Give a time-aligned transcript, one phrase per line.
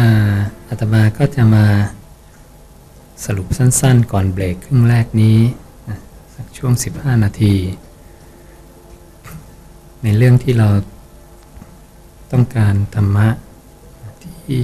[0.00, 0.10] อา
[0.68, 1.66] อาตมาก็จะมา
[3.24, 5.38] สรุปสั้นๆ ก่อนเบรกครึ่งแรกนี้
[6.34, 7.54] สักช่วง 15 นาที
[10.02, 10.68] ในเรื่องที่เรา
[12.32, 13.28] ต้องการธรรมะ
[14.44, 14.62] ที่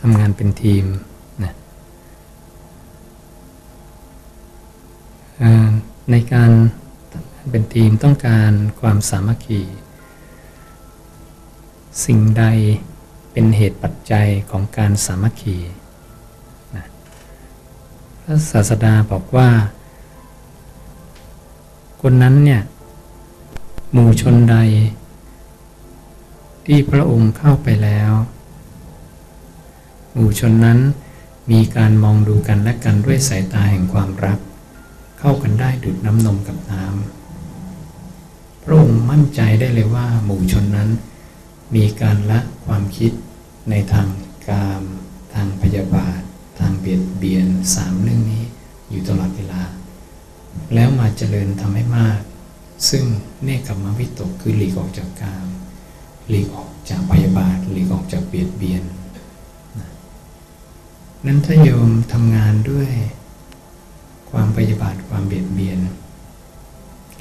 [0.00, 0.84] ทำงานเป็นทีม
[1.44, 1.52] นะ
[6.10, 6.50] ในการ
[7.12, 9.62] ทำงานเป็นทีมต้องการความสามัคคี
[12.04, 12.44] สิ่งใด
[13.32, 15.58] เป็นเหตุปัจจัยของการสามัคคี
[16.74, 16.86] นะ
[18.22, 19.50] พระศาสดาบอกว่า
[22.02, 22.62] คนนั้นเนี่ย
[23.92, 24.56] หมู่ชนใด
[26.66, 28.12] ที่พระองค์เข้าไปแล้ว
[30.12, 30.78] หมู่ชนนั้น
[31.50, 34.38] มีการมองดูกันและกันด้วยสายตาแห่งความรัก
[35.18, 40.90] เข้ากันได้ดุดน้ำนมกับน้ำพระองค์มั่นใจได้เลยว่าหมู่ชนนั้น
[41.74, 43.12] มีการละความคิด
[43.70, 44.08] ในทาง
[44.48, 44.82] กาม
[45.34, 46.20] ทางพยาบาท
[46.58, 48.44] ทางเบียดเบียนสามเรื่องนี้
[48.90, 49.62] อยู่ตลอดเวลา
[50.74, 52.20] แล้วมาเจริญทำให้มาก
[52.90, 53.04] ซึ่ง
[53.44, 55.46] เนกขมวิตกคือหลีกออกจากกาม
[56.28, 58.82] หลีกออกจากพยาบาทหลีกออกจากเบียดเบียน
[61.26, 62.90] นั้นถ้าโยมทำงานด้วย
[64.30, 65.78] ความพยาบาทความเบียดเบียน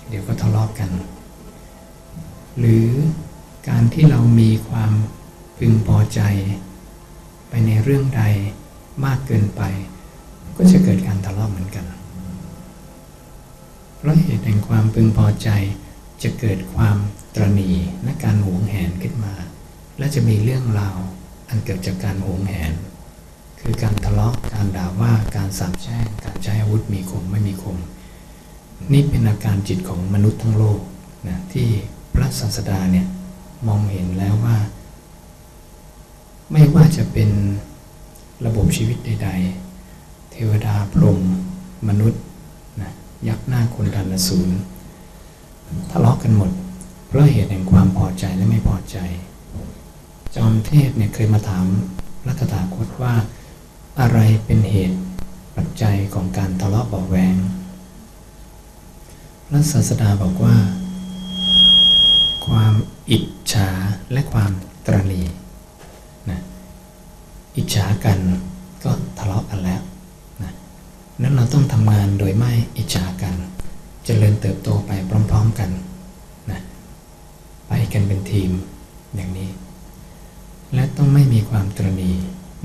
[0.08, 0.92] เดี๋ยวก็ทะเลาะกกัน
[2.60, 2.88] หรือ
[3.70, 4.92] การที่เรามีความ
[5.58, 6.22] พึงพอใจ
[7.50, 8.24] ไปในเรื่องใด
[9.06, 9.62] มากเกินไป
[10.56, 11.86] ก็จะเกิดการทะเลาะเหมือนกัน
[13.98, 15.50] เพราะเหตุแห่งความพึงพอใจ
[16.24, 16.98] จะเกิดความ
[17.36, 17.72] ตรณี
[18.04, 19.34] และการหวงแหนขึ้นมา
[19.98, 20.98] และจะมีเรื่องราว
[21.50, 22.74] อันเกิดจากการหวงแหน
[23.62, 27.78] คือการทะเลาะการด่าว่าการสาปแช่งการใช้อาวุธมีคมไม่มีคม
[28.94, 30.80] นี่เป็นอาการจิตของมนุษย์ทั้งโลก
[31.28, 31.68] นะที่
[32.14, 33.06] พระศาสดาเนี่ย
[33.68, 34.58] มองเห็นแล้วว่า
[36.52, 37.30] ไม่ว่าจะเป็น
[38.46, 39.30] ระบบชีวิตใด
[39.80, 41.20] ๆ เทวดาพรหม
[41.88, 42.22] มนุษย์
[42.82, 42.92] นะ
[43.28, 44.58] ยักษ์หน้าคนดันละศูนย์
[45.92, 46.52] ทะเลาะกันหมด
[47.08, 48.98] เพราะเหตุแห่งความพอใจและไม่พอใจ
[50.36, 51.66] จอมเทพเนี่ยเคยมาถาม
[52.28, 53.14] ระตถาคตว่า
[54.00, 55.00] อะไรเป็นเหตุ
[55.56, 57.36] ปัจจัยของการทะเลาะเบาแวง
[59.48, 60.56] พระศาสดาบอกว่า
[62.46, 62.74] ความ
[63.12, 63.70] อิจฉา
[64.12, 64.52] และความ
[64.86, 65.22] ตรณี
[66.30, 66.40] นะ
[67.56, 68.20] อิจฉากัน
[68.84, 69.82] ก็ทะเลาะกันแล้ว
[70.44, 70.52] นะ
[71.22, 73.40] นั้นเราต้องทำงานโดยไม่อิจฉากันจ
[74.06, 75.70] เจริญเติบโตไปพร้อมๆกัน
[76.52, 76.60] นะ
[77.68, 78.52] ไปกันเป็นทีม
[79.16, 79.50] อย่างนี้
[80.74, 82.12] และต้องไม่มีความตรณี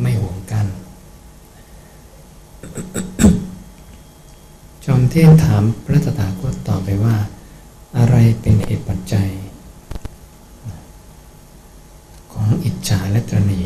[0.01, 0.67] ไม่หวงกัน
[4.85, 7.17] จอมเทพถามพระตถาคตต่อไปว่า
[7.99, 9.29] อะไรเป็นเหตุปัจจัย
[12.49, 13.63] ของอิจฉาและตรณี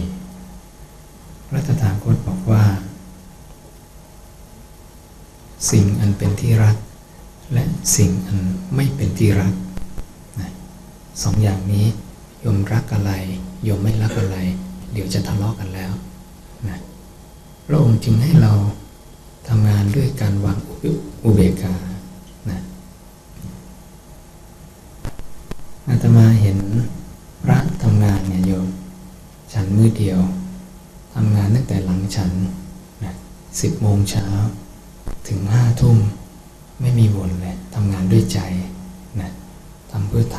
[1.48, 2.64] พระตถาคตบอกว่า
[5.70, 6.76] สิ่งอันเป็นที่รัก
[7.52, 7.64] และ
[7.96, 8.38] สิ่งอัน
[8.74, 9.54] ไม่เป็นที่รัก
[10.40, 10.50] นะ
[11.22, 11.86] สองอย่างนี้
[12.44, 13.12] ยมรักอะไร
[13.68, 14.38] ยมไม่รักอะไร
[14.92, 15.92] เดี๋ยวจะทะเลาะกันแล้ว
[16.68, 16.78] นะ
[17.66, 18.52] พระองค์จึงให้เรา
[19.48, 20.58] ทำงานด้วยการวาง
[21.24, 21.74] อุเบกขา
[22.50, 22.60] นะ
[25.88, 26.58] อาตมาเห็น
[27.42, 28.68] พระทำงานเนี่ยโยม
[29.52, 30.20] ฉันมือเดียว
[31.14, 32.30] ทำงานตั้งแต่หลังฉัน
[33.04, 33.12] นะ
[33.60, 34.26] สิบโมงเช้า
[35.28, 35.98] ถึงห้าทุ่ม
[36.80, 38.40] ไม่มีวนเลยทำงานด้วยใจ
[39.20, 39.30] นะ
[39.90, 40.38] ทำเพื่อท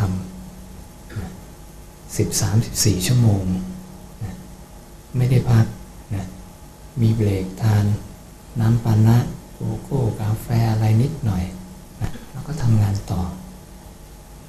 [0.84, 3.44] ำสิบสามสิบสี่ชั่วโมง
[4.24, 4.34] นะ
[5.18, 5.66] ไม่ได้พัก
[6.16, 6.26] นะ
[7.02, 7.86] มีเบรกทาน
[8.60, 9.18] น้ำปานะ
[9.54, 11.44] โกโก้กาแฟอะไรนิดหน่อย
[12.02, 13.22] นะแล้วก็ทำงานต่อ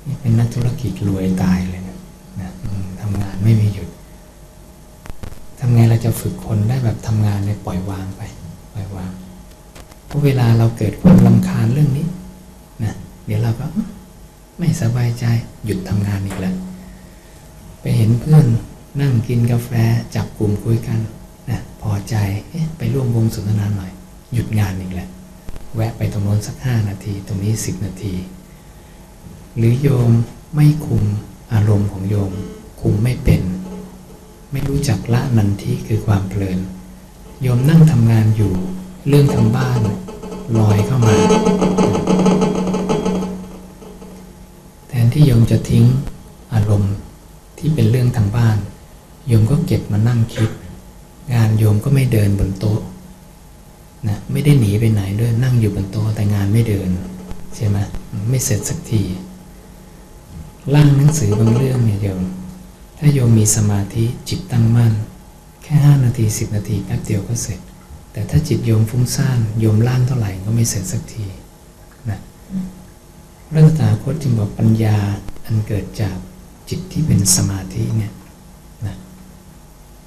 [0.07, 1.84] นี่เป็นนักธุรกิจรวยตายเลย
[2.41, 2.51] นะ
[3.01, 3.89] ทำงานไม่มีหยุด
[5.61, 8.23] ทำไงเราจะฝึกคนได้แบบทำงานในปล่อยวางไป
[8.75, 9.11] ปล่อยวาง
[10.07, 12.07] เพราะเวลาเราเกิดความลำคาญเรื่องนี้
[12.85, 12.95] นะ
[13.27, 13.67] เดี๋ยวเราก็
[14.59, 15.25] ไม่สบายใจ
[15.65, 16.55] หยุดทำงานอีกแล้ว
[17.81, 18.47] ไปเห็นเพื่อน
[19.01, 19.71] นั่งกินกาแฟ
[20.15, 20.99] จับกลุ่มคุยกัน
[21.51, 22.15] นะพอใจ
[22.79, 23.91] ไปร่วมวงสนทนาหน่อย
[24.33, 25.09] หยุดงานอีกแล้ว
[25.75, 28.15] แวะไปตรงโน้นสักห้านาที ตรงนี้สิบนาที
[29.57, 30.11] หรือโยม
[30.55, 31.05] ไม่คุม
[31.55, 32.33] อารมณ์ของโยม
[32.81, 33.43] คุมไม่เป็น
[34.53, 36.59] ไม่รู้จักละนันทิคือความเพลิน
[37.43, 38.53] โยมนั่งทำงานอยู่
[39.09, 39.81] เรื่องทางบ้าน
[40.57, 41.17] ลอยเข้ามา
[44.89, 45.85] แทนที่โยมจะทิ้ง
[46.55, 46.95] อารมณ์
[47.59, 48.57] ที่เป็นเรื่องทางบ้าน
[49.27, 50.51] โยมก็เก็บมานั่งคิด
[51.35, 52.81] งานโยมก็ไม่เดินบนโต๊ะ
[54.09, 56.91] นะไม่ได้หนีไปไหนด้วยนั่งอยู่บนโต๊ะแต่งานไม่เดิน
[57.57, 57.77] ใช่ไหม
[58.29, 59.03] ไม่เสร็จสักที
[60.73, 62.23] ร่างหนังสือบางเรื่องเนี่ยโยม
[62.99, 64.93] ถ้าโยมมีสมาธิจิตตั้งมั่น
[65.63, 67.61] แค่ห้านาทีสิบนาทีแป๊บเดียวก็เสร็จ
[68.13, 71.25] แต่ถ้าจิตโยมฟุ้งซ่านโยมล่างเท่าไหร่ก็ไม่เสร็จสักที
[72.11, 72.19] นะ
[73.53, 74.97] พระตถาคตจึงบอกปัญญา
[75.45, 76.17] อันเกิดจาก
[76.69, 78.13] จิตที่เป็นสมาธิเนี่ย
[78.87, 78.97] นะ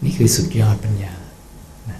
[0.03, 1.13] นี่คือสุดยอดปัญญา
[1.89, 1.99] นะ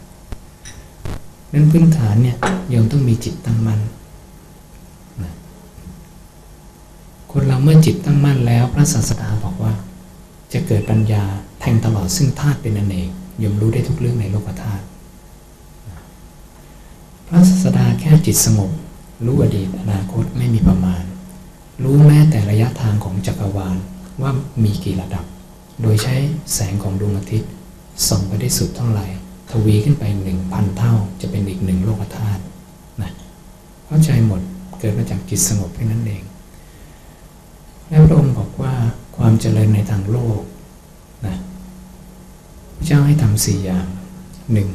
[1.53, 2.38] นั้นพื้นฐานเนี่ย
[2.69, 5.33] โยมต้องมีจิตตั้งมั่นะ
[7.31, 9.74] คนเราเมื่อจิตตั้งมั่นแล้ว พระศาสดาบอกว่า
[10.53, 11.24] จะเกิดปัญญา
[11.59, 13.09] แทงตลอดซึ่งธาตุเป็นอเนก
[13.39, 14.85] โยมรู้ได้ทุกเรื่องในโลกธาตุ
[17.27, 18.71] พระศาสดาแค่จิตสงบ
[19.25, 21.03] รู้อดีตอนาคตไม่มีประมาณ
[21.83, 23.77] รู้แม้แต่ระยะทางของจักรวาล
[24.21, 24.31] ว่า
[24.63, 25.25] มีกี่ระดับ
[25.81, 26.15] โดยใช้
[26.53, 27.50] แสงของดวงอาทิตย์
[28.07, 29.06] ส่องไปได้สุดเท่าไหร่
[29.51, 32.41] ทวีขึ้นไปหนึ่งพันเท่า จะเป็นอีกหนึ่งโลกธาตุ
[33.01, 33.12] นะ
[33.85, 34.41] เข้าใจหมด
[34.79, 36.24] เกิดมาจากจิตสงบแค่นั้นเอง
[37.89, 38.74] แล้วพระองค์บอกว่า
[39.18, 40.42] ความเจริญในทางโลก
[41.25, 41.36] นะ
[42.75, 43.88] พระเจ้าให้ทำสี่อย่าง
[44.54, 44.69] หนึ่ง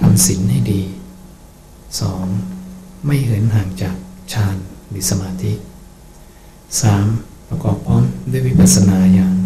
[0.00, 0.82] ทำศีลให้ดี
[2.00, 2.26] สอง
[3.06, 3.96] ไม่เหินห่างจาก
[4.32, 4.56] ฌาน
[4.88, 5.52] หรือสมาธิ
[6.30, 7.48] 3.
[7.48, 9.36] ประกอบพร้อมด้วยวิปัสสนาญาณ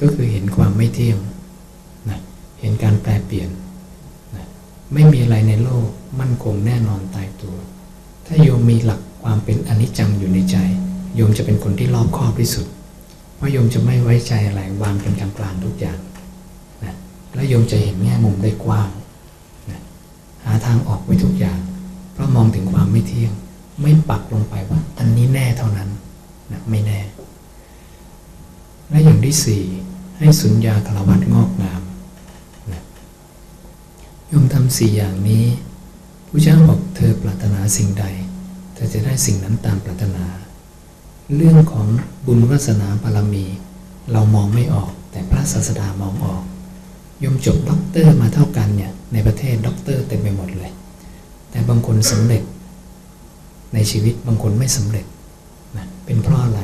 [0.00, 1.18] ก็คือเห็นความไม่เที่ยง
[2.08, 2.18] นะ
[2.60, 3.50] เห็นการแปรเปลี่ยน
[4.34, 4.44] นะ
[4.92, 5.88] ไม่มีอะไรในโลก
[6.20, 7.56] มั่นคงแน่นอนตายตัว
[8.26, 10.56] ถ้าโยมมีหลักความเป็นอนิจจังอยู่ในใจ
[11.16, 12.66] โยมจะเป็นคนที่รอบคอบที่สุด
[13.36, 15.98] เพราะโยมจะไม่ไว้ใจอะไรวางเป็นกลางกลางทุกอย่าง
[16.84, 16.94] นะ
[17.34, 18.90] และโยมจะเห็นแง่มุมได้กว้าง
[19.70, 19.80] นะ
[20.44, 21.58] หาทางออกไว้ทุกอย่าง
[22.12, 23.32] เพราะมองถึงความไม่เที่ยง
[23.80, 25.88] ไม่ปักลงไปว่าอันนี้แน่เท่านั้น
[26.52, 27.00] นะไม่แน่
[28.90, 29.62] และอย่างที่สี่
[30.18, 31.82] ให้สุญญาคารวัตงอกงาม
[32.72, 32.82] นะ
[34.28, 35.44] โยมทำสี่อย่างนี้
[36.28, 38.04] ผู้เจ้าบอกเธอปรารถนาสิ่งใด
[38.74, 40.24] เธอจะได้สิ่งนั้นตามปรารถนา
[41.34, 41.86] เรื่องของ
[42.26, 43.44] บุญวาสนาบารมี
[44.12, 50.70] เรามองไม่ออก แต่พระศาสดามองออกโยมจบด็อกเตอร์มาเท่ากันเนี่ยในประเทศด็อกเตอร์เต็มไปหมดเลย
[51.50, 52.42] แต่บางคนสำเร็จ
[53.74, 55.06] ในชีวิตบางคนไม่สำเร็จ
[55.76, 56.60] นะเป็นเพราะอะไร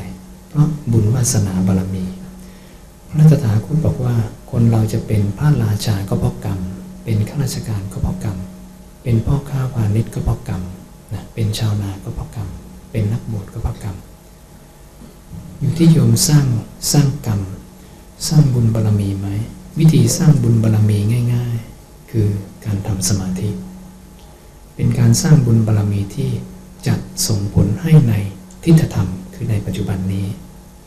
[0.49, 2.05] เพราะบุญวาสนาบารมี
[3.09, 4.15] พระตถาคตบอกว่า
[4.51, 6.59] คนเราจะเป็นพระราชาก็เพราะกรรม
[7.05, 8.37] เป็นข้าราชการก็เพราะกรรม
[9.03, 10.63] เป็นพ่อค้าพาณิชย์ก็เพราะกรรม
[11.15, 12.49] นะเป็นชาวนาก็เพราะกรรม
[12.91, 13.97] เป็นนักบวชก็เพราะกรรม
[15.63, 16.47] อยู่ที่โยมสร้าง
[16.93, 17.41] สร้างกรรม
[18.29, 19.29] สร้างบุญบารมีไหม
[19.79, 20.99] วิธีสร้างบุญบารมี
[21.35, 22.29] ง่าย ๆ คือ
[22.65, 23.51] การทำสมาธิ
[24.75, 26.31] เป็นการสร้างบุญบารมีที่
[26.87, 26.95] จะ
[27.27, 28.13] ส่งผลให้ใน
[28.65, 30.27] ทิฏฐธรรมคือในปัจจุบันนี้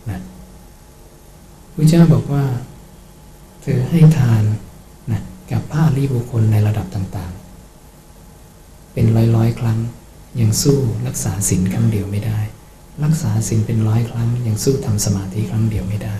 [0.10, 0.19] นะ
[1.75, 2.45] พระเจ้าบอกว่า
[3.62, 4.44] เธอให้ทาน
[5.12, 5.21] นะ
[5.51, 9.06] กับผ้ารีบุคคลในระดับต่างๆ เป็น
[9.36, 9.80] ร้อยๆ ครั้ง
[10.39, 12.39] ยังสู้รักษาศีลครั้งเดียวไม่ได้
[13.03, 16.18] รักษาศีลเป็นร้อยครั้ง ยังสู้ทำสมาธิครั้งเดียวไม่ได้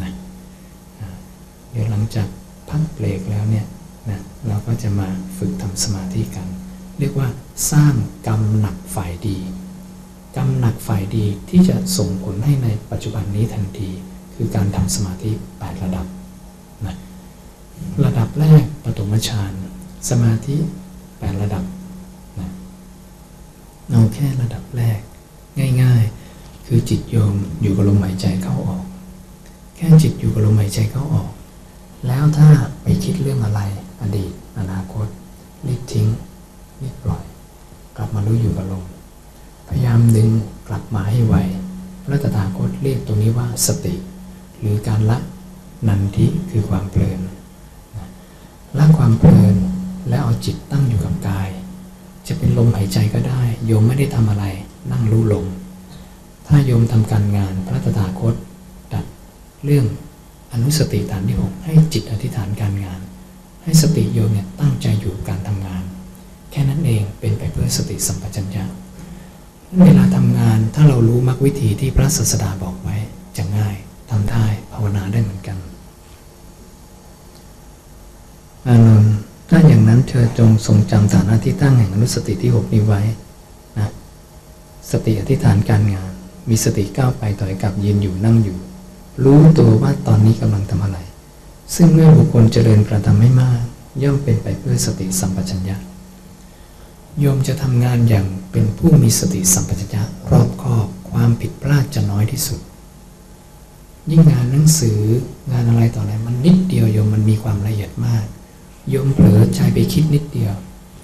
[0.00, 0.10] นะ
[1.70, 2.28] เดี๋ยวหลังจาก
[2.70, 3.66] พักเบรกแล้วเนี่ย
[4.10, 5.08] นะเราก็จะมา
[5.38, 6.46] ฝึกทำสมาธิกัน
[6.98, 7.28] เรียกว่า
[7.72, 7.94] สร้าง
[8.26, 9.38] กรรมหนักฝ่ายดี
[10.36, 13.90] กรรมหนักฝ่ายดีที่จะส่งผลให้ในปัจจุบันนี้ทันที
[14.34, 16.06] คือการทำสมาธิ 8 ระดับ
[16.86, 16.96] นะ
[18.04, 19.52] ระดับแรกปฐมฌาน
[20.10, 20.56] สมาธิ
[20.98, 21.64] 8 ระดับ
[22.38, 22.48] นะ
[23.90, 25.00] เอาแค่ระดับแรก
[25.82, 26.02] ง่าย
[26.34, 28.84] ๆ คือจิตโยมอยู่กับลมหายใจเข้าออก
[29.76, 31.28] แค่จิตอยู่กับลมหายใจเข้าออก
[32.06, 32.48] แล้วถ้า
[32.82, 33.60] ไปคิดเรื่องอะไร
[34.02, 35.06] อดีต อนาคต
[35.66, 36.06] รีบทิ้ง
[36.82, 37.24] รีบปล่อย
[37.96, 38.84] กลับมารู้อยู่กับลม
[39.68, 40.28] พยายามดึง
[40.68, 41.34] กลับมาให้ไว
[42.04, 43.94] พระตถาคตเรียกตรงนี้ว่าสติ
[44.60, 45.18] หรือการละ
[45.88, 47.20] นันทิคือความเพลิน
[48.78, 49.56] ละความเพลิน
[50.08, 51.48] แล้วเอาจิตตั้งอยู่กับกาย
[52.26, 54.44] จะเป็นลมหายใจก็ได้ โยมไม่ได้ทำอะไร
[54.90, 55.46] นั่งรู้ลม
[56.46, 58.34] ถ้าโยมทำการงานพระตถาคต
[58.92, 59.04] ตัด
[59.64, 59.86] เรื่อง
[60.52, 63.00] อนุสติฐานที่หกให้จิตอธิษฐานการงาน
[63.62, 65.82] ให้สติโยมเนี่ยตั้งใจอยู่การทำงาน
[66.50, 68.64] แค่นั้นเองเป็นไปเพื่อสติสัมปชัญญะ
[69.84, 72.96] เวลาทำงานถ้าเรารู้มรรควิธีที่พระศาสดาบอกไว้
[73.36, 73.76] จะง่าย
[74.10, 75.58] ทำได้ภาวนาได้เหมือนกัน
[78.68, 79.14] อานนท์
[79.50, 83.00] ถ้าอย่างนั้นเธอจงทรงจำฐานะที่ตั้งแห่งอนุสติที่หกนี้ไว้
[84.92, 86.12] สติอธิษฐานการงาน
[86.48, 88.58] มีสติก้าวไปถอยกลับยืนอยู่นั่งอยู่
[89.24, 90.98] รู้ตัวว่าตอนนี้กำลังทำอะไร
[91.74, 93.62] ซึ่งเมื่อบุคคลเจริญกระทำไม่มาก
[94.02, 95.76] ย่อมเป็นไปเพื่อสติสัมปชัญญะ
[97.18, 102.60] โยมจะทำงานอย่างเป็นผู้มีสติสัมปชัญญะรอบคอบความผิดพลาดจะน้อยที่สุด
[104.10, 105.00] ยิ่งงานหนังสือ
[105.52, 108.26] งานอะไรต่ออะไรมันนิดเดียวโยมมันมีความละเอียดมาก
[108.88, 110.54] โยมเผลอใจไปคิดนิดเดียว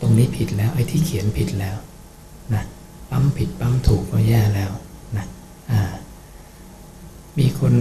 [0.00, 1.76] ตรงนี้ผิดแล้วไอ้ที่เขียนผิดแล้ว
[2.54, 2.64] นะ
[3.10, 4.70] ปั๊มผิดปั๊มถูกก็แย่แล้ว
[5.16, 5.26] นะ
[5.70, 5.80] อ่า
[7.38, 7.72] มีคน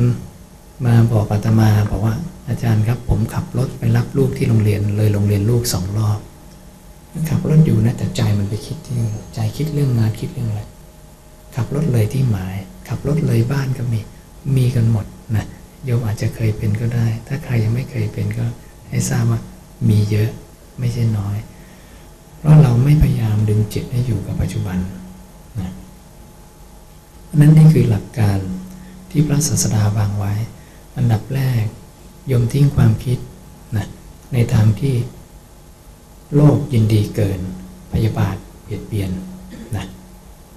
[0.86, 2.16] มาบอกอาตมาบอกว่า
[2.50, 6.20] อาจารย์ครับ ผมขับรถไปรับลูกที่โรงเรียนเลยโรงเรียนลูกสองรอบ
[7.30, 8.96] ขับรถอยู่นะแต่ใจมันไปคิดที่
[9.34, 10.62] ใจคิดเรื่องงานคิดเรื่องอะไร
[11.56, 12.56] ขับรถเลยที่หมาย
[12.88, 14.00] ขับรถเลยบ้านก็มี
[14.56, 15.06] มีกันหมด
[15.36, 15.46] นะ
[15.86, 18.46] โยมอาจจะเคยเป็นก็ได้ ถ้าใครยังไม่เคยเป็นก็
[18.90, 19.40] ให้ทราบว่า
[19.90, 20.30] มีเยอะ
[20.80, 21.38] ไม่ใช่น้อย
[22.40, 24.78] เพราะเราไม่พยายามดึงจิตให้อยู่กับปัจจุบัน
[27.40, 28.40] นั่นนี่คือหลักการ
[29.10, 30.34] ที่พระศาสดาวางไว้
[30.98, 31.66] อันดับแรก
[32.32, 33.18] ยมทิ้งความคิด
[33.78, 33.86] นะ
[34.34, 34.96] ในทางที่
[36.36, 37.40] โลกยินดีเกิน
[37.92, 39.12] พยาบาทเบียดเบียน
[39.76, 39.86] นะ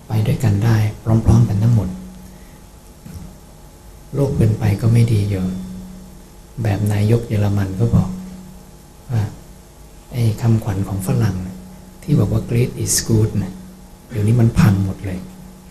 [0.06, 1.88] ไปด้วยกันได้พร้อมๆกันทั้งหมด
[4.14, 5.50] โลกเกินไปก็ไม่ดีโยม
[6.62, 8.10] แบบนายกเยอรมันก็บอก
[9.12, 9.22] ว่า
[10.12, 11.36] ไอ้คำขวัญของฝรั่ง
[12.02, 13.52] ที่บอกว่า great is good นะ
[14.10, 15.18] เดี๋ยวนี้มันพังหมดเลย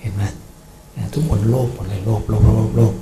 [0.02, 0.24] เห็นไหม
[1.14, 2.94] ทุกคนโลภหมดเลยโลภโลภโลภโลภ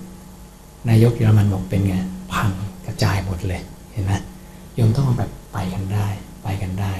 [0.89, 1.95] นายกเยอรมันบอกเป็นไง
[2.33, 2.49] พัง
[2.85, 3.61] กระจายหมดเลย
[3.91, 4.13] เห็นไหม
[4.75, 6.07] โยมต้องแบบไปกันได้
[6.43, 6.93] ไปกันได้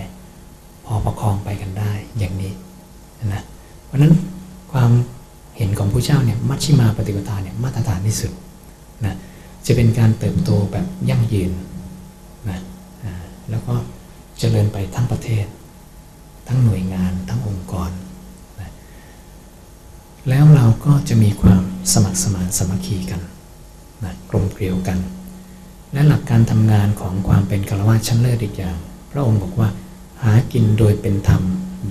[0.86, 2.54] พอประคองไปกันได้อย่างนี้
[3.34, 3.44] นะ
[3.86, 4.14] เพราะนั้น
[4.72, 4.92] ความ
[5.58, 8.32] เห็นของผู้เจ้าเนี่ยมัชชิมาปฏิปทาเนี่ยมาตรฐานที่สุด
[9.06, 9.16] นะ
[9.66, 11.52] จะเป็นการเติบโตแบบยั่งยืน
[12.50, 12.60] นะ
[13.50, 13.74] แล้วก็
[14.40, 15.46] เจริญไปทั้งประเทศ
[16.48, 17.92] ทั้งหน่วยงานทั้งองค์กร
[20.30, 21.64] แล้วเราก็จะมีความ
[21.94, 23.22] สมัครสมานสมัคคีกัน
[24.04, 24.98] นะกลมเกลียวกัน
[25.94, 28.78] และหลักการทำงานของความเป็นคารวะชั้นเลิศอีกอย่าง
[29.12, 29.70] พระองค์บอกว่า
[30.24, 31.42] หากินโดยเป็นธรรม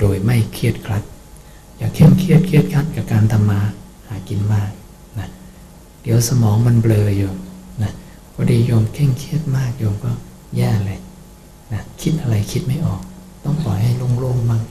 [0.00, 1.02] โดยไม่เครียดครัด
[1.76, 3.60] อย่าเข้มเครียดเครียดครัดกับการทำมา
[4.08, 4.70] หากินมาก
[5.18, 5.28] นะ
[6.02, 7.36] เดี๋ยวสมองมันเบลอโยม
[7.82, 7.92] นะ
[8.32, 10.10] พอดีโยมเคร่งเครียดมากโยมก็
[10.56, 10.98] แย่เลย
[11.72, 13.00] นะคิดอะไรคิดไม่ออก
[13.44, 14.62] ต้องปล่อยให้โล่งๆมั่ง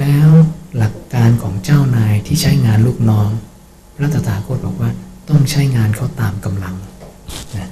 [0.00, 0.30] แล้ว
[0.76, 3.30] หลักการของเจ้านายที่ใช้งานลูกน้อง
[3.94, 4.90] พระตถาคตบอกว่า
[5.28, 6.76] ต้องใช้งานเขาตามกำลัง
[7.56, 7.68] นะ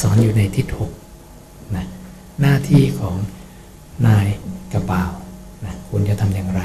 [0.00, 0.90] สอนอยู่ในทิศหก
[1.76, 1.84] นะ
[2.40, 3.16] หน้าที่ของ
[4.06, 4.26] นาย
[4.72, 5.04] กระบ่า
[5.64, 6.62] นะคุณจะทำอย่างไร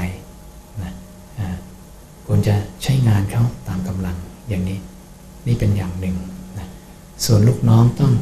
[0.82, 0.92] นะ
[2.26, 4.16] คุณจะใช้งานเขาตามกำลัง
[4.48, 4.78] อย่างนี้
[5.46, 6.16] นี่เป็นอย่างหนึ่ง
[6.58, 6.66] นะ
[7.24, 8.12] ส่วนลูกน้องต้อง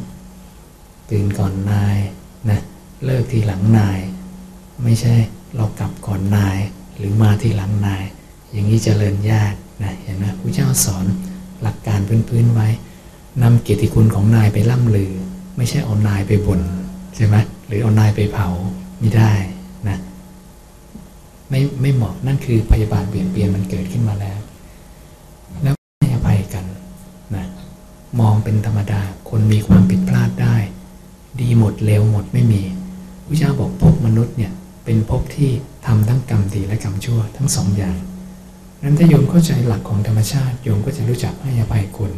[1.10, 1.98] ตื่นก่อนนาย
[2.50, 2.60] นะ
[3.04, 3.98] เลิกทีหลังนาย
[4.82, 5.14] ไม่ใช่
[5.56, 6.58] เรากลับก่อนนาย
[6.96, 8.04] หรือมาที่หลังนาย
[8.52, 11.06] อย่างนี้จเจริญยากนะเห็นไหมพระเจ้าสอน
[11.62, 11.98] หลักการ
[12.28, 12.68] พื้นๆไว้
[13.42, 15.12] นำเกียรติคุณของนายไปล่ำลือ
[15.56, 16.60] ไม่ใช่เอานายไปบน่น
[17.14, 17.36] ใช่ไหม
[17.66, 18.48] หรือเอานายไปเผา
[18.98, 19.32] ไม่ได้
[19.88, 19.98] นะ
[21.50, 24.38] ไม่ไม่เหมาะนั่นคือพยาบาลเปลี่ยนเปลี่ยนมันเกิดขึ้นมาแล้ว
[25.62, 26.64] แล้วให้อภัยกัน
[27.34, 27.44] นะ
[28.20, 30.56] มองเป็นธรรมดาคนมีความผิดพลาดได้
[31.40, 32.62] ดีหมดเลวหมดไม่มี
[33.26, 34.52] พระเจ้าบอกพบมนุษย์เนี่ย
[34.84, 35.50] เป็นภพที่
[35.86, 37.96] ทำทั้งกรรมดีและกรรมชั่วทั้งสองอย่าง
[38.82, 42.12] นั้นถ้าโยมเข้าใจหลักของธรรมชาติโยมก็จะรู้จักให้อภัยคน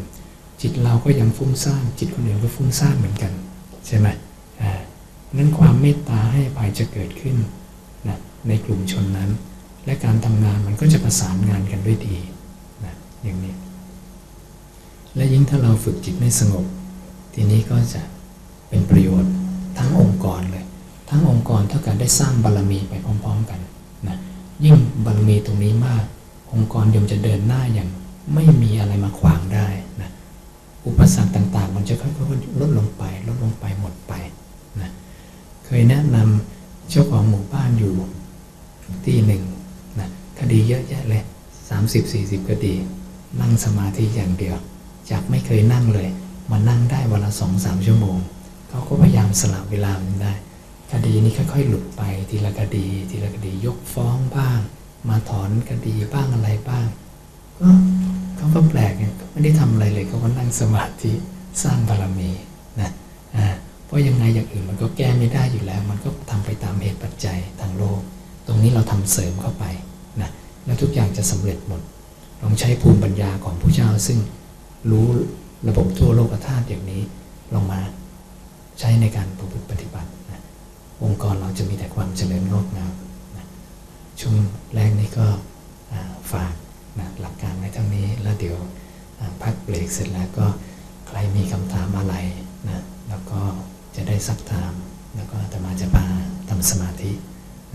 [0.60, 3.32] จิตเราก็ยังฟุ้งซ่านจิตคนอื่นก็ฟุ้งซ่านเหมือนกัน
[3.86, 4.08] ใช่ไหม
[4.62, 4.72] อ่า
[5.36, 7.36] นั้นความเมตตาให้อภัยจะเกิดขึ้น
[8.08, 8.18] นะ
[8.48, 9.30] ในกลุ่มชนนั้น
[9.86, 12.16] และการทำงานมันก็จะประสานงานกันด้วยดี
[12.84, 13.54] นะอย่างนี้
[15.16, 16.64] และยิ่งถ้าเราฝึกจิตไม่สงบ
[17.34, 18.02] ทีนี้ก็จะ
[18.68, 19.32] เป็นประโยชน์
[19.78, 20.65] ทั้งองค์กรเลย
[21.08, 23.60] ทั้งองค์กรเท่ากับได้สร้างบารรมีไปพร้อม ๆ กัน
[24.08, 24.16] นะ
[24.64, 26.04] ยิ่งบารรมีตรงนี้มาก
[26.52, 27.88] องค์กรยมจะเดินหน้าอย่าง
[28.34, 29.68] ไม่มีอะไรมาขวางได้
[30.00, 30.10] นะ
[30.86, 34.12] อุปสรรคต่างๆ มันจะค่อยๆลดลงไป ลดลงไปหมดไป
[34.80, 34.90] นะ
[35.64, 37.94] เคยแนะนำเจ้าของหมู่บ้านอยู่
[39.04, 39.42] ที่หนึ่ง
[39.98, 40.08] นะ
[40.38, 41.22] คดีเยอะแยะเลย
[41.84, 42.74] 30-40 คดี
[43.40, 44.56] นั่งสมาธิอย่างเดียว
[45.10, 46.08] จากไม่เคยนั่งเลย
[46.50, 48.16] มานั่งได้วันละสองสามชั่วโมง
[48.68, 50.32] เขาก็พยายามสละเวลามันได้
[50.92, 54.58] คดีนี้ค่อยๆหลุดไปทีละคดีทีละคดียกฟ้องบ้าง
[55.08, 56.86] มาถอนคดีบ้างอะไรบ้าง
[57.60, 57.68] ก็
[58.36, 61.12] เขาก็แปลกไงไม่ได้ทำอะไรเลยเขาก็นั่งสมาธิ
[61.62, 62.30] สร้างบารมี
[62.80, 62.90] นะ
[63.36, 63.46] อ่า
[63.86, 68.00] เพราะยังไงอย่างอื่นมันก็แก้ไม่ได้อยู่แล้ว มันก็ทำไปตามเหตุปัจจัยทางโลก
[68.46, 69.64] ตรงนี้เราทำเสริมเข้าไป
[70.20, 70.30] นะ
[70.64, 71.80] แล้วทุกอย่างจะสำเร็จหมด
[72.42, 74.18] ลองใช้ภูมิปัญญาของผู้เจ้าซึ่ง
[74.90, 75.06] รู้
[75.68, 77.02] ระบบทั่วโลกธาตุอย่างนี้
[77.54, 77.80] ลองมา
[78.78, 80.08] ใช้ในการประพฤติปฏิบัติ
[81.04, 82.94] องค์กรเราจะมีแต่ความเจริญงอกงาม
[83.36, 83.46] นะ
[84.20, 84.36] ช่วง
[84.74, 85.26] แรกนี้ก็
[86.32, 86.52] ฝาก
[86.98, 88.56] นะหลักการไว้เท่านี้ แล้วเดี๋ยว
[89.42, 90.46] พักเบรกเสร็จแล้วก็
[91.08, 92.14] ใครมีคำถามอะไร
[92.68, 93.40] นะแล้วก็
[93.96, 94.72] จะได้ซักถาม
[95.16, 96.06] แล้วก็จะมาจะพา
[96.48, 97.12] ทำสมาธิ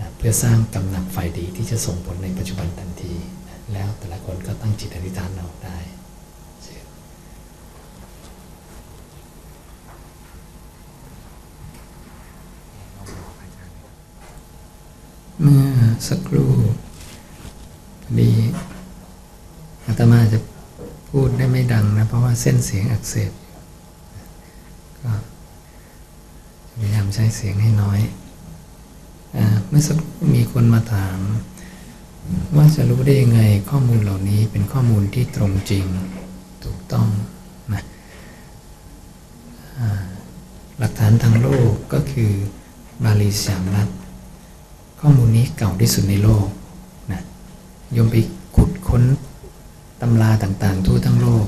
[0.00, 3.14] นะเพื่อสร้างกำลังไฟดีที่จะส่งผลในปัจจุบันทันที
[3.48, 5.78] นะแล้วแต่ละคนก็ตั้งจิตอธิษฐานเอาได้
[15.44, 15.66] เมื่อ
[16.08, 16.50] สักครู่
[18.18, 18.30] ดี
[19.86, 20.38] อาตมาจะ
[21.10, 23.32] พูดได้ไม่ดังนะ เพราะว่าเส้นเสียงอักเสบ
[25.02, 25.12] ก็
[26.78, 28.00] พยายามใช้เสียงให้น้อย
[29.36, 29.98] อเมื่อสัก
[30.34, 31.18] มีคนมาถาม
[32.56, 35.84] ว่าจะรู้ได้ยังไงข้อมูลเหล่านี้เป็นข้อมูลที่ตรงจริง
[36.64, 37.08] ถูกต้อง
[37.72, 37.82] นะ
[40.78, 42.30] หลักฐานทางโลกก็คือ
[43.04, 43.88] บาลีสามรัฐ
[45.04, 46.46] ข้อมูลนี้เก่าที่สุดในโลก
[47.12, 47.22] นะ
[47.96, 48.16] ยมไป
[48.56, 49.02] ขุดค้น
[50.00, 51.46] ตำราต่างๆ ทั่วทั้งโลก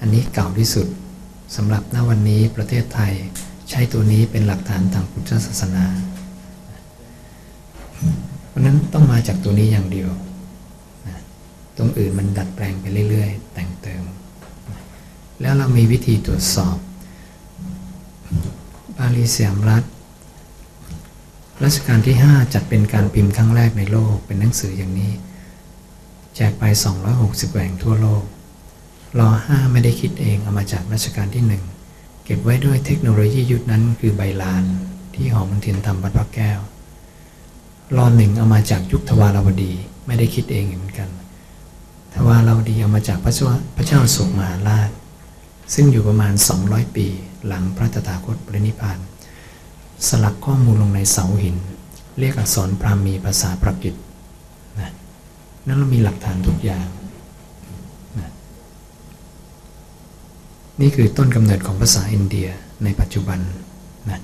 [0.00, 0.86] อันนี้เก่าที่สุด
[1.56, 3.12] สำหรับณวันนี้ประเทศไทย
[3.70, 5.84] ใช้ตัวนี้เป็นหลักฐานทางพุทธศาสนา
[8.48, 10.10] เพราะนั้นต้องมาจากตัวนี้อย่างเดียว
[11.06, 11.18] นะ
[11.76, 14.02] ตรงอื่นมันดัดแปลงไปเรื่อยๆ แต่งเติม
[15.40, 16.76] แล้วเรามีวิธีตรวจสอบ
[18.96, 19.84] บาลีเสียมรัฐ
[21.64, 25.12] รัชกาลที่ 5 จัดเป็นการพิมพ์ครั้งแรกในโลกเป็นหนังสืออย่างนี้
[26.36, 26.64] แจกไป
[27.08, 28.24] 260แห่งทั่วโลก
[29.18, 31.44] รอ5ไม่ได้คิดเองเอามาจากรัชกาลที่
[31.84, 34.64] 1 เก็บไว้ด้วยเทคโนโลยียุคนั้นคือใบลาน
[35.14, 36.60] ที่หอมันเทียนทำวัดพระแก้ว
[37.96, 39.72] รอหนึ่งเอามาจากยุคทวารวดี
[40.06, 41.10] ไม่ได้คิดเองเหมือนกัน
[42.14, 43.46] ทวารวดีเอามาจากพระเจ้า
[43.76, 44.90] พระเจ้าโศกมหาราช
[45.74, 46.32] ซึ่งอยู่ประมาณ
[46.64, 47.06] 200 ปี
[47.46, 48.98] หลังพระตถาคตปรินิพพาน
[50.08, 51.56] สลักข้อมูลลงในเสาหิน
[52.18, 53.94] เรียกอักษรพราหมีภาษาปรกิต
[54.80, 54.92] นะ
[55.66, 56.86] นั่นเรามีหลักฐานทุกอย่าง
[58.18, 58.30] นะ
[60.80, 62.48] นี่คือต้นกำเนิดของภาษาอินเดีย
[62.84, 63.40] ในปัจจุบัน
[64.10, 64.20] นะ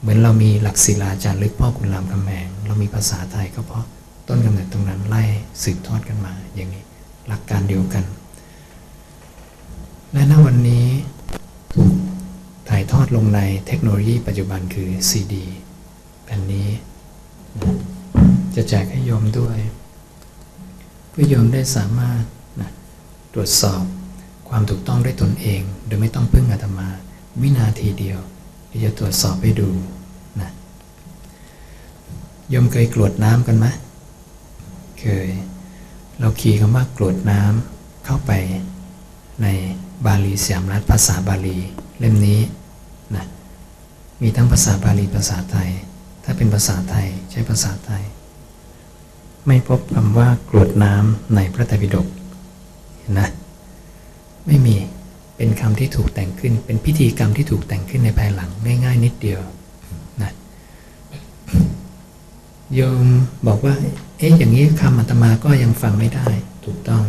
[0.00, 3.86] เหมือนเรามีหลักศิลาจารึกพ่อคุณรามคำแหงเรามีภาษาไทยก็เพราะ
[4.28, 5.22] ต้นกำเนิดตรงนั้นไล่
[5.62, 6.84] สืบทอดกันมาอย่างนี้
[7.28, 8.04] หลักการเดียวกัน
[10.12, 10.86] และณวันนี้
[12.68, 15.34] ถ่ายทอดลงในเทคโนโลยีปัจจุบันคือ CD
[16.24, 16.68] แผ่นนี้
[18.56, 19.58] จะแจกให้โยมด้วย
[21.10, 22.22] เพื่อโยมได้สามารถ
[22.60, 22.70] นะ
[23.34, 23.82] ตรวจสอบ
[24.48, 26.88] ความถูกต้องด้วยตนเอง โดยไม่ต้องพึ่งอาตมา
[27.42, 28.18] วินาทีเดียว
[28.70, 29.70] ที่จะตรวจสอบให้ดู
[30.40, 30.50] นะ
[32.50, 33.66] โยมเคยกรวดน้ำกันไหม
[35.00, 35.28] เคย
[36.18, 38.32] เราคีย์คำว่ากรวดน้ำเข้าไป
[39.42, 39.46] ใน
[40.06, 41.58] บาลีสยามรัฐภาษาบาลี
[41.98, 42.40] เล่มนี้
[44.22, 45.70] มีทั้งภาษาบาลีภาษาไทย
[46.24, 48.02] ถ้าเป็นภาษาไทยใช้ภาษาไทย
[49.46, 52.06] ไม่พบคำว่ากรวดน้ำในพระไตรปิฎก
[52.98, 53.28] เห็นนะ
[54.46, 54.76] ไม่มี
[55.36, 58.50] เป็นคำที่ถูกแต่งขึ้น เป็นพิธีกรรมที่ถูกแต่งขึ้นในภายหลัง
[58.84, 59.40] ง่ายๆนิดเดียว
[60.22, 60.32] นะ
[62.74, 63.06] โยม
[63.46, 63.74] บอกว่า
[64.18, 66.28] เอ๊ะอย่างนี้คำอาตมาก็ยังฟังไม่ได้
[66.64, 67.04] ถูกต้อง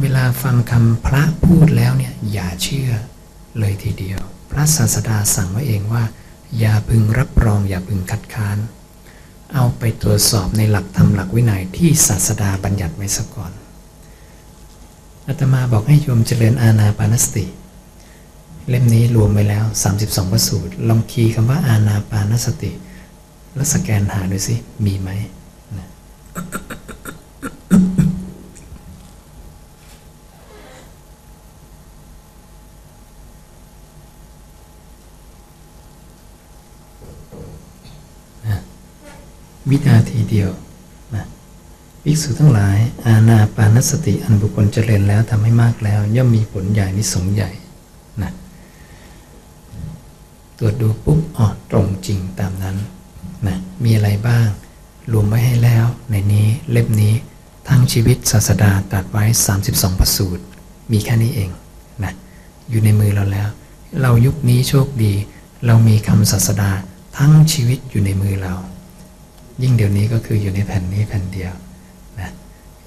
[0.00, 2.90] เวลาฟังคำพระพูดแล้วเนี่ยอย่าเชื่อ
[3.58, 4.20] เลยทีเดียว
[4.56, 6.04] ระศาสดาสั่งไว้เองว่า
[6.58, 8.58] อย่าพึงรับรองอย่าพึงคัดค้าน
[9.54, 13.52] เอาไปตรวจสอบในหลักธรรมหลักวินัยที่ศาสดาบัญญัติไว้ซะก่อน
[15.26, 17.44] อาตมาบอกให้โยมเจริญอาณาปานสติ
[18.68, 19.64] เล่มนี้รวมไว้แล้ว
[19.98, 22.70] 32พระสูตร ลองคีย์คำว่าอาณาปานสติ
[23.54, 25.10] แล้วสแกนหาดูสิ มีไหม
[25.76, 25.86] นะ
[39.70, 40.50] วินาทีเดียว
[41.14, 41.24] นะ
[42.04, 47.50] ภิกษุทั้งหลาย อาณาปานสติอันบุคคลเจริญแล้วทำให้มากแล้ว ย่อมมีผลใหญ่นิสงใหญ่
[48.22, 48.32] นะ
[50.58, 52.76] ตรวจดูปุ๊บอ๋อตรงจริงตามนั้น
[53.46, 54.48] นะมีอะไรบ้าง
[55.12, 57.14] รวมไว้ให้แล้ว ในนี้เล่มนี้
[57.68, 59.24] ทั้งชีวิตศาสดาตัดไว้
[59.62, 60.44] 32 ประสูตร
[60.92, 61.50] มีแค่นี้เอง
[62.04, 62.12] นะ
[62.70, 63.48] อยู่ในมือเราแล้ว
[64.00, 65.12] เรายุคนี้โชคดี
[65.66, 66.70] เรามีคำศาสดา
[67.16, 68.54] ทั้งชีวิตอยู่ในมือเรา
[69.62, 71.52] ยิ่งเดี๋ยวนี้ก็คืออยู่ในแผ่นนี้แผ่นเดียว
[72.20, 72.30] นะ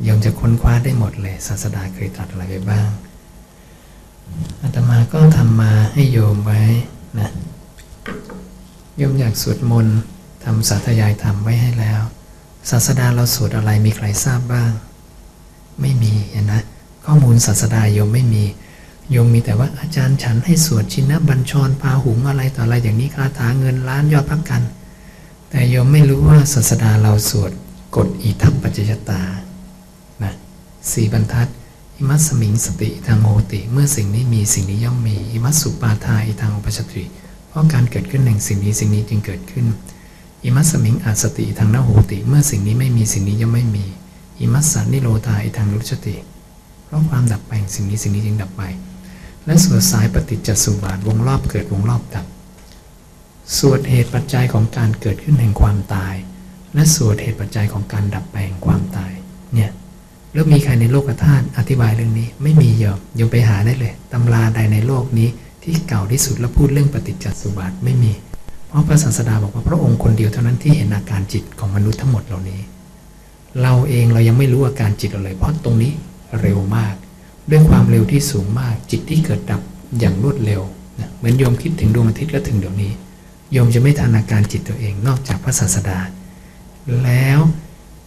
[0.03, 2.87] โยมจะค้นคว้าได้หมดเลยศาสดาเคยตรัสอะไรไปบ้าง
[4.61, 6.61] อาตมาก็ทำมาให้โยมไว้
[7.19, 7.29] นะ
[8.97, 9.97] โยมอยากสวดมนต์
[10.43, 12.01] ทำสาธยายธรรมไว้ให้แล้ว
[12.69, 14.71] ศาสดาเราสวดอะไรมีใครทราบบ้าง
[15.81, 16.13] ไม่มี
[16.51, 16.61] นะ
[17.05, 18.43] ข้อมูลศาสดาโยมไม่มี
[19.11, 24.61] โยมมีแต่ว่าอาจารย์ฉันให้สวดชินบัญชรพาหุงอะไรต่ออะไรอย่างนี้คาถาเงินล้านยอดพักกัน
[25.49, 27.51] แต่โยมไม่รู้ว่าศาสดาเราสวด
[27.95, 29.21] กฎอิทัปปัจจยตา
[30.23, 30.33] นะ
[30.91, 31.47] สี่บรรทัด
[31.95, 37.03] อิมัสสมิงสติ อิทังโหติ เมื่อสิ่งนี้มีสิ่งนี้ย่อมมีอิมัสสุปปาทาอิทังอุปปัชชติ
[37.47, 39.65] เพราะการเกิดขึ้นแห่งสิ่งนี้สิ่งนี้จึงเกิดขึ้น
[40.43, 43.85] อิมัสสมิง อสติ อิทังนโหติ เมื่อสิ่งนี้ไม่มีสิ่งนี้ย่อมไม่มี
[44.39, 46.15] อิมัสสะ นิโรธาอิทัง นิรุชฌติ
[46.85, 48.63] เพราะความดับไปสิ่งนี้สิ่งนี้จึงดับไป
[49.45, 52.25] และสวดสายปฏิจจสมุปบาทวงรอบเกิดวงรอบดับ
[53.57, 56.15] สวดเหตุปัจจัยของการเกิดขึ้นแห่งความตาย
[56.73, 59.11] และสวดเหตุปัจจัยของการดับไปแห่งความตาย
[59.53, 59.71] เนี่ย
[60.33, 65.29] แล้วมีใครในโลกธาตุอธิบายเรื่องนี้ ไม่มีโยมโยมไปหาได้เลยตำราใดในโลกนี้
[65.63, 68.13] ที่เก่าที่สุดแล้วพูดเรื่องปฏิจจสุบาทไม่มี
[68.67, 72.61] เพราะพระศาสดาบอกว่าพระองค์คนเดียวเท่านั้นที่เห็นอาการจิตของมนุษย์ทั้งหมดเหล่านี้
[73.61, 75.91] เราเองเรายังไม่รู้อาการจิตเราเลย เพราะตรงนี้
[76.41, 76.95] เร็วมาก
[77.49, 79.61] ด้วยความเร็วที่สูงมากจิตที่เกิดดับ
[79.99, 80.61] อย่างรวดเร็ว
[80.99, 82.91] นะเหมือนโยมคิดถึงดวงอาทิตย์แล้วถึงเดี๋ยวนี้
[83.51, 85.99] โยมจะไม่ทันอาการจิตตัวเองนอกจากพระศาสดา
[87.03, 87.39] แล้ว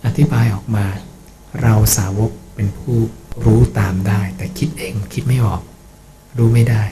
[0.04, 0.86] อธิบายออกมา
[1.62, 2.98] เราสาวกเป็นผู้
[3.44, 5.62] รู้ตามได้ แต่คิดเองคิดไม่ออก
[6.38, 6.82] รู้ไม่ได้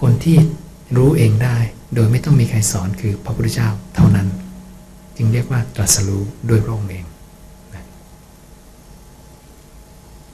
[0.00, 0.36] คนที่
[0.96, 1.58] รู้เองได้
[1.94, 4.28] โดยไม่ต้องมีใครสอนคือพระพุทธเจ้าเท่านั้น
[5.16, 7.04] จึงเรียกว่าตรัสรู้ด้วยพระองค์เอง
[7.74, 7.84] นะ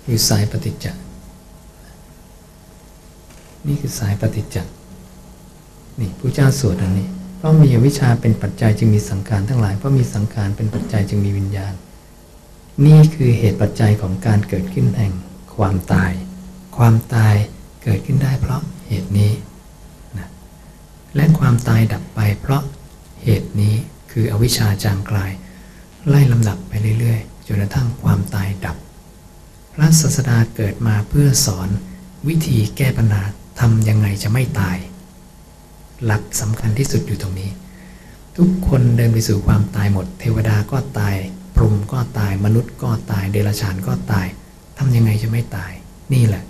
[0.04, 0.86] คือสายปฏิจจ
[3.66, 4.56] นี่คือสายปฏิจจ
[6.00, 7.08] นี่พระเจ้าสวดอันนี้
[7.42, 11.74] เพราะมีอวิชชาเป็นปัจจัยจึงมีสังขารทั้งหลาย เพราะมีสังขารเป็นปัจจัยจึงมีวิญญาณ
[12.86, 15.12] นี่คือเหตุปัจจัยของการเกิดขึ้นแห่ง
[15.56, 16.12] ความตาย
[16.76, 17.34] ความตาย
[17.82, 19.32] เกิดขึ้นได้เพราะเหตุนี้
[20.18, 20.28] นะ
[21.16, 22.62] และความตายดับไปเพราะ
[23.22, 23.74] เหตุนี้
[24.10, 25.32] คืออวิชชาจางกลาย
[26.08, 28.76] ไล่ลำดับไปเรื่อยๆจนกระทั่งความตายดับ
[29.72, 31.68] พระศาสดาเกิดมาเพื่อสอน
[32.28, 33.22] วิธีแก้ปัญหา
[33.60, 34.78] ทำยังไงจะไม่ตาย
[36.04, 37.50] หลักสำคัญที่สุดอยู่ตรงนี้
[38.36, 41.14] ทุกคนเดินไปสู่ความตายหมด เทวดาก็ตาย
[41.54, 44.26] พรหมก็ตาย มนุษย์ก็ตาย เดรัจฉานก็ตาย
[44.78, 45.72] ทำยังไงจะไม่ตาย
[46.12, 46.42] นี่แหละ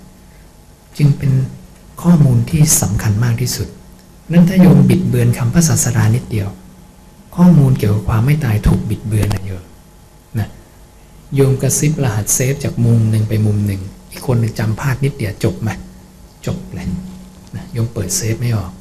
[0.97, 1.33] จึงเป็น
[2.03, 3.69] ข้อมูลที่สำคัญมากที่สุด
[4.33, 6.49] นั้นถ้าโยมบิดเบือนคำพระศาสดานิดเดียว
[7.37, 9.65] ข้อมูลเกี่ยวกับความไม่ตายถูกบิดเบือนนะโยม
[10.39, 10.49] นะ
[11.35, 15.71] โยมกระซิบรหัสเซฟจากมุมหนึ่งไปมุมหนึ่ง อีกคนนึงจำพลาดนิดเดียวจบไหม
[16.47, 16.89] จบเลย
[17.57, 18.73] นะโยมเปิดเซฟไม่ออก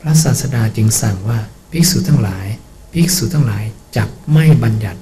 [0.00, 1.38] พระศาสดาจึงสั่งว่า
[1.72, 2.46] ภิกษุทั้งหลาย
[2.92, 3.64] ภิกษุทั้งหลาย
[3.96, 5.00] จับไม่บัญญัติ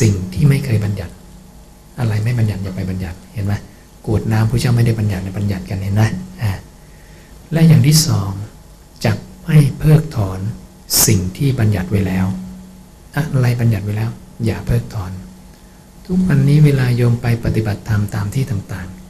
[0.00, 1.12] สิ่งที่ไม่เคยบัญญัติ
[1.98, 3.54] อะไรไม่บัญญัติอย่าไปบัญญัติเห็นไหม
[4.06, 6.02] กวดน้ำพระเจ้าไม่ได้บัญญัติในบัญญัติกันเห็นไหม
[6.42, 6.52] อ่า
[7.52, 8.30] และอย่างที่สอง
[9.04, 10.40] จับไม่เพิกถอน
[11.06, 12.26] สิ่งที่บัญญัติไว้แล้ว
[13.16, 14.10] อะไรบัญญัติไว้แล้ว
[14.44, 15.12] อย่าเพิกถอน
[16.06, 19.01] ทุกวันนี้เวลาโยมไปปฏิบัติธรรมตามที่ต่างๆ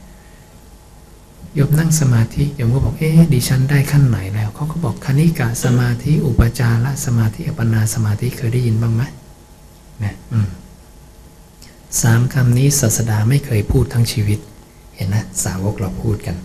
[1.55, 9.03] โยมนั่งสมาธิโยมก็บอกเอ๊ะดิฉันได้ขั้นไหนแล้วเขาก็บอกคณิกะสมาธิอุปจารสมาธิอัปนาสมาธิเคยได้ยินบ้างไหม
[10.03, 10.49] นะอืม
[12.01, 14.39] สามคำนี้ศาสดาไม่เคยพูดทั้งชีวิต
[14.95, 16.37] เห็นนะสาวกเราพูดกัน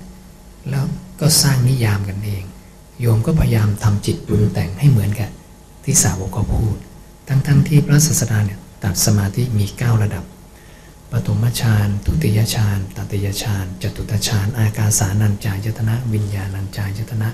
[0.71, 0.85] แล้ว
[1.21, 2.45] ก็สร้างนิยามกันเอง
[3.01, 5.31] โยมก็พยายามทำจิตปรุงแต่งให้เหมือนกัน
[5.85, 6.77] ที่สาวกเขาพูด
[7.29, 10.25] ทั้งๆทที่พระศาสดาเนี่ยตัดสมาธิมี 9 ระดับ
[11.13, 17.29] ปฐมฌานทุติยฌานตติยฌานจตุตฌานอากาสานัญจายตนะ วิญญาณัญจายตนะ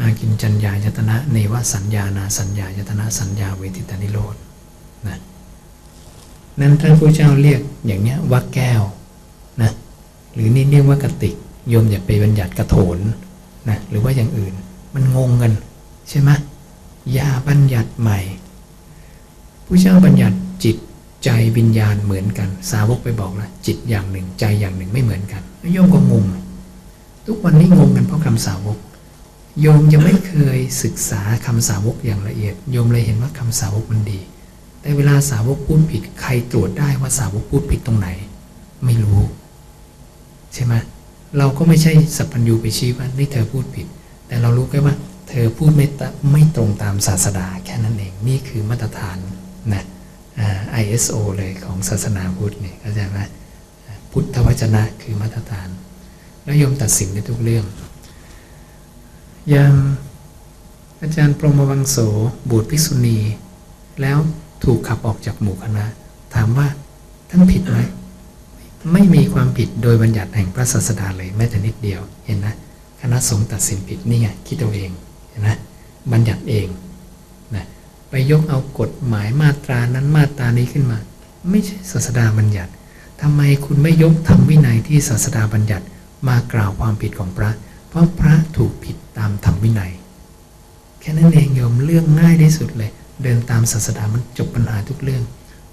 [0.00, 4.36] อากินจัญญายตนะเนวสัญญานาสัญญายตนะสัญญาเวทิตานิโรธ
[5.06, 5.18] นะ
[6.60, 8.82] นั้นท่านพระเจ้าเรียกอย่างเนี้ยว่าแก้ว
[9.62, 9.70] นะ
[10.34, 11.34] หรือนี่เรียกว่ากระติก
[11.68, 12.98] โยมอย่าไปบัญญัติกระโถน
[13.68, 14.54] นะหรือว่าอย่างอื่น
[14.94, 15.52] มันงงกัน
[16.08, 16.30] ใช่ไหม
[17.16, 18.20] ยาบัญญัติใหม่
[19.66, 20.76] ผู้เจ้าบัญญัติจิต
[21.26, 26.24] ใจวิญญาณเหมือนกัน สาวกไปบอกนะจิตอย่างหนึ่ง ใจอย่างหนึ่งไม่เหมือนกันโยมก็งง
[27.26, 28.78] ทุกวันนี้งงกันเพราะคำสาวก
[29.60, 34.20] โยมยังไม่เคยศึกษาคำสาวกอย่างละเอียด โยมเลยเห็นว่าคำสาวกมันดี
[34.80, 38.08] แต่เวลาสาวกพูดผิด ใครตรวจได้ว่าสาวกพูดผิดตรงไหน
[38.84, 39.20] ไม่รู้
[40.54, 40.74] ใช่ไหม
[41.38, 43.86] เราก็ไม่ใช่สัพพัญญูไปชี้ว่านี่เธอพูดผิด
[44.26, 44.94] แต่เรารู้แค่ว่า
[45.28, 45.86] เธอพูดไม่
[46.32, 49.18] ไม่ตรงตามศาสดาแค่นั้นเองนี่คือมาตรฐาน
[49.72, 49.84] นะ
[50.82, 53.18] ISO เลยของศาสนาพุทธนี่เข้าใจไหม
[54.10, 55.68] พุทธวจนะคือมาตรฐาน
[56.44, 57.64] แล้วยมตัดสินในทุกเรื่อง
[59.50, 59.72] อย่าง
[61.00, 61.96] อาจารย์ปรมวังโส
[62.50, 63.18] บูตรภิกษุณี
[64.00, 64.18] แล้ว
[64.64, 65.84] ถูกขับออกจากหมู่คณะ
[66.34, 66.68] ถามว่า
[67.28, 67.78] ท่านผิดไหม
[68.92, 72.54] ไม่มีความผิดโดยบัญญัติแห่งพระศาสดาเลยแม้แต่นิดเดียวเห็นนะ
[73.00, 74.90] คณะสงฆ์ตัดสินผิดนี่ไงคิดเอาเอง
[75.28, 75.58] เห็นนะ
[76.12, 76.66] บัญญัติเอง
[78.10, 80.98] ไปยกเอากฎหมายมาตรานั้นมาตรานี้ขึ้นมา
[81.50, 82.70] ไม่ใช่ศาสดาบัญญัติ
[83.22, 85.84] ทำไมคุณไม่ยกธรรมวินัยที่ศาสดาบัญญัติ
[86.28, 87.50] มากล่าวความผิดของพระ
[87.88, 89.92] เพราะพระถูกผิดตามธรรมวินัย
[91.00, 92.90] แค่นั้นเองโยมเรื่องง่ายที่สุดเลย
[93.22, 95.22] เดินตามศาสดามันจบปัญหาทุกเรื่อง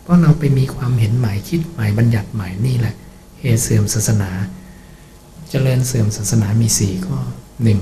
[0.02, 2.96] เพราะเราไปมีความเห็นหมายคิดหมายบัญญัติหมายนี่แหละ
[3.40, 4.32] เหตุเสื่อมศาสนา
[5.50, 7.18] เจริญเสื่อมศาสนามีสี่ข้อ
[7.64, 7.80] หนึ่ง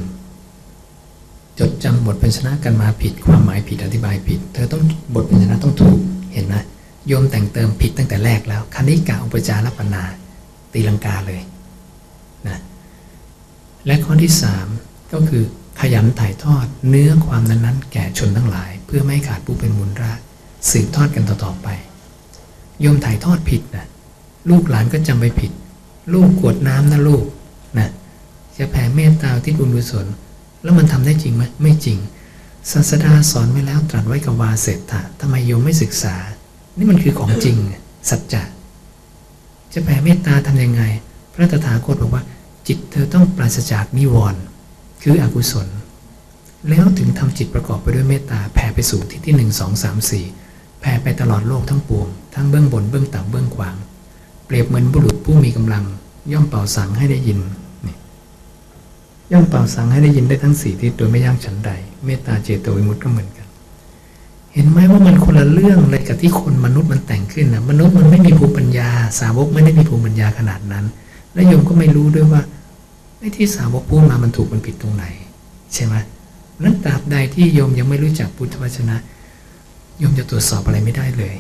[1.60, 4.84] จดจำบทพันชนะกันมาผิด ความหมายผิดอธิบายผิด เธอต้อง
[5.16, 6.00] บทพันชนะต้องถูก
[6.34, 6.56] เห็นไหม
[7.08, 10.04] โยมแต่งเติมผิดตั้งแต่แรกแล้วคณิกาอุปจารปนา
[10.74, 11.42] ตีลังกาเลย
[12.48, 12.60] นะ
[13.86, 14.68] และข้อที่สาม
[15.14, 15.44] ก็คือ
[15.80, 20.20] ขยันถ่ายทอดเนื้อความนั้นๆ แก่ชนทั้งหลาย เพื่อไม่ขาดผู้เป็นมูลราก
[20.70, 21.68] สืบทอดกันต่อๆไป
[22.82, 23.88] โยมถ่ายทอดผิดนะ
[24.50, 25.52] ลูกหลานก็จำไปผิด
[26.14, 27.26] ลูกกวดน้ำนะลูก
[27.78, 27.90] นะ
[28.58, 30.06] จะแผ่เมตตาที่บุญกุศล
[30.64, 31.98] แล้วมันทำได้จริงไหมไม่จริง
[32.72, 36.16] ศาสดาสอนไว้แล้วตรัสไว้กับวาเสถะทำไมโยมไม่ศึกษา
[36.78, 37.58] นี่มันคือของจริง
[38.10, 38.44] สัจจะ
[39.74, 40.84] จะแผ่เมตตาทำยังไง
[41.34, 42.24] พระตถาคตบอกว่า
[42.68, 44.42] จิตเธอต้องปราศจากนิวรณ์
[45.02, 45.68] คืออกุศล
[46.70, 50.26] แล้วถึงทำจิตประกอบไปด้วยเมตตาแผ่ไปสู่ที่ที่หนึ่งสองสามสี่
[50.82, 53.76] แผ่ไปตลอดโลกทั้งปวง ทั้งเบื้องบนเบื้องต่ำเบื้องขวาง
[54.46, 55.84] เปรียบเหมือนบุรุษผู้มีกำลัง
[56.32, 57.40] ย่อมเป่าสังให้ได้ยิน
[59.32, 61.72] ย่อมเป่าสังให้ได้ยินได้ทั้งสี่ทิศโดยไม่ย่ากฉันใด
[62.06, 63.48] เมตตาเจโตวิมุตต์ก็เหมือนกัน
[64.54, 68.90] เห็นไหมว่ามันคนละเรื่องเลยกับที่คนมนุษย์มันแต่งขึ้นนะมนุษย์มันไม่มีภูมิปัญญา
[69.20, 70.86] สาวกไม่ได้มีภูมิปัญญาขนาดนั้น
[71.34, 72.42] และโยมก็ไม่รู้ด้วยว่า
[73.20, 75.06] ไอ้ที่สาวกพูดมามันถูกมันผิดตรงไหน
[75.74, 75.96] ใช่ไหม
[76.64, 78.98] นั้นตราบใดที่โยมยังไม่รู้จักพุทธวจนะ
[80.00, 81.36] โยมจะตรวจสอบอะไรไม่ได้เลย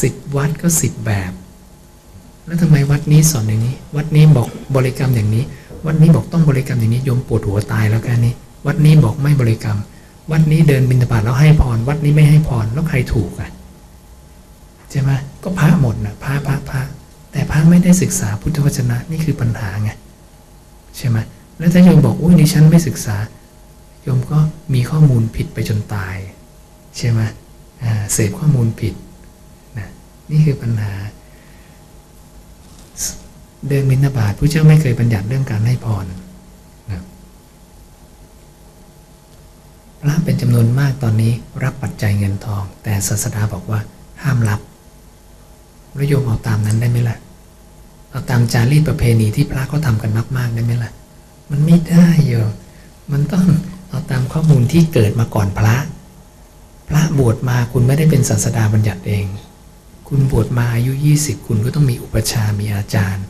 [0.00, 1.32] สิบวัดก็สิบแบบ
[2.46, 5.44] แล้วทำไมวัดนี้สอนอย่างนี้ วัดนี้บอกบริกรรมอย่างนี้
[5.86, 8.34] วัดนี้บอกต้องบริกรรมอย่างนี้โยมปวดหัวตายแล้วแค่นี้
[8.66, 9.78] วัดนี้บอกไม่บริกรรม
[10.30, 13.50] วัดนี้เดินบิณฑบาตแล้วให้พร วัดนี้ไม่ให้พรแล้วใครถูกอะ
[14.90, 15.10] ใช่ไหม
[15.42, 16.82] ก็พระหมดนะพระพระพระ
[17.32, 19.90] แต่พระไม่ได้ศึกษาพุทธวจนะนี่คือปัญหาไง
[20.96, 21.18] ใช่ไหม
[21.58, 23.16] แล้วถ้าโยมบอกอุ้ยดิฉันไม่ศึกษา
[24.02, 24.38] โยมก็
[24.74, 26.16] มีข้อมูลผิดไปจนตาย
[26.96, 27.20] ใช่ไหม
[28.12, 28.94] เสพข้อมูลผิด
[29.78, 29.88] นะ
[30.30, 30.92] นี่คือปัญหา
[33.68, 36.06] เดินมินาบาตผู้เจ้าไม่เคยบัญญัติเรื่องการให้พร
[36.90, 37.02] นะ
[40.00, 41.32] พระเป็นจำนวนมากตอนนี้
[41.64, 43.80] รับปัจจัยเงินทอง แต่ศาสดาบอกว่า
[44.22, 44.60] ห้ามรับ
[45.94, 47.16] แล้วโยมเอาตามนั้นได้ไหมล่ะ
[48.10, 50.92] เอาตามจารีตประเพณีที่พระเขาทำกันมาก ๆ ได้ไหมล่ะ
[51.50, 52.50] มันไม่ได้โยม
[53.12, 53.46] มันต้อง
[53.88, 55.76] เอาตามข้อมูลที่เกิดมาก่อนพระ
[56.88, 59.24] พระบวชมาคุณไม่ได้เป็นศาสดาบัญญัติเอง
[60.08, 63.24] คุณบวชมาอายุ 20 คุณก็ต้องมีอุปชามีอาจารย์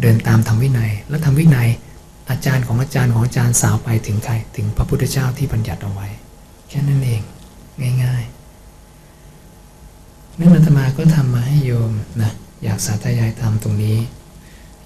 [0.00, 1.68] เดินตามธรรมวินัย แล้วธรรมวินัย
[2.30, 6.08] อาจารย์ของอาจารย์ของอาจารย์สาวไปถึงใครถึงพระพุทธเจ้าที่บัญญัติเอาไว้
[6.68, 7.22] แค่นั้นเอง
[8.04, 8.38] ง่ายๆ
[10.38, 12.32] นั่นอาตมาก็ทำมาให้โยมนะ
[12.64, 13.98] อยากสาธยายธรรมตรงนี้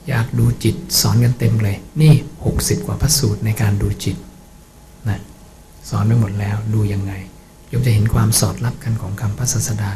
[0.09, 2.13] อยากดูจิตสอนกันเต็มเลย นี่
[2.51, 4.17] 60 กว่าพระสูตรในการดูจิต
[5.09, 5.21] นะ
[5.89, 7.13] สอนไปหมดแล้วดูยังไง
[7.69, 9.93] โยมจะเห็นความสอดรับกันของคำพระศาสดา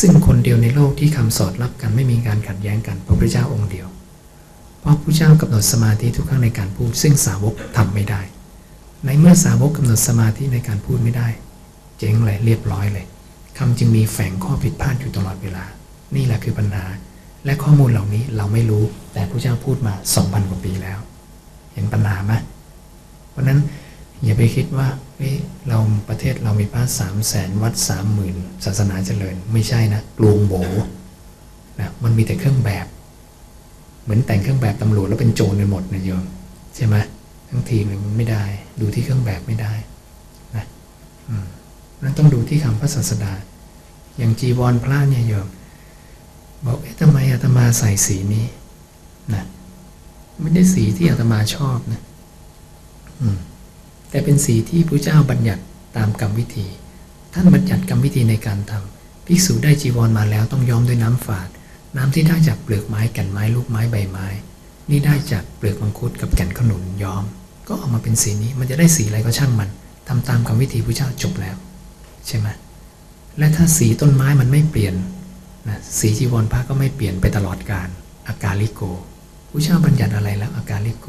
[0.00, 3.86] ซึ่งคนเดียวในโลกที่คำสอดรับกันไม่มีการขัดแย้งกันพระพุทธเจ้าองค์เดียว
[4.82, 8.20] เพราะพระเจ้ากำหนดสมาธิทุกครั้งในการพูด ซึ่งสาวกทำไม่ได้
[9.04, 11.28] ในเมื่อสาวกกำหนดสมาธิในการพูดไม่ได้
[11.98, 13.06] เจ๊งเลยเรียบร้อยเลย
[13.58, 15.64] คำจึงมีแฝงข้อผิดพลาดอยู่ตลอดเวลา
[16.16, 16.84] นี่แหละคือปัญหา
[17.44, 20.98] และข้อมูลเหล่านี้เราไม่รู้แต่พระเจ้าพูดมา2,000กว่าปีแล้ว
[21.72, 22.32] เห็นปัญหาไหม
[23.30, 23.60] เพราะนั้น
[24.24, 25.34] อย่าไปคิดว่าเฮ้ย
[25.68, 30.54] เราประเทศเรามีพระสามแสนวัดสามหมื่นศาสนาเจริญ ไม่ใช่นะกลวงโบ
[31.78, 32.86] นะมันมีแต่เครื่องแบบ
[34.02, 36.24] เหมือนแต่งเครื่องแบบตำรวจแล้วเป็นโจรกันหมดนะโยม
[36.76, 36.96] ใช่ไหม
[37.48, 38.44] ทั้งทีมันไม่ได้
[38.80, 39.72] ดูที่เครื่องแบบไม่ได้
[40.56, 40.64] นะ
[42.02, 43.32] นั้นต้องดูที่คำพระศาสดา
[44.18, 45.48] อย่างจีวรพระเนี่ยโยม
[46.66, 48.46] บอกเอ๊ะทำไมอาตมาใส่สีนี้
[49.34, 49.44] นะ
[50.40, 52.00] ไม่ได้สีที่อาตมาชอบนะ
[53.20, 53.38] อืม
[54.10, 55.62] แต่เป็นสีที่พระเจ้าบัญญัติ
[55.96, 56.66] ตามกรรมวิธี
[57.32, 61.48] ท่านบัญญัติกรรมวิธีในการทำภิกษุได้จีวรมาแล้วต้องย้อมด้วยน้ำฝาด
[61.96, 64.26] น้ำที่ได้จากเปลือกไม้แก่นไม้ลูกไม้ใบไม้
[64.90, 67.24] นี่ได้จากเปลือกมังคุดกับแก่นขนุนย้อม
[67.68, 69.70] ก็ออกมาเป็นสีนี้มันจะได้สีอะไรก็ช่างมัน
[70.08, 71.56] ทำตามกรรมวิธีพระเจ้าจบแล้ว
[72.26, 72.48] ใช่ไหม
[73.38, 74.94] และถ้าสีต้นไม้มันไม่เปลี่ยน
[75.68, 77.88] นะสีจีวรพระก็ไม่เปลี่ยนไปตลอดกาล
[78.28, 78.82] อากาลิโก
[79.50, 81.06] พระเจ้าบัญญัติอะไรแล้วอากาลิโก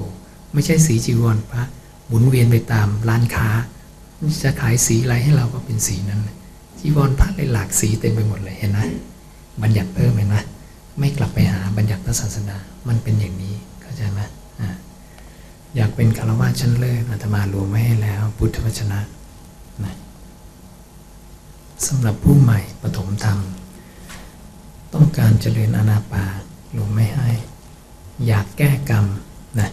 [0.54, 1.64] ไม่ใช่สีจีวรพระ
[2.08, 3.48] หมุนเวียนไปตามร้านค้า
[4.44, 6.22] จะขายสีอะไรให้เราก็เป็นสีนั้น
[6.80, 8.80] จีวรพระเลยหลากสีเต็มไปหมดเลยเห็นไหม
[9.62, 10.38] บัญญัติเพิ่มเห็นไหม
[11.00, 14.22] ไม่กลับไปหาบัญญัติพระศาสนามันเป็นอย่างนี้เข้าใจไหม
[15.76, 19.00] อยากเป็นคารวะชั้นเลิศอาตมารวมไม่ให้แล้ว พุทธวจนะ
[19.84, 19.96] นะ
[21.88, 23.40] สำหรับผู้ใหม่ปฐมธรรม
[24.94, 26.26] ต้องการเจริญอนาปา
[26.76, 27.30] รวมไม่ให้
[28.28, 29.06] อยากแก้กรรม
[29.60, 29.70] นะ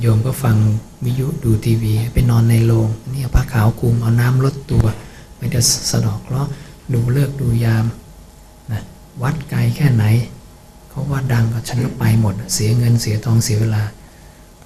[0.00, 0.56] โยมก็ฟัง
[1.04, 4.86] วิยุดูทีวี ไปนอนในโรงนี่เอาผ้าขาวคุมเอาน้ำลดตัว
[5.36, 6.50] ไม่ได้สะดอกเคราะห์
[6.92, 7.84] ดูเลิกดูยาม
[9.22, 10.04] วัดไกลแค่ไหน
[10.90, 13.82] เขาว่าดังก็ฉันก็ไปหมด เสียเงินเสียทองเสียเวลา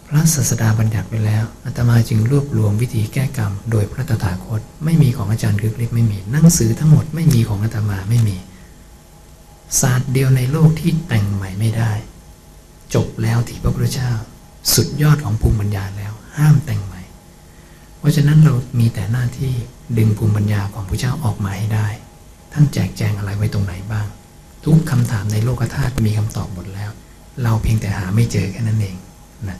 [0.07, 8.37] พระศาสดาบัญญัติไปแล้วอาตมาจึงรวบรวมวิธีแก้กรรม โดยพระตถาคต ไม่มีของอาจารย์คึกฤทธิ์ไม่มีหนังสือทั้งหมดไม่มีของอาตมาไม่มี
[9.81, 11.93] ศาสตร์เดียวในโลกที่แต่งใหม่ไม่ได้
[12.95, 14.13] จบแล้วที่พระพุทธเจ้า
[14.75, 17.03] สุดยอดของภูมิปัญญาแล้ว ห้ามแต่งใหม่
[17.99, 19.53] เพราะฉะนั้นเรามีแต่หน้าที่
[19.99, 21.89] ดึงภูมิปัญญาของพระเจ้าออกมาให้ได้
[22.53, 24.07] ท่านแจกแจงอะไรไว้ตรงไหนบ้าง
[24.65, 26.91] ทุกคำถามในโลกธาตุมีคำตอบหมดแล้ว
[27.43, 28.97] เราเพียงแต่หาไม่เจอแค่นั้นเอง
[29.49, 29.59] นะ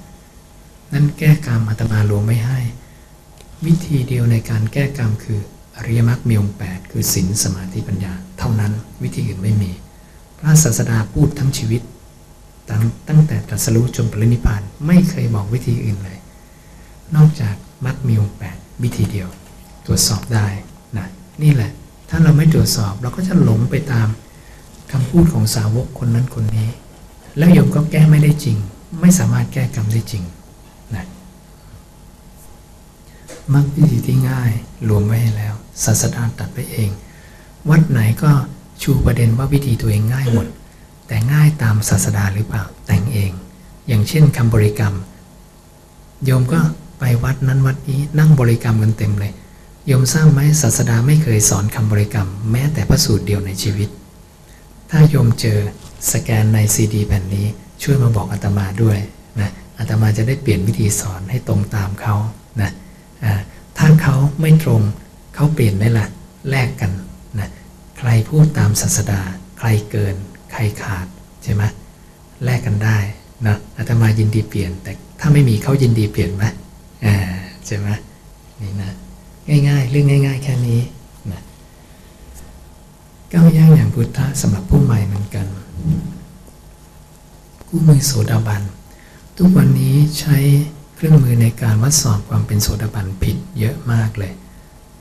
[0.93, 2.59] นั่นแก้กรรมอาตมารวมไม่ให้
[3.67, 5.41] วิธีเดียวในการแก้กรรมคือ
[5.77, 9.71] อริยมรรคมีองค์แปดคือศีลสมาธิปัญญา เท่านั้นวิธีอื่นไม่มี
[10.39, 11.83] พระศาสดาพูดทั้งชีวิต
[12.71, 16.19] ตั้งตั้งแต่ตรัสรู้จนปรินิพานไม่เคยบอกวิธีอื่นเลย
[17.17, 19.29] นอกจากมรรคมีองค์แปดวิธีเดียว
[19.87, 20.47] ตรวจสอบได้
[20.97, 21.07] นะ
[21.43, 21.71] นี่แหละ
[22.11, 24.09] ถ้าเราไม่ตรวจสอบเราก็จะหลงไปตาม
[24.93, 26.69] คำพูดของสาวกคนนั้นคนนี้
[27.37, 28.57] แล้วโยมก็แก้ไม่ได้จริง
[29.01, 30.25] ไม่สามารถแก้กรรมได้จริง
[30.95, 31.05] นะ
[33.55, 34.51] มักวิธีที่ง่าย
[34.89, 36.91] รวมไว้ให้แล้วศาสดาตัดไปเอง
[37.71, 38.31] วัดไหนก็
[38.83, 40.47] ชูประเด็นว่าวิธีตัวเองง่ายหมด
[41.07, 43.31] แต่ง่ายตามศาสดาหรือเปล่าแต่งเอง
[43.89, 44.95] อย่างเช่นคำบริกรรม
[46.25, 46.61] โยมก็
[46.99, 49.33] ไปวัดนั้นวัดนี้นั่งบริกรรมกันเต็มเลย
[49.87, 53.89] โยมสร้างไหมศาสดาไม่เคยสอนคำบริกรรม แม้แต่พระสูตรเดียวในชีวิต
[54.91, 55.59] ถ้าโยมเจอ
[56.13, 57.47] สแกนในซีดีแผ่นนี้
[57.83, 58.99] ช่วยมาบอกอาตมาด้วย
[59.41, 62.15] นะอาตมาจะได้เปลี่ยนวิธีสอนให้ตรงตามเขา
[62.61, 62.71] นะ
[63.79, 64.83] ถ้าเขาไม่ตรง
[65.35, 66.07] เขาเปลี่ยนไหมล่ะ
[66.51, 66.93] แลกกัน
[67.39, 67.49] นะ
[67.99, 69.21] ใครพูดตามศาสดา
[69.59, 70.17] ใครเกิน
[70.53, 71.07] ใครขาด
[71.43, 71.63] ใช่ไหม
[72.45, 72.99] แลกกันได้
[73.47, 76.45] นะอาตมายินดีเปลี่ยน แต่ถ้าไม่มีเขายินดีเปลี่ยนไหม
[77.05, 77.17] อ่า
[77.67, 77.89] ใช่ไหม
[78.61, 78.93] นี่นะ
[79.69, 80.81] ง่าย ๆ เรื่องง่าย ๆ แค่นี้
[83.35, 85.47] ก้าวย่างอย่างพุทธะสำหรับผู้ใหม่เหมือนกัน
[87.69, 88.63] กู้มือโสดาบัน
[89.37, 90.37] ทุกวันนี้ใช้
[90.95, 94.33] เครื่องมือในการวัดสอบความเป็นโสดาบันผิดเยอะมากเลย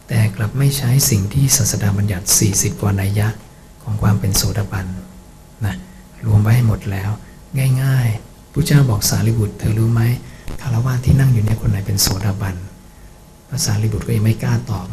[0.08, 3.28] แต่กลับไม่ใช้สิ่งที่ศาสดาบัญญัติ 40 กว่านัยยะ
[3.84, 4.88] ของความเป็นโสดาบัน
[5.65, 5.76] นะ
[6.26, 7.10] รวมไว้ให้หมดแล้ว
[7.82, 10.02] ง่ายๆพระเจ้าบอกสารีบุตรเธอรู้ไหม
[10.62, 12.56] คารวะที่นั่งอยู่เนี่ยคนไหนเป็นโสดาบัน
[13.50, 14.86] ภาษาลิบุตรก็ยังไม่กล้าตอบ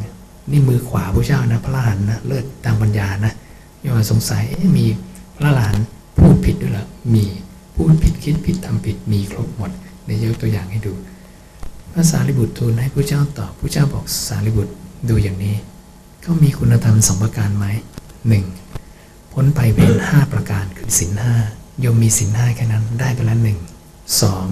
[0.51, 3.33] นี่มือขวาพระเจ้านะ พระหลานนะเลิศตามปัญญานะ
[3.81, 4.45] อย่ามสงสัย
[4.79, 4.87] มี
[5.37, 5.77] พระหลาน
[6.19, 7.25] พูดผิดด้วยหรอมี
[7.75, 9.71] พูดผิดคิดผิดทำผิดมีครบหมด
[10.05, 10.93] เดี๋ยวยกตัวอย่างให้ดู
[11.93, 14.73] พระสารีบุตรทูลให้พระเจ้าตอบพระเจ้าบอกสารีบุตร
[15.09, 15.57] ดูอย่างนี้
[16.23, 17.67] เขามีคุณธรรมสองประการไหม
[18.29, 18.45] หนึ่ง
[19.33, 21.37] พ้นไปเป็นห้าประการคือสินห้า
[21.85, 23.59] ยมมีสินห้าแค่นั้นได้ไปแล้วหนึ่ง
[24.23, 24.47] สอง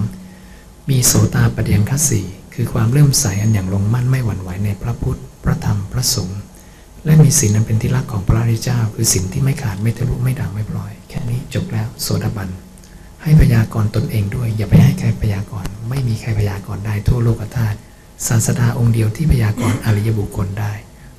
[0.89, 2.21] มีโสตาปเดียงคัสสี
[2.53, 6.39] คือความเริ่มใสอันอย่างลงมั่นไม่หวั่นไหวในพระพุทธ พระธรรมพระสงฆ์
[7.05, 12.49] และมีศีลนั้นเป็นที่รักของพระริเจ้า คือศีลที่ไม่ขาดไม่ทะลุไม่ด่างไม่ปล่อย แค่นี้จบแล้วโสดาบัน
[13.23, 17.77] ให้พยากรตนเองด้วย อย่าไปให้ใครพยากรไม่มีใครพยากรได้ทั่วโลกธาตุ
[18.27, 20.73] ศาสดาองค์เดียวที่พยากรอริยบุคคลได้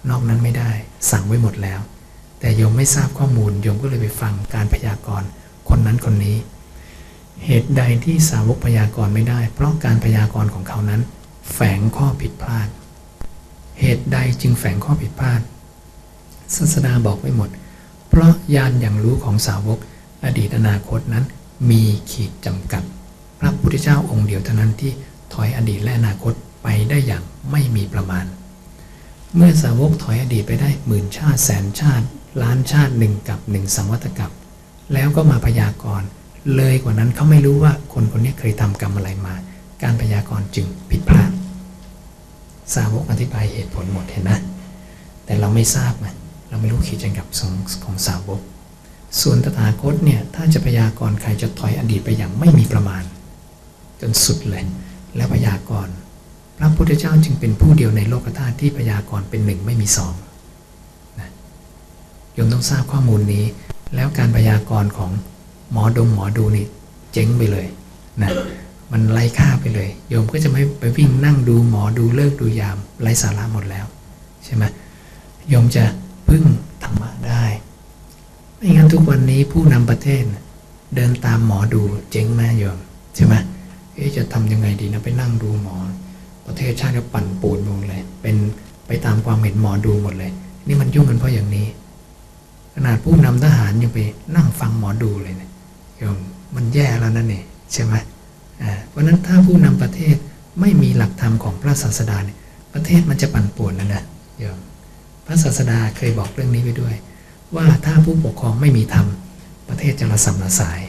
[0.09, 0.70] นอกนั้นไม่ได้
[1.11, 1.80] สั่งไว้หมดแล้ว
[2.40, 5.22] แต่โยมไม่ทราบข้อมูลโยมก็เลยไปฟังการพยากร
[5.68, 6.37] คนนั้นคนนี้
[7.44, 11.00] เหตุใดที่สาวกพยากรไม่ได้ เพราะการพยากรของเขานั้น
[11.52, 12.68] แฝงข้อผิดพลาด
[13.80, 15.40] เหตุใดจึงแฝงข้อผิดพลาด
[16.56, 17.50] ศาสดาบอกไว้หมด
[18.08, 19.78] เพราะญาณอย่างรู้ของสาวก
[20.24, 21.24] อดีตอนาคตนั้น
[21.70, 22.82] มีขีดจำกัด
[23.40, 24.92] พระพุทธเจ้าองค์เดียวเท่านั้นที่
[25.32, 28.24] ถอยอดีตและอนาคตไปได้อย่างไม่มีประมาณ
[29.34, 32.06] เมื่อสาวกถอยอดีตไปได้หมื่นชาติแสนชาติ
[32.42, 34.30] ล้านชาติหนึ่งกับหนึ่งสังวัตกับ
[34.94, 36.08] แล้วก็มาพยากรณ์
[36.56, 39.34] เลยกว่านั้นเขาไม่รู้ว่าคนคนนี้เคยทำกรรมอะไรมา
[39.82, 41.30] การพยากรณ์จึงผิดพลาด
[42.74, 44.38] สาวกอธิบายเหตุผลหมดเห็นนะ
[45.24, 46.06] แต่เราไม่ทราบไง
[46.48, 47.26] เราไม่รู้ขีดจำกัด
[47.85, 48.40] ของสาวก
[49.20, 53.02] ส่วนตถาคตเนี่ยถ้าจะพยากรณ์ใครจะถอยอดีตไปอย่างไม่มีประมาณ
[54.00, 54.64] จนสุดเลย
[55.16, 55.94] และพยากรณ์
[56.59, 60.14] พระพุทธเจ้าจึงเป็นผู้เดียวในโลกธาตุที่พยากรณ์เป็นหนึ่งไม่มีสอง
[61.20, 61.30] นะ
[62.35, 63.44] โยมต้องทราบข้อมูลนี้
[63.94, 65.11] แล้วการพยากรณ์ของ
[65.72, 66.66] หมอดงหมอดูนี่
[67.12, 67.66] เจ๊งไปเลย
[68.22, 68.30] นะ
[68.92, 73.87] มันไร้ค่าไปเลย โยมก็จะไม่ไปวิ่งนั่งดูหมอดูเลิกดูยามไร้สาระหมดแล้ว
[74.44, 74.64] ใช่ไหม
[75.48, 75.85] โยมจะ
[76.29, 76.44] พึ่ง
[76.83, 77.44] ธรรมะได้
[78.57, 80.22] ไม่งั้นทุกวันนี้ผู้นำประเทศ
[80.94, 82.79] เดินตามหมอดูเจ๊งแม่โยม
[83.14, 83.35] ใช่ไหม
[84.16, 85.77] จะทำยังไงดีนะไปนั่งดูหมอ
[86.46, 88.37] ประเทศชาติก็ปั่นปูนหมดเลย เป็น
[88.87, 90.33] ไปตามความเห็นหมอดูหมดเลย
[90.67, 91.67] นี่มันยุ่งกันเพราะอย่างนี้
[92.75, 93.98] ขนาดผู้นำทหารยังไป
[94.37, 95.50] นั่งฟังหมอดูเลยนะ
[95.98, 96.17] โยม
[96.54, 97.94] มันแย่แล้วนั่นเองใช่ไหม
[98.88, 100.17] เพราะนั้นถ้าผู้นำประเทศ
[100.61, 102.38] ไม่มีหลักธรรมของพระศาสดาเนี่ย
[102.75, 104.04] ประเทศมันจะปั่นป่วนนะนะ
[104.40, 104.58] โยม
[105.27, 106.94] พระศาสดาเคยบอกเรื่องนี้ไปด้วย
[107.56, 109.06] ว่าถ้าผู้ปกครองไม่มีธรรม
[109.69, 110.81] ประเทศจะระสำระสาย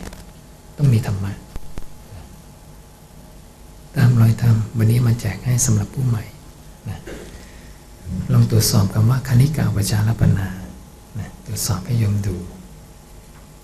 [0.78, 1.34] ต้องมีธรรมะ
[3.95, 6.24] ตามรอยธรรมวันนี้มาแจกให้สำหรับผู้ใหม่
[6.89, 6.99] นะ
[8.34, 10.47] ลองตรวจสอบคำว่าคณิกาปจารปนา
[11.19, 12.36] นะตรวจสอบให้โยมดู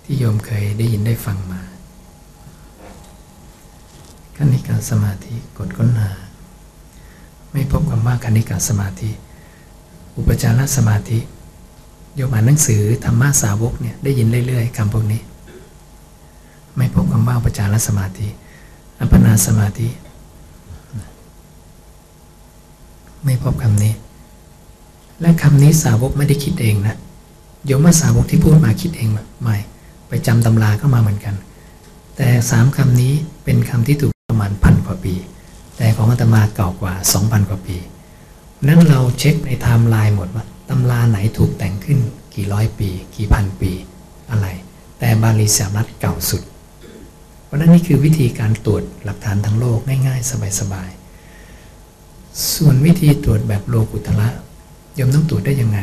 [0.03, 1.62] ที่โยมเคยได้ยินได้ฟังมา
[4.38, 6.09] คณิกาสมาธิกดค้นหา
[7.51, 9.09] ไม่พบคำว่าคณิกาสมาธิ
[10.17, 11.19] อุปจารสมาธิ
[12.15, 15.21] โยมอ่านหนังสือธรรมะสาวกเนี่ยได้ยินเรื่อยๆคำพวกนี้
[16.77, 18.27] ไม่พบคำว่าปัจจารสมาธิ
[18.99, 19.88] อัปปนาสมาธิ
[23.23, 23.93] ไม่พบคำนี้
[25.21, 26.95] และคำนี้สาวกไม่ได้คิดเองนะ
[27.65, 29.09] โยมว่าสาวกที่พูดมาคิดเอง
[29.41, 29.57] ไม่
[30.07, 31.35] ไปจำตำราเข้ามาเหมือนกัน
[32.15, 33.13] แต่สามคำนี้
[33.43, 35.15] เป็นคำที่ถูก ประมาณพันกว่าปี
[35.78, 37.78] แต่ของอาตมาเก่ากว่า 2,000 กว่าปี
[38.67, 41.99] นั้นเราเช็คในไทม์ไลน์หมดว่าตำราไหนถูกแต่งขึ้น
[42.34, 43.71] กี่ร้อยปี กี่พันปี
[44.32, 44.47] อะไร
[44.99, 46.41] แต่บาลีสามรัฐเก่าสุด
[47.45, 54.28] เพราะนั้นนี่คือวิธีการตรวจหลักฐานทั้งโลกง่าย ๆ สบายๆ ส่วนวิธีตรวจแบบโลกุตละ
[54.97, 55.80] ยมต้องตรวจได้ยังไง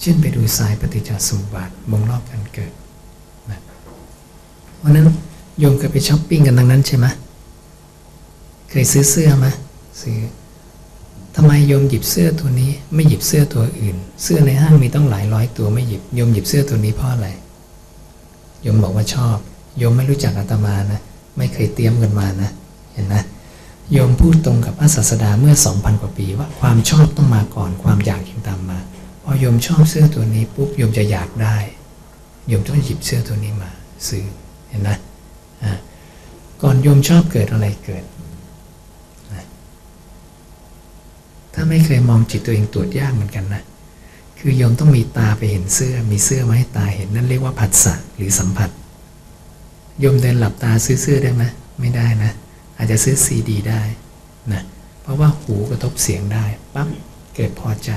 [0.00, 2.72] เช่นไปดูสายปฏิจจสมุปบาทวงรอบการเกิด
[3.50, 3.60] นะ
[4.78, 5.06] เพราะนั้น
[5.58, 7.08] โยมเคยไปช้อปปิ้งกันทั้งนั้นใช่ไหม
[8.70, 9.46] เคยซื้อเสื้อไหม
[10.02, 10.18] ซื้อ
[11.36, 17.28] ทำไมโยมหยิบเสื้อตัวนี้ ไม่หยิบเสื้อตัวอื่น เสื้อในห้างมีต้องหลายร้อยตัวไม่หยิบโยมหยิบเสื้อตัวนี้เพราะอะไร
[18.62, 19.36] โยมบอกว่าชอบ
[19.78, 21.00] โยมไม่รู้จักอาตมานะ
[21.36, 22.50] ไม่เคยเตรียมกันมานะ
[22.92, 23.22] เห็นนะ
[23.92, 28.78] โยมพูดตรงกับพระศาสดาเมื่อ 2,000 กว่าปีว่าความชอบต้องมาก่อนความอยากจึงตามมา
[29.22, 31.56] พอโยมชอบเสื้อตัวนี้ปุ๊บโยมจะอยากได้
[32.48, 33.70] โยมต้องหยิบเสื้อตัวนี้มา
[34.08, 34.24] ซื้อ
[34.68, 34.96] เห็นนะ
[36.62, 38.04] ก่อนโยมชอบเกิดอะไรเกิด
[41.60, 43.62] ถ้าไม่เคยมองจิตตัวเองตรวจยากเหมือนกันนะ
[44.38, 48.70] คือโยมต้องมีตาไปเห็นเสื้อ มีเสื้อมาให้ตาเห็นนั่นเรียกว่าผัสสะหรือสัมผัส
[50.00, 51.44] โยมเดินหลับตาซื้อเสื้อได้ไหม
[51.80, 52.32] ไม่ได้นะ
[52.76, 53.82] อาจจะซื้อซีดีได้
[54.52, 54.62] นะ
[55.02, 56.44] เพราะว่าหูกระทบเสียงได้
[56.74, 56.88] ปั๊บ
[57.34, 57.90] เกิดพอใจ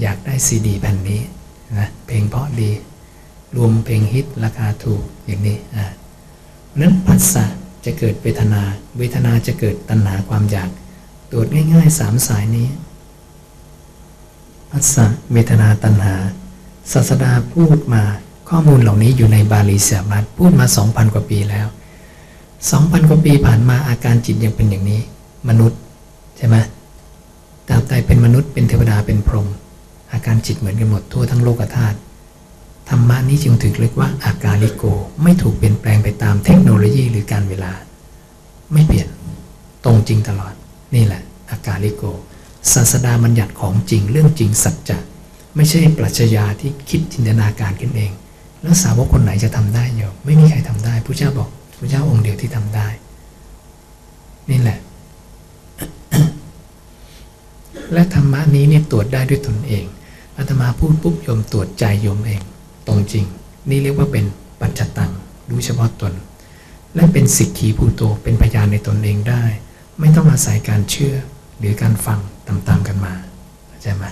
[0.00, 1.20] อยากได้ซีดีแผ่นนี้
[1.78, 2.70] นะ เพลงเพราะดี
[3.56, 5.86] รวมเพลงฮิตราคาถูกอย่างนี้อ่า
[6.80, 7.44] นั้นผัสสะ
[7.84, 8.62] จะเกิดเวทนา
[8.98, 10.70] เวทนาจะเกิดตัณหาความอยาก
[11.30, 12.68] ตรวจง่ายๆสามสายนี้
[14.72, 16.14] สสะเวทนาตัณหา
[16.92, 18.02] ศาสดาพูดมา
[18.48, 21.66] ข้อมูลเหล่านี้อยู่ในบาลีเสียบัตพูดมา 2,000 กว่าปีแล้ว
[22.38, 25.00] 2,000 กว่าปีผ่านมาอาการจิตยังเป็นอย่างนี้
[25.48, 25.78] มนุษย์
[26.36, 26.56] ใช่ไหม
[27.68, 29.48] ตราบใดเป็นมนุษย์เป็นเทวดาเป็นพรหม
[30.12, 31.96] อาการจิตเหมือนกันหมดทั่วทั้งโลกธาตุ
[32.88, 34.84] ธรรมะนี้จึงถึงเรียกว่าอาการลิโก
[35.22, 37.72] ไม่ถูกเปลี่ยนแปลงไปตามเทคโนโลยีหรือการเวลา
[38.72, 39.08] ไม่เปลี่ยน
[39.84, 40.54] ตรงจริงตลอด
[40.94, 42.04] นี่แหละอาการลิโก
[42.74, 44.98] ศาสดาบัญญัติของจริงเรื่องจริงสัจจะ
[45.56, 48.12] ไม่ใช่ปรัชญาที่คิดจินตนาการขึ้นเอง
[48.62, 52.88] แล้วสาวกคนไหนจะทำได้โยมไม่มีใครทำได้พระเจ้าบอกพระเจ้าองค์เดียวที่ทำได้
[54.50, 54.78] นี่แหละ
[57.92, 59.84] และธรรมะนี้เนี่ยตรวจได้ด้วยตนเอง
[60.36, 62.40] อาตมาพูดปุ๊บโยมตรวจใจโยมเอง
[62.86, 63.24] ตรงจริง
[63.68, 64.24] นี่เรียกว่าเป็น
[64.60, 65.12] ปัจจตัง
[65.48, 66.12] รู้เฉพาะตน
[66.94, 69.44] และเป็นสิกขีภูโตเป็นพยานในตนเองได้
[69.98, 71.14] ไม่ต้องอาศัยการเชื่อ
[71.58, 73.12] หรือการฟัง ตามๆกันมา
[73.68, 74.04] เข้าใจไหม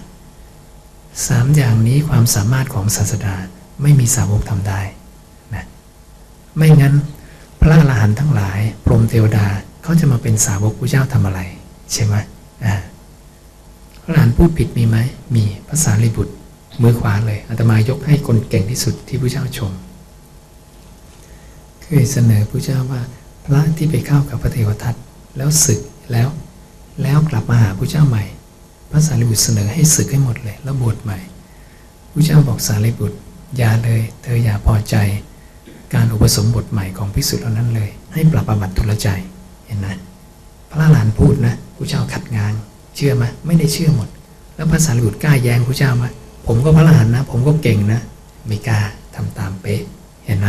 [1.29, 3.35] สามอย่างนี้ความสามารถของศาสดา
[3.83, 4.81] ไม่มีสาวกทำได้
[5.55, 5.65] นะ
[6.57, 6.95] ไม่งั้น
[7.61, 9.47] พระอรหันต์ทั้งหลาย พรหมเทวดา
[9.83, 11.41] เขาจะมาเป็นสาวกพระเจ้าทำอะไร
[11.93, 12.15] ใช่ไหม
[12.65, 12.75] อ่า
[14.03, 14.97] พระอรหันต์พูดผิดมีไหม
[15.35, 16.35] มีภาษาลิบุตร
[16.83, 19.73] มือขวาเลยอาตมายกให้คนเก่งที่สุดที่พระเจ้าชม
[21.83, 23.01] เคยเสนอพระเจ้าว่า
[23.45, 24.95] พระที่ไปเข้ากับพระเทวทัต
[25.37, 25.81] แล้วศึก
[26.13, 26.29] แล้ว
[27.03, 28.25] แล้วกลับมาหาพระเจ้าใหม่
[28.91, 31.19] พระสารีบุตรเสนอให้ศึกให้หมดเลยแล้วบวชใหม่
[32.13, 33.19] พระเจ้าบอกสารีบุตร
[33.57, 34.97] อย่าเลย เธออย่าพอใจ
[35.95, 39.09] การอุปสมบทใหม่ของพิสุทธิ์เหล่านั้นเลย ให้ปรับอาบัติทุลใจ
[39.67, 39.89] เห็นไหม
[40.71, 42.53] พระหลานพูดนะพระเจ้าขัดงาน
[42.97, 44.09] เชื่อไหมไม่ได้เชื่อหมด
[44.57, 46.05] แล้วพระสารีบุตรกล้าแย้งพระเจ้าไหม
[46.47, 48.01] ผมก็พระหลานนะ ผมก็เก่งนะ
[48.47, 48.81] ไม่กล้า
[49.15, 49.81] ทำตามเป๊ะ
[50.25, 50.47] เห็นไหม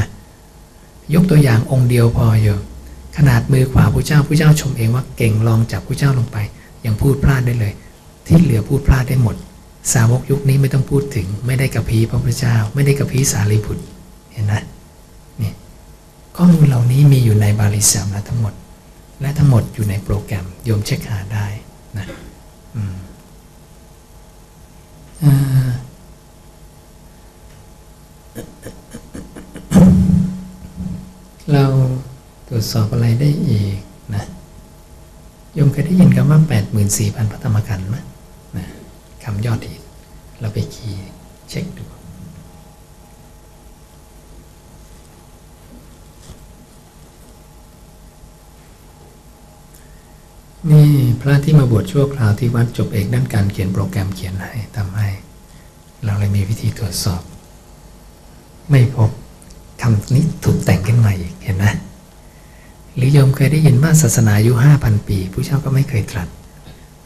[1.14, 2.62] ยกตัวอย่างองค์เดียวพอเยอะ
[3.18, 6.38] ขนาดมือขวาพระเจ้าพระเจ้าชมเองว่าเก่งลองจับพระเจ้าลงไป
[6.86, 7.74] ยังพูดพลาดได้เลย
[8.26, 9.36] ที่เหลือพูดพลาดได้หมด
[9.94, 13.84] สาวกยุคนี้ไม่ต้องพูดถึง ไม่ได้กระพีพระพุทธเจ้า ไม่ได้กระพีสารีบุตร
[14.32, 14.54] เห็นไหม
[15.42, 15.52] นี่
[16.36, 18.54] ข้อมูลเหล่านี้มีอยู่ในบาลีสามนะทั้งหมด
[19.22, 21.46] และทั้งหมดอยู่ในโปรแกรมโยมเช็คหาได้
[21.98, 22.06] นะ
[31.54, 31.66] เรา
[32.56, 33.78] รวจสอบอะไรได้อีก
[34.16, 34.26] นะ
[35.54, 37.98] โยมเคยได้ยินคำว่าแปดหมื่นสี่พันพระธรรมขันธ์ไหม
[38.58, 38.68] นะ
[39.24, 39.82] คำยอดฮิต
[40.40, 41.10] เราไปคีย์
[41.50, 41.84] เช็คดู
[50.72, 50.90] นี่
[51.22, 55.08] พระที่มาบวชชั่วคราวที่วัดจบเอกด้านการเขียนโปรแกรมเขียนให้ทำให้
[56.04, 57.22] เราเลยมีวิธีตรวจสอบ
[58.70, 59.10] ไม่พบ
[59.82, 61.66] คำนี้ถูกแต่งขึ้นมาอีกเห็นไหม
[62.96, 66.28] หรือโยมเคยได้ยินว่าศาสนาอายุห้าพันปี ผู้เจ้าก็ไม่เคยตรัส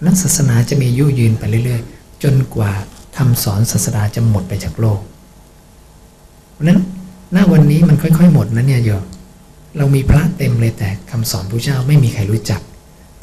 [0.03, 2.71] นั้นศาสนาจะมีอายุยืนไปเรื่อยๆ จนกว่า
[3.17, 5.01] คำสอนศาสนาจะหมดไปจากโลก
[6.59, 6.79] ราะนั้น
[7.33, 9.03] หน้าวันนี้มันค่อยๆ หมดนะเนี่ยโยม
[9.77, 12.61] เรามีพระเต็มเลยแต่คำสอนพระเจ้าไม่มีใครรู้จัก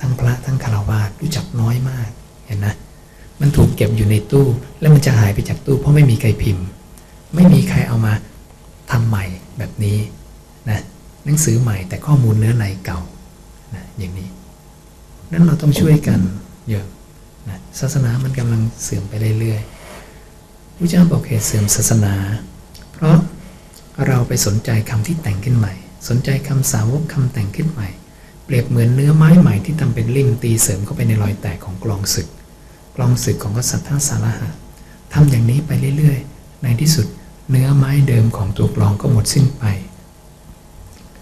[0.00, 2.08] ทั้งพระทั้งคารวะรู้จักน้อยมาก
[2.46, 2.74] เห็นนะ
[3.40, 4.46] มันถูกเก็บอยู่ในตู้
[4.80, 6.66] แล้วมันจะหายไปจากตู้เพราะไม่มีใครพิมพ์
[7.34, 8.12] ไม่มีใครเอามา
[8.90, 9.24] ทำใหม่
[9.58, 9.98] แบบนี้
[10.68, 10.82] นะ
[11.26, 13.00] หนังสือใหม่แต่ข้อมูลเนื้อในเก่า
[13.74, 14.28] นะอย่างนี้
[15.32, 16.20] นั้นเราต้องช่วยกัน
[16.70, 16.86] เยอะ
[17.48, 22.14] นะศาสนามันกำลังเสื่อมไปเรื่อยๆพระเจ้าบอกเหตุเสื่อมศาสนา
[22.92, 23.16] เพราะ
[24.06, 25.74] เราไปสนใจคำที่แต่งขึ้นใหม่
[26.08, 27.88] สนใจคำสาวกคำแต่งขึ้นใหม่
[28.44, 32.28] เปรียบเหมือนเนื้อไม้ใหม่ที่ทำเป็นลิ่มตีเสริมเข้าไปในรอยแตกของกลองศึก
[32.96, 34.50] กลองศึกของกษัตริย์ท่าสารหะ
[35.12, 37.06] ทำอย่างนี้ไปเรื่อยๆ ในที่สุด
[37.50, 39.64] เนื้อไม้เดิมของตัวกลองก็หมดสิ้นไป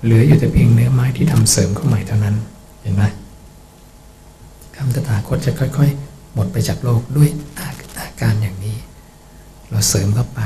[0.04, 2.36] เหลืออยู่แต่เพียงเนื้อไม้ที่ทำเสริมเข้าใหม่เท่านั้น
[2.82, 3.04] เห็นไหม
[4.76, 7.28] คำตถาคตจะค่อย ๆ หมดไปจากโลกด้วย
[7.58, 7.68] อา
[8.20, 8.76] การอย่างนี้
[9.70, 10.40] เราเสริมเข้าไป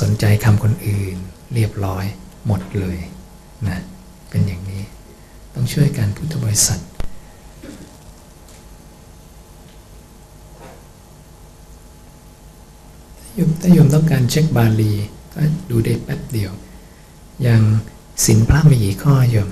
[0.00, 1.16] สนใจคำคนอื่น
[1.54, 2.04] เรียบร้อย
[2.46, 2.98] หมดเลย
[3.68, 3.78] นะ
[4.28, 4.82] เป็นอย่างนี้
[5.54, 6.80] ต้องช่วยกันพุทธบริษัท
[13.60, 14.92] ถ้าโยมต้องการเช็คบาลี
[15.34, 15.40] ก็
[15.70, 16.52] ดูได้แป๊บเดียว
[17.42, 17.62] อย่าง
[18.24, 19.50] สินพระมีกี่ข้อโยม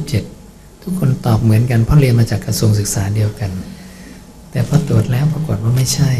[0.00, 3.50] 227 ทุกคนตอบเหมือนกันเพราะเรียนมาจากกระทรวงศึกษาเดียวกัน
[4.50, 6.10] แต่พอตรวจแล้วปรากฏว่าไม่ใช่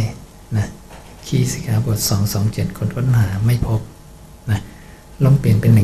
[0.56, 0.66] นะ
[1.26, 1.98] คีย์สิกขาบท
[2.38, 3.80] 227 คนค้นหาไม่พบ
[4.50, 4.58] นะ
[5.24, 5.80] ลองเปลี่ยนเป็น 150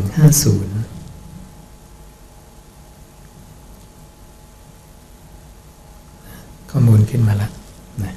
[6.70, 7.52] ข้อมูลขึ้นมาแล้ว
[8.04, 8.12] นะ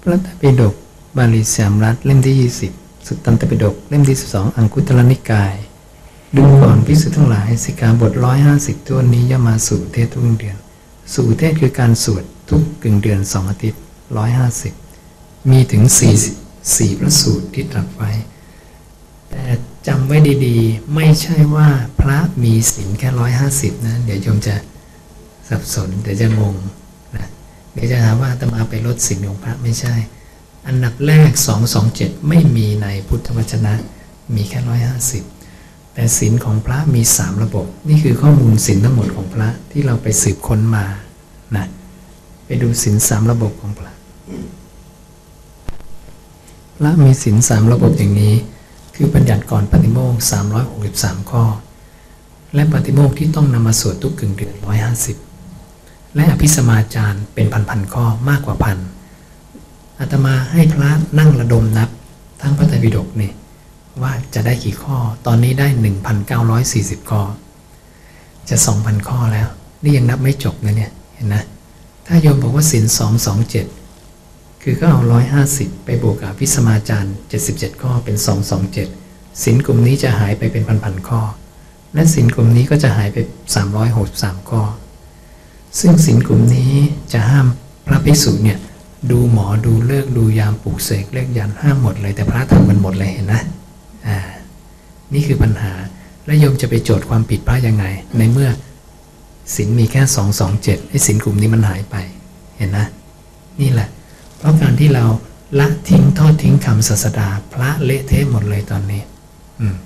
[0.00, 0.74] พระตปิฎก
[1.16, 5.54] บาลีสามรัฐเล่มที่ 20 สุตตันตปิฎกเล่มที่12อังคุตรนิกาย
[6.36, 8.12] ดูก่อนพิสุทั้งหลายสิกขาบท
[8.50, 10.56] 150ตัวนี้ย่อมาสู่เทศทุกเดือน
[11.14, 13.80] สู่เทศคือการสวดทุกกึ่งเดือนสองอาทิตย์
[14.64, 15.82] 150มีถึง
[16.40, 18.10] 4 4พระสูตรที่ตรัสไว้
[19.30, 19.42] แต่
[19.86, 21.68] จำไว้ดีๆ ไม่ใช่ว่า
[22.00, 23.08] พระมีศีลแค่
[23.48, 24.54] 150นะ เดี๋ยวโยมจะ
[25.48, 26.56] สับสนเดี๋ยวจะงง
[27.16, 27.26] นะ
[27.72, 29.94] เดี๋ยวจะหาว่าอาตมาไปลดศีลของพระไม่ใช่
[30.66, 31.30] อันดับแรก
[31.80, 33.74] 227 ไม่มีในพุทธวจนะ
[34.34, 34.60] มีแค่
[35.26, 40.84] 150 แต่ศีลของพระมี 3 ระบบ นี่คือข้อมูลศีลทั้งหมดของพระที่เราไปสืบค้นมา
[41.56, 41.66] นะ
[42.46, 43.92] ไปดูศีลสามระบบของพระ
[46.76, 48.34] พระมีศีลสามระบบอย่างนี้
[48.94, 50.22] คือบัญญัติก่อนปฏิโมกข์
[50.74, 51.44] 363ข้อ
[52.54, 54.54] และปฏิโมกข์ที่ต้องนำมาสวดทุกกึ่งเดือน
[55.36, 58.78] 150และอภิสมาจารเป็นพันๆข้อมากกว่าพัน
[60.00, 61.88] อาตมาให้พระนั่งระดมนับ
[62.40, 63.32] ทั้งพระไตรปิฎกนี่
[64.02, 65.68] ว่าจะได้กี่ข้อ ตอนนี้ได้
[66.38, 67.22] 1,940 ข้อ
[68.48, 69.48] จะ 2,000 ข้อแล้ว
[69.82, 71.44] นี่ยังนับไม่จบนะเนี่ย เห็นนะ
[72.06, 72.84] ถ้าโยมบอกว่าศีล
[73.74, 75.00] 227 คือก็เอา
[75.44, 77.14] 150 ไปบวกกับพิสมาจารย์
[77.48, 78.16] 77 ข้อเป็น
[78.78, 81.20] 227ศีลกลุ่มนี้จะหายไปเป็นพันๆข้อ
[81.94, 83.16] และศีลกลุ่มนี้ก็จะหายไป
[83.84, 84.62] 363 ข้อ
[85.80, 86.72] ซึ่งศีลกลุ่มนี้
[87.12, 87.46] จะห้าม
[87.86, 88.58] พระภิกษุเนี่ย
[89.10, 93.42] ดูหมอดูเลิกดูยามปลูกเสกเลขยันห้ามหมดเลยแต่พระทำมันหมดเลยเห็นนะ
[94.06, 94.18] อ่า
[95.14, 95.72] นี่คือปัญหา
[96.26, 97.84] และโยมจะไปโจทย์ความผิดพระยังไง
[98.18, 98.50] ในเมื่อ
[99.54, 100.02] ศีลมีแค่
[100.46, 101.96] 227ไอ้ศีลกลุ่มนี้มันหายไป
[102.56, 102.86] เห็นนะ
[103.60, 103.88] นี่แหละ
[104.38, 105.04] เพราะการที่เรา
[105.58, 109.02] ละทิ้งทอดทิ้งคำศาสดา พระเละเทะหมดเลยตอนนี้
[109.60, 109.76] อืม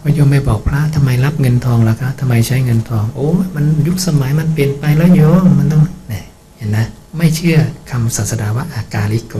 [0.00, 5.82] พอโยมไปบอกพระทำไมรับเงินทองล่ะคะทำไมใช้เงินทอง โอ้มันยุคสมัยมันเปลี่ยนไปแล้วโยมมันต้อง
[6.12, 6.20] นี่
[6.56, 6.86] เห็นนะ
[7.16, 7.58] ไม่เชื่อ
[7.90, 9.34] คำศาสดาว่าอากาลิโก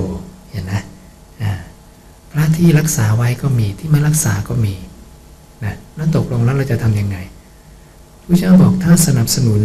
[0.50, 0.82] เห็นนะ
[2.30, 4.74] พระที่รักษาไว้ก็มีที่ไม่รักษาก็มี
[5.64, 7.16] นะแล้วตกลงแล้วเราจะทำยังไง
[8.26, 9.62] พระเจ้าบอกถ้าสนับสนุน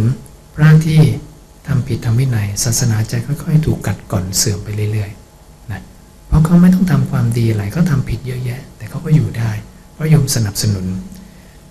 [0.54, 1.00] พระที่
[1.66, 5.80] ทำผิดทำวินัยศาสนาจะค่อยๆ ถูกกัดก่อนเสื่อมไปเรื่อยๆนะ
[6.26, 9.50] เพราะเขาไม่ต้องทำความดีอะไรเขาทาผิดเยอะแยะ แต่เขาก็อยู่ได้
[9.92, 10.86] เพราะยมสนับสนุน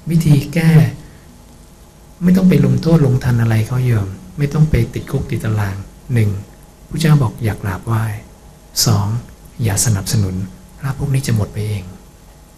[0.10, 0.72] วิธีแก้
[2.24, 4.08] ไม่ต้องไปลงโทษลงทันอะไรเขาโยม
[4.38, 5.78] ไม่ต้องไปติดคุกติดตาราง
[6.14, 6.30] หนึ่ง
[6.90, 8.04] พระเจ้าบอกอยากกราบไหว้
[8.86, 9.08] สอง
[9.64, 10.36] อย่าสนับสนุน
[10.80, 11.84] พระพวกนี้จะหมดไปเอง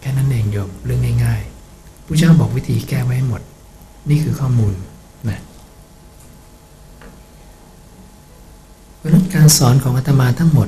[0.01, 3.41] แค่นั้นเองโยมเรื่องง่ายๆพระเจ้าบอกวิธีแก้ไว้หมด
[4.09, 4.73] นี่คือข้อมูล
[5.29, 5.39] นะ
[8.97, 10.67] เพราะนั้นการสอนของอาตมาทั้งหมด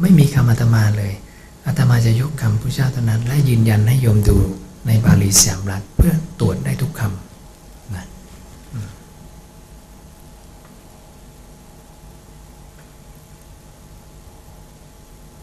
[0.00, 1.12] ไม่มีคำอาตมาเลย
[1.66, 4.36] อาตมาจะยกคำพระเจ้าเท่านั้น และยืนยันให้โยมดู
[4.86, 8.04] ในบาลีสามรัฐเพื่อตรวจได้ทุกคำนะ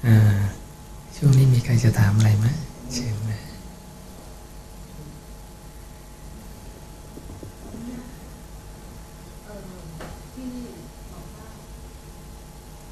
[0.08, 0.40] อ่า
[1.20, 2.48] ช่ วงนี้มีใครจะถามอะไรไหม
[2.94, 3.40] เชิญนะ
[10.34, 10.52] ที่
[11.12, 11.50] บอกว่า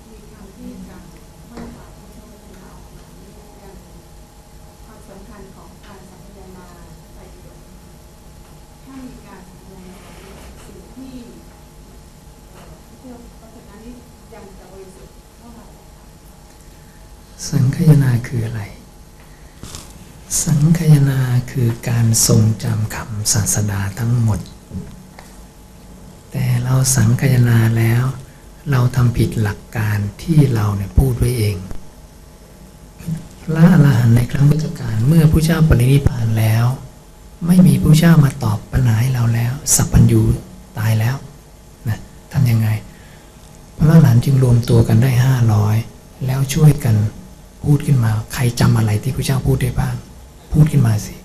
[0.07, 0.97] มีคำที่จะ
[1.47, 2.25] ไม่ปราบพระเจ้า
[17.77, 18.61] คายนาคืออะไร
[20.43, 21.19] สังคายนา
[21.51, 24.39] คือการ ทรงจำคำศาสดาทั้งหมด
[26.31, 28.03] แต่เราสังคายนาแล้ว
[28.71, 31.55] เราทำผิดหลักการที่เราเนี่ยพูดไว้เอง
[33.43, 36.65] พระอรหันต์ในครั้งพุทธกาลเมื่อผู้เจ้าปรินิพานแล้ว
[37.47, 40.21] ไม่มีผู้เจ้ามาตอบปัญหาให้เราแล้ว สัพพัญญู
[40.77, 41.15] ตายแล้ว
[41.87, 41.99] นะ
[42.31, 42.67] ทำยังไง
[43.77, 45.75] พระอรหันต์จึงรวมตัวกันได้ห้าร้อย
[46.25, 46.95] แล้วช่วยกัน
[47.63, 49.95] พูดขึ้นมา ใครจำอะไรที่พระเจ้าพูดได้บ้าง
[50.53, 51.15] พูดขึ้นมาสิ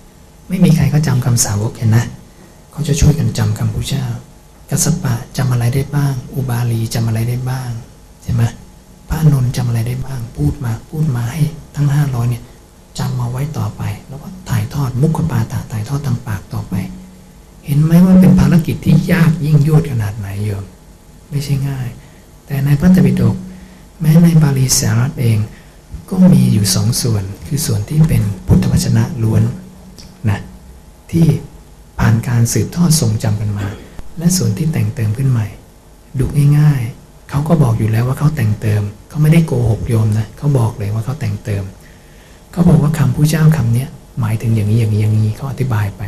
[0.53, 2.05] ไม่มีใครก็จำคำสาวกเห็นนะ
[2.73, 4.05] เขาจะช่วยกันจำคำพระเจ้า
[4.71, 7.71] กัสปะจำอะไรได้บ้าง อุบาลีจำอะไรได้บ้าง
[8.23, 8.43] ใช่ไหม
[9.09, 11.43] พระนนท์จำอะไรได้บ้าง พูดมาพูดมาให้
[11.77, 12.43] ทั้งห้าร้อยเนี่ย
[12.99, 16.75] จำมาไว้ต่อไป แล้วก็ถ่ายทอดมุขปาตาถ่ายทอดทางปากต่อไป
[17.67, 20.65] เห็นไหมว่าเป็นภารกิจที่ยากยิ่งยวดขนาดไหนโยม
[21.31, 21.89] ไม่ใช่ง่าย
[22.47, 23.37] แต่ในพระตรปิฎก
[24.01, 25.39] แม้ในบาลีสารัตเอง
[26.09, 29.43] ก็มีอยู่สองส่วน คือส่วนที่เป็นพุทธวจนะล้วน
[31.13, 31.27] ที่
[32.01, 33.67] ผ่านการสืบทอดทรงจำกันมา
[34.19, 35.47] และส่วนที่แต่งเติมขึ้นใหม่
[36.19, 36.25] ดู
[36.59, 41.65] ง่ายๆเขาก็บอกอยู่แล้วว่าเขาแต่งเติมเขาไม่ได้โกหกโยมนะเขาบอกเลยว่าเขาแต่งเติม
[42.53, 43.89] เขาบอกว่าคำผู้เจ้าคำเนี้ย
[44.21, 46.03] หมายถึงอย่างนี้อย่างนี้อย่างนี้เขาอธิบายไป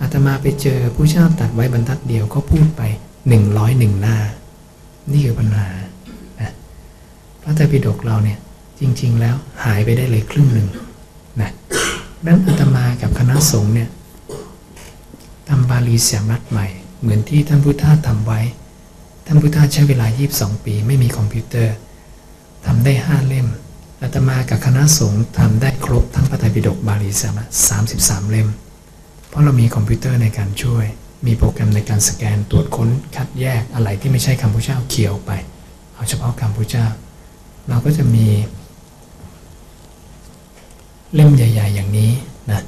[0.00, 2.82] อาตมาไปเจอผู้เจ้าตัดไว้บรรทัดเดียวเขาพูดไป
[3.28, 4.16] หนึ่งร้อยหนึ่งหน้า
[5.12, 5.68] นี่คือปัญหา
[6.40, 6.52] นะ
[7.42, 8.38] พระไตรปิฎกเราเนี่ย
[8.80, 10.68] จริง ๆ แล้วหายไปได้เลยครึ่งหนึ่ง
[11.40, 11.50] นะ
[12.24, 13.88] ดังนั้นอาตมากับคณะสงฆ์เนี่ย
[15.48, 16.66] ทำบาลีเสียงรัดใหม่
[17.00, 18.40] เหมือนที่ท่านพุทธาทำไว้
[19.26, 21.74] ท่านพุทธาใช้เวลา 22 ปีไม่มีคอมพิวเตอร์
[22.66, 23.48] ทำได้ 5 เล่ม
[24.02, 27.48] อาตมากับคณะสงฆ์ทำได้ครบทั้งพระไตรปิฎกบาลีเสียงรัด
[27.88, 28.48] 33 เล่ม
[29.28, 30.84] เพราะเรามีคอมพิวเตอร์ในการช่วย
[31.26, 35.30] มีโปรแกรมในการสแกนตรวจค้นคัดแยกอะไรที่ไม่ใช่คำพุทธเจ้าเขียวไป
[35.94, 36.86] เอาเฉพาะคำพุทธเจ้า
[37.68, 38.26] เราก็จะมี
[41.14, 42.10] เล่มใหญ่ ๆ อย่างนี้
[42.50, 42.62] นะ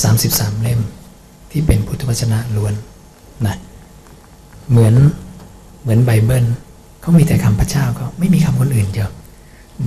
[0.00, 0.80] 33 เล่ม
[1.58, 2.74] ที่เป็นพุทธวจนะล้วน
[3.46, 3.56] นะ
[4.70, 4.94] เหมือน
[5.82, 6.44] เหมือนไบเบิล
[7.00, 9.10] เขามีแต่คำพระเจ้าเขาไม่มีคำคนอื่นเยอะ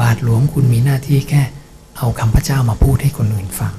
[0.01, 1.41] บาทหลวงคุณมีหน้าที่แค่
[1.97, 3.74] เอาคำพระเจ้ามาพูดให้คนอื่นฟัง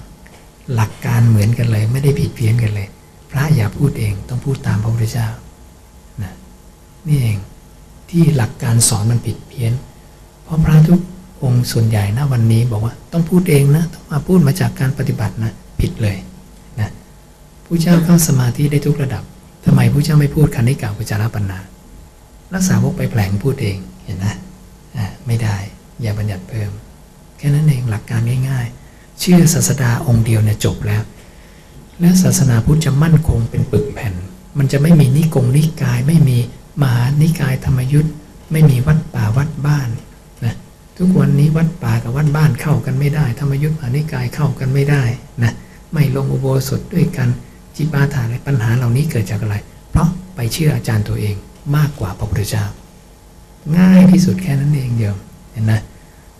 [0.74, 2.88] หลักการเหมือนกันเลย ไม่ได้ผิดเพี้ยนกันเลย
[3.30, 5.28] พระอย่าพูดเองต้องพูดตามพระพุทธเจ้า
[6.22, 6.32] นะ
[7.08, 7.38] นี่เอง
[8.10, 9.72] ที่หลักการสอนมันผิดเพี้ยน
[10.44, 11.00] เพราะพระทุก
[11.42, 16.16] องค์ส่วนใหญ่นะวันนี้บอกว่าต้องพูดเองนะ ต้องมาพูดมาจากการปฏิบัตินะ ผิดเลย
[17.72, 19.24] ผู้เจ้าเข้าสมาธิได้ทุกระดับ
[19.64, 21.60] ทำไมผู้เจ้าไม่พูดคันนิกาปุจาระปัญนา
[22.54, 24.36] รักษาวกไปแผลงพูดเองเห็นนะ
[24.96, 25.56] อ่าไม่ได้
[26.00, 26.70] อย่าบัญญัติเพิ่ม
[27.38, 31.02] แค่นั้นเองหลักการง่าย ๆ เชื่อศาสดาองค์เดียวเนี่ยจบแล้ว
[32.00, 34.14] และศาสนาพุทธจะมั่นคงเป็นปึกแผ่น
[34.58, 36.38] มันจะไม่มีนิกงนิกาย ไม่มี
[36.82, 38.12] มหานิกายธรรมยุทธ์
[38.52, 39.88] ไม่มีวัดป่าวัดบ้าน
[40.44, 40.54] นะ
[40.96, 45.02] ทุกวันนี้วัดป่ากับวัดบ้านเข้ากันไม่ได้ ธรรมยุทธ์มหานิกายเข้ากันไม่ได้
[45.42, 45.52] นะ
[45.92, 47.28] ไม่ลงอุโบสถด้วยกัน
[47.80, 49.56] จิปาถาอะไรปัญหาเหล่านี้เกิดจากอะไร
[49.90, 51.34] เพราะไปเชื่ออาจารย์ตัวเอง
[51.76, 52.64] มากกว่าพระพุทธเจ้า
[53.78, 55.14] ง่ายที่สุดแค่นั้นเองเดียว
[55.52, 55.80] เห็นนะ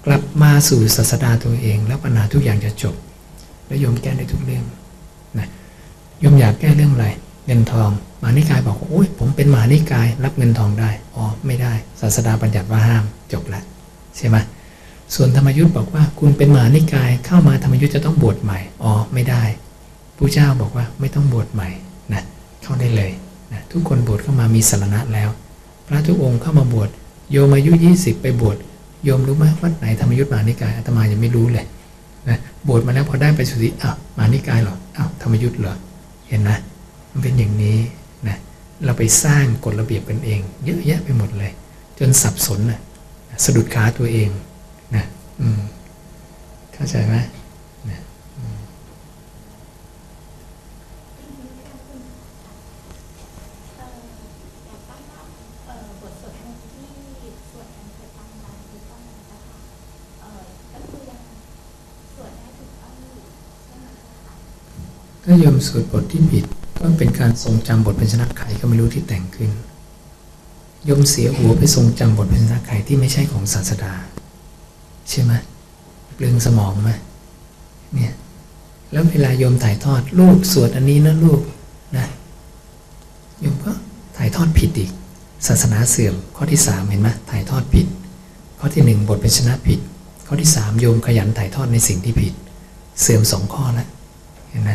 [0.07, 2.95] กลับมาสู่ศาสดาตัวเอง แล้วปัญหาทุกอย่างจะจบ
[3.67, 4.65] แล้วโยมแก้ได้ทุกเรื่อง
[5.39, 5.49] นะ
[6.21, 7.07] โยมอยากแก้เรื่องอะไร
[7.47, 13.63] เงินทองมหานิกายบอกว่าโอ้ยผมเป็นมหานิกาย รับเงินทองได้อ๋อไม่ได้ ศาสดาบัญญัติว่าห้ามจบละ
[14.17, 14.37] ใช่ไหม
[15.15, 19.43] ส่วนธรรมยุทธ์บอกว่าคุณเป็นมหานิกายเข้ามาธรรมยุทธ์จะต้องบวชใหม่อ๋อไม่ได้
[20.21, 21.69] ผู้เจ้าบอกว่าไม่ต้องบวชใหม่
[22.13, 22.23] นะ
[22.63, 23.11] เข้าได้เลย
[23.53, 25.29] นะทุกคนบวชเข้ามามีสารณะแล้ว
[25.87, 26.91] พระทุกองค์เข้ามาบวช
[27.31, 28.57] โยมอายุ 20 ไปบวช
[29.05, 31.67] โยมรู้ไหมวัดไหนธรรมยุทธ์มานิกายอาตมายังไม่รู้เลย
[32.29, 35.75] นะบวชมาแล้วพอได้ไปสุติอ้าวมานิกายเหรออ้าวธรรมยุทธ์เหรอ
[36.29, 36.59] เห็นนะ
[37.11, 37.79] มันเป็นอย่างนี้
[38.29, 38.37] นะ
[38.85, 41.53] เราไปสร้างกฎระเบียบกันเอง เยอะแยะไปหมดเลย
[41.99, 42.81] จนสับสนนะ
[43.45, 44.29] สะดุดขาตัวเอง
[44.95, 45.05] นะ
[45.41, 45.61] อืม
[46.75, 47.17] เข้าใจไหม
[47.91, 47.99] นะ
[48.35, 48.59] เอ่อ
[54.67, 55.21] อยากทราบว่า
[55.67, 59.59] เอ่อบทสวดมนต์ที่สวดกันถูกต้องตามถูกต้องนะคะ
[60.21, 60.43] เอ่อ
[60.73, 61.21] ก็คือยัง
[62.15, 63.17] สวดได้ถูกต้องอยู่
[63.67, 63.87] ใช่ไหม
[64.27, 64.35] คะ
[65.25, 66.45] ถ้าโยมสวดบทที่ผิด
[66.79, 69.51] ก็เป็นการทรงจำบทเป็นชนะไขก็ไม่รู้ที่แต่งขึ้น
[70.85, 73.93] โยมเสียหัวไปทรงจำบทเป็นชนะไขที่ไม่ใช่ของศาสดา
[75.11, 75.33] ใช่ไหม
[76.15, 76.91] เปลืองสมองไหม
[77.95, 78.13] เนี่ย
[78.93, 81.41] แล้วเวลาโยมถ่ายทอดลูกสวดอันนี้นะลูก
[81.97, 82.07] นะ
[83.41, 83.73] โยมก็
[84.17, 84.91] ถ่ายทอดผิดอีก
[85.47, 87.87] ศาสนาเสื่อม ข้อที่สามเห็นไหมถ่ายทอดผิด
[88.59, 89.79] ข้อที่หนึ่งบทเป็นชนะผิด
[90.27, 92.33] ข้อที่สามโยมขยันถ่ายทอดในสิ่งที่ผิด
[93.01, 93.89] เสื่อมสองข้อแล้ว
[94.51, 94.71] เห็นไหม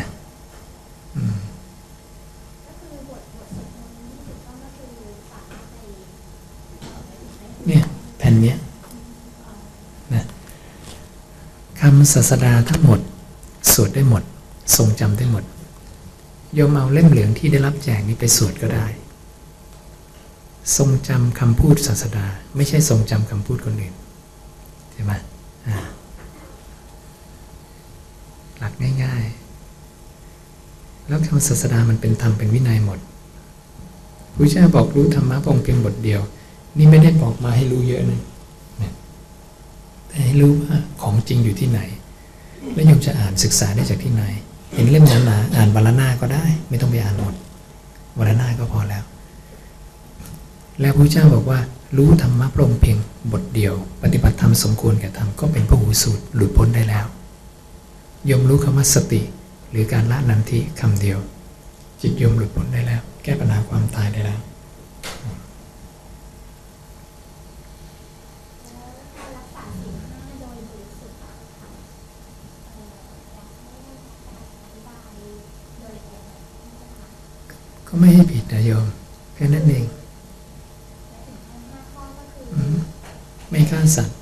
[7.66, 7.84] เนี่ย
[8.18, 8.56] แผ่นเนี้ย
[10.14, 10.24] นะ
[11.80, 13.00] คำศาสดาทั้งหมด
[13.72, 14.22] สวดได้หมด
[14.76, 15.44] ทรงจำได้หมด
[16.54, 18.86] โยมเอาเล่มเหลืองที่ได้รับแจกนี้ไปสวดก็ได้
[20.76, 23.94] ทรงจำคำพูดศาสดา ไม่ใช่ทรงจำคำพูดคนอื่น
[24.92, 25.12] ใช่ไหม
[28.58, 28.72] หลัก
[29.04, 29.45] ง่าย ๆ
[31.08, 32.98] แล้วคำศาสดามันเป็นธรรมเป็นวินัยหมด
[34.34, 36.20] พระเจ้าบอกรู้ธรรมะพองเพียงบทเดียว
[36.78, 38.20] นี่ไม่ได้บอกมาให้รู้เยอะนะ
[40.08, 41.80] แต่ให้รู้ว่าของจริงอยู่ที่ไหน
[42.74, 44.24] แล้วโยมจะอ่านศึกษาได้จากที่ไหน
[44.74, 47.34] เห็นเล่มหนาๆอ่านวันละหน้าก็ได้ ไม่ต้องไปอ่านหมด
[48.18, 49.04] วันละหน้าก็พอแล้ว
[50.80, 51.58] แล้วพระเจ้าบอกว่า
[51.96, 52.98] รู้ธรรมะพระองค์เพียง
[53.32, 57.06] บทเดียว ปฏิบัติธรรมสมควรแก่ธรรมก็เป็นพระหูสูตรหลุดพ้นได้แล้ว
[58.30, 59.20] ยมรู้คำว่าสติ
[59.76, 61.18] รือการละนันทิคำเดียว
[62.00, 64.40] จิตโยมหลุดพ้นได้แล้ว แก้ปัญหาความตายได้แล้ว
[77.86, 78.86] ก็ไม่ให้ผิดนะโยม
[79.34, 79.86] แค่นั้นเอง
[83.50, 84.16] ไม่ฆ่าสัตว์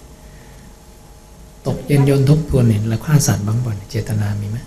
[1.66, 4.60] ตกเย็นยนต์ทบทวนเห็นแล้วฆ่าสัตว์บ้างบ่อนเจตนามีไหม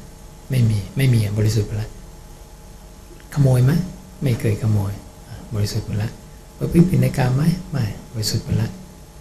[0.50, 1.91] ไม่มีไม่มีอะบริสุทธิ์ไปแล้ว
[3.34, 3.72] ขโมยไหม
[4.24, 4.93] ไม่เคยขโมย
[5.56, 6.12] บริสุทธิ์ไปแล้ว
[6.60, 8.72] ประพฤติผิดในกามไหมไม่บริสุทธิ์ไปแล้ว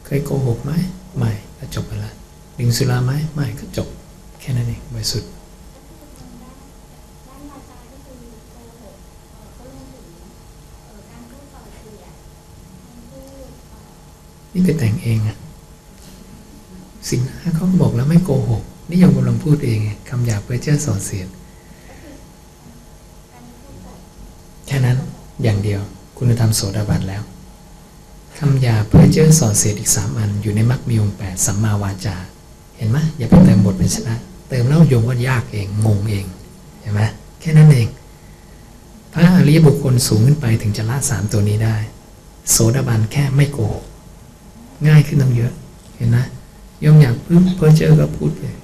[0.04, 0.72] เคยโกหกไหม
[1.18, 2.14] ไม่ก็จบไปแล้ว
[2.58, 3.88] ดื่มสุราไหมไม่ก็จบ
[4.40, 5.30] แค่นั้นเองบริสุทธิ์
[14.52, 15.36] นี่ไปแต่งเองอะ
[17.10, 19.78] สิ่งห้าเขาบอกแล้วไม่โกหก นี่ยังกำลังพูดเอง
[20.08, 21.28] คำหยาบเพื่อเจ้าส่อเสียด
[24.66, 24.96] แค่นั้น
[25.42, 25.80] อย่างเดียว
[26.18, 27.22] คุณธรรมโสดาบันแล้ว
[28.38, 32.16] คำหยาเพื่อเจ้าส่อเสียดอีกสามอัน อยู่ในมรรคมีองแปดสัมมาวาจา
[32.76, 34.14] เห็นไหมอย่าไปเติมบทเป็นชนะ
[34.48, 36.26] เติมแล้วโยมว่ายากเองงงเอง
[36.80, 37.00] เห็นไหม
[37.40, 37.88] แค่นั้นเอง
[39.12, 41.76] พระอริยบุคคลสูงขึ้นไปถึงจะละสามตัวนี้ได้
[42.50, 43.84] โสดาบันแค่ไม่โกหก
[44.86, 45.52] ง่ายขึ้นตั้งเยอะ
[45.96, 46.18] เห็นไหม
[46.80, 48.54] โยมอยากพึ่งเพ้อเจอก็พูดเลย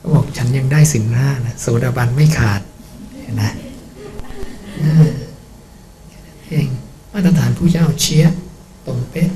[0.00, 2.60] ก็บอกฉันยังได้สินห้านะโสดาบันไม่ขาด
[3.42, 3.50] นะ
[6.48, 6.68] เอง
[7.12, 8.24] มาตรฐานผู้เจ้าเชีย
[8.86, 9.30] ตรงเป๊ะ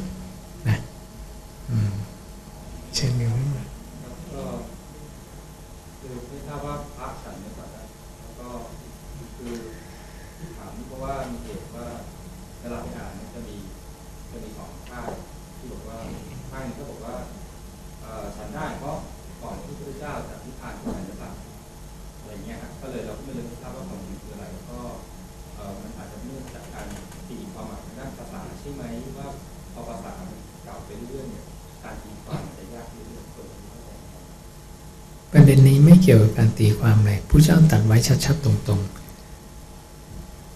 [37.33, 38.80] ความเลยผู้เจ้าตัดไว้ชัดๆตรง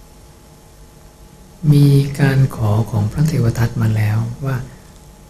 [0.02, 1.86] ๆ มี
[2.20, 4.56] การขอของพระเทวทัตมาแล้วว่า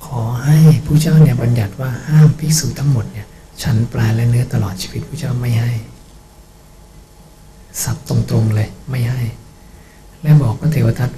[0.07, 3.27] ขอให้ผู้เจ้าเนี่ยบัญญัติว่าห้ามภิกษุทั้งหมดเนี่ย
[3.63, 5.73] ฉันปลาและเนื้อตลอดชีวิตผู้เจ้าไม่ให้
[7.83, 9.23] สับตรงๆเลยไม่ให้
[10.23, 11.11] และบอกพระเทวทัต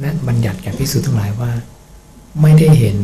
[0.00, 1.52] และบัญญัติแก่ภิกษุทั้งหลายว่า
[2.42, 2.96] ไม่ได้เห็น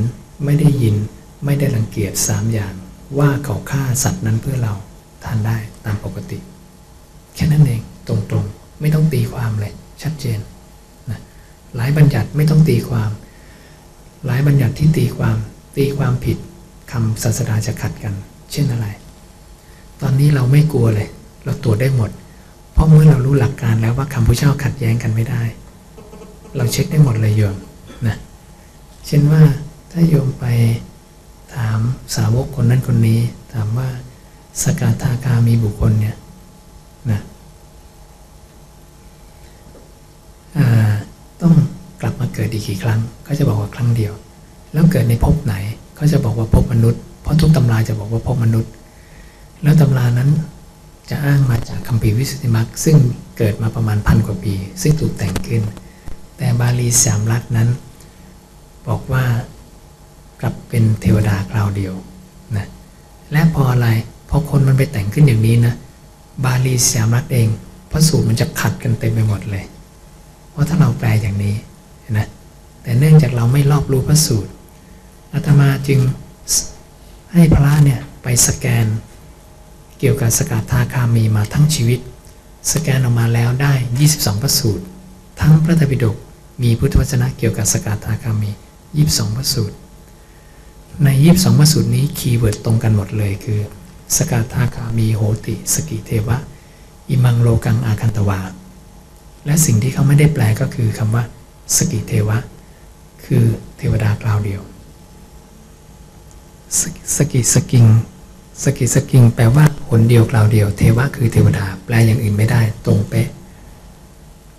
[0.45, 0.97] ไม่ได้ยิน
[1.45, 2.75] ไม่ได้รังเกียจสามอย่าง
[3.19, 4.75] ว่าเขาฆ่าสัตว์นั้นเพื่อเรา
[5.25, 6.39] ทานได้ตามปกติ
[7.35, 9.73] แค่นั้นเองตรงๆ ไม่ต้องตีความเลย
[10.03, 10.39] ชัดเจน
[11.11, 11.21] นะ
[11.77, 13.11] หลายบัญญัติไม่ต้องตีความ
[14.27, 15.37] หลายบัญญัติที่ตีความ
[15.77, 16.37] ตีความผิด
[16.93, 18.15] คำศาสดาจะขัดกัน
[18.53, 18.87] เช่นอะไร
[20.01, 21.09] ตอนนี้เราไม่กลัวเลย
[21.45, 22.11] เราตรวจได้หมด
[22.73, 25.43] เพราะเมื่อเรารู้หลักการแล้วว่าคำพุทธเจ้าขัดแย้งกันไม่ได้
[26.57, 27.57] เราเช็คได้หมดเลยโยม
[28.07, 28.17] นะ
[29.07, 29.43] เช่นว่า
[29.91, 30.45] ถ้าโยมไป
[31.55, 31.79] ถาม
[32.17, 33.21] สาวกคนนั้นคนนี้
[33.53, 33.89] ถามว่า
[34.63, 36.17] สกทาคามีบุคคลเนี่ย
[37.11, 37.21] นะ
[41.41, 41.55] ต้อง
[42.01, 44.13] กลับมาเกิดอีกกี่ครั้ง ก็จะบอกว่าครั้งเดียว
[44.73, 45.55] แล้วเกิดในภพไหน
[45.99, 48.73] ก็จะบอกว่าภพมนุษย์ เพราะทุกตำราจะบอกว่าภพมนุษย์
[49.63, 50.31] แล้วตำรานั้น
[51.11, 52.97] จะอ้างมาจากคัมภีร์วิสุทธิมรรคซึ่ง
[53.39, 55.63] เกิดมาประมาณพันกว่าปี ซึ่งถูกแต่งขึ้น
[56.37, 57.69] แต่บาลีสามลักษณ์นั้น
[58.89, 59.25] บอกว่า
[60.41, 61.95] กลับเป็นเทวดาคราวเดียว
[62.57, 62.67] นะ
[63.33, 63.89] และพออะไร
[64.31, 65.75] พอคนมันไปแต่งขึ้นอย่างนี้นะ
[66.45, 67.49] บาลีสามลักษณ์เอง
[67.91, 69.65] พระสูตรมันจะขัดกันเต็มไปหมดเลย
[70.51, 71.55] เพราะถ้าเราแปลอย่างนี้
[72.19, 72.29] นะ
[72.83, 74.51] แต่เนื่องจากเราไม่รอบรู้พระสูตร
[75.33, 76.01] อาตมาจึง
[77.33, 78.87] ให้พระเนี่ยไปสแกน
[79.99, 82.01] เกี่ยวกับสกทาคามีมาทั้งชีวิต
[82.73, 83.73] สแกนออกมาแล้วได้
[84.09, 84.85] 22 พระสูตร
[85.41, 86.17] ทั้งพระไตรปิฎก
[86.63, 88.51] มีพุทธวจนะเกี่ยวกับสกทาคามี
[88.95, 89.77] 22 พระสูตร
[91.05, 93.61] ในยีบสองพระสูตรนี้ keyword ตรงกันหมดเลยคือ
[94.17, 96.37] สกทาคามีโหติสกิเทวะ
[97.09, 98.41] อิมังโลกังอาคันตวา
[99.47, 101.25] และสิ่งที่เขาไม่ได้แปลก็คือคำว่า
[101.77, 102.39] สกิเทวะ
[103.25, 103.45] คือ
[103.77, 104.63] เทวดาคราวเดียว
[106.79, 106.81] ส
[107.17, 107.87] สกิสกิง
[108.65, 113.29] สกิสกิงแปลว่าหนเดียวคราวเดียว เทวะคือเทวดา แปลอย่างอื่นไม่ได้ ตรงเป๊ะ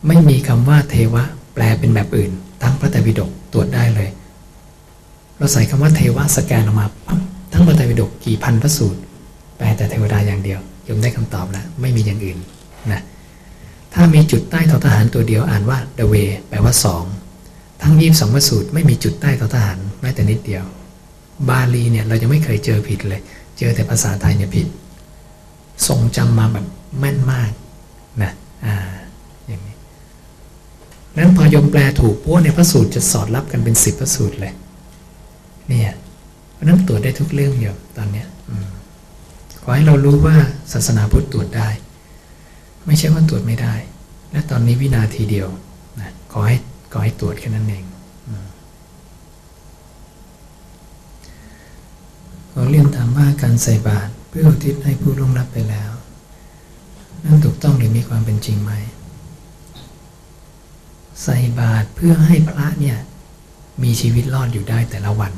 [0.07, 1.23] ไม่มีคำว่าเทวะ
[1.53, 2.31] แปลเป็นแบบอื่น
[2.61, 4.09] ทั้งพระไตรปิฎกตรวจได้เลย
[5.37, 7.19] เราใส่คำว่าเทวะสแกนออกมาปั๊บ
[7.53, 8.99] ทั้งพระไตรปิฎกกี่พันพระสูตร
[9.57, 12.37] แปลแต่เทวดาอย่างเดียวโยมได้คำตอบแล้วไม่มีอย่างอื่น
[12.91, 13.01] นะ
[13.93, 17.03] ถ้ามีจุดใต้ทอทหารตัวเดียวอ่านว่า ทเว แปลว่าสอง
[17.81, 20.63] ทั้งยี่สองพระสูตรไม่มีจุดใต้ทอทหารแม้แต่นิดเดียว
[21.49, 23.21] บาลีเนี่ยเรายังไม่เคยเจอผิดเลย
[23.57, 24.67] เจอแต่ภาษาไทยเนี่ยผิด
[25.87, 26.65] ทรงจำมาแบบ
[26.99, 27.51] แม่นมาก
[28.23, 28.31] นะ
[28.65, 28.75] อ่า
[29.47, 29.75] อย่างนี้
[31.15, 34.53] นั้นพอยมแปลถูกพวกในพระสูตรจะสอดรับกันเป็นสิบพระสูตรเลย
[35.69, 35.93] เนี่ย
[36.53, 38.67] เพราะนั้นตรวจได้ทุกเรื่องโยมตอนเนี้ย อืม
[39.67, 40.37] ขอให้เรารู้ว่า
[40.73, 41.69] ศาสนาพุทธตรวจได้
[42.85, 43.75] ไม่ใช่ว่าตรวจไม่ได้
[44.31, 45.47] และตอนนี้วินาทีเดียว
[45.99, 46.57] นะขอให้
[46.91, 47.85] ขอให้ตรวจแค่นั้นเอง
[48.27, 48.47] อืม
[52.51, 55.91] ขอเรียนถามว่าการใส่บาตรเพื่ออุทิศให้ผู้ล่วงลับไปแล้ว
[57.23, 58.71] นั่นถูกต้องหรือมีความเป็นจริงไหม
[61.23, 62.97] ใส่บาตรเพื่อให้พระเนี่ย
[63.83, 65.33] มีชีวิตรอดอยู่ได้แต่ละวัน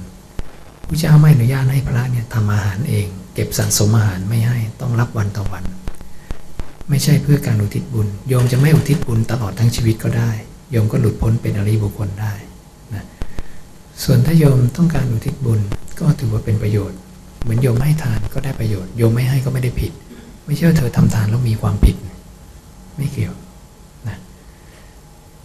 [0.88, 3.08] พระเจ้าไม่อนุญาตให้พระเนี่ยทำอาหารเอง
[3.40, 5.64] เก็บสะสมอาหารไม่ให้ต้องรับวันต่อวัน
[6.90, 10.32] ไม่ใช่เพื่อการอุทิศบุญ โยมจะไม่อุทิศบุญตลอดทั้งชีวิตก็ได้
[10.72, 12.34] โยมก็หลุดพ้นเป็นอริบุคคลได้
[12.94, 13.06] นะ
[14.04, 15.60] ส่วนถ้าโยมต้องการอุทิศบุญ
[16.00, 16.98] ก็ถือว่าเป็นประโยชน์
[17.42, 19.92] เหมือนโยมให้ทานก็ได้ประโยชน์ โยมไม่ให้ก็ไม่ได้ผิด
[20.46, 21.96] ไม่ใช่ว่าเธอทำทานแล้วมีความผิด
[22.98, 23.36] ไม่เกี่ยว
[24.08, 24.18] นะ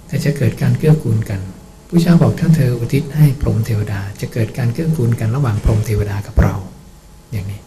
[0.06, 1.40] แต่จะเกิดการเกื้อกูลกัน
[1.88, 6.56] ผู้เจ้าบอกถ้าเธออุทิศให้พรหมเทวดา จะเกิดการเกื้อกูลกันระหว่างพรหมเทวดากับเรา
[7.32, 7.60] อย่างนี้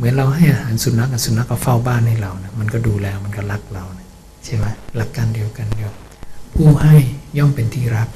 [0.00, 4.06] เหมือนเราให้อาหารสุนัขกับสุนัขก็เฝ้าบ้านให้เรานะมันก็ดูแลมันก็รักเรานะ
[4.44, 5.94] ใช่ไหมหลักการเดียวกันโยม
[6.54, 6.96] ผู้ให้
[7.38, 8.08] ย่อมเป็นที่รัก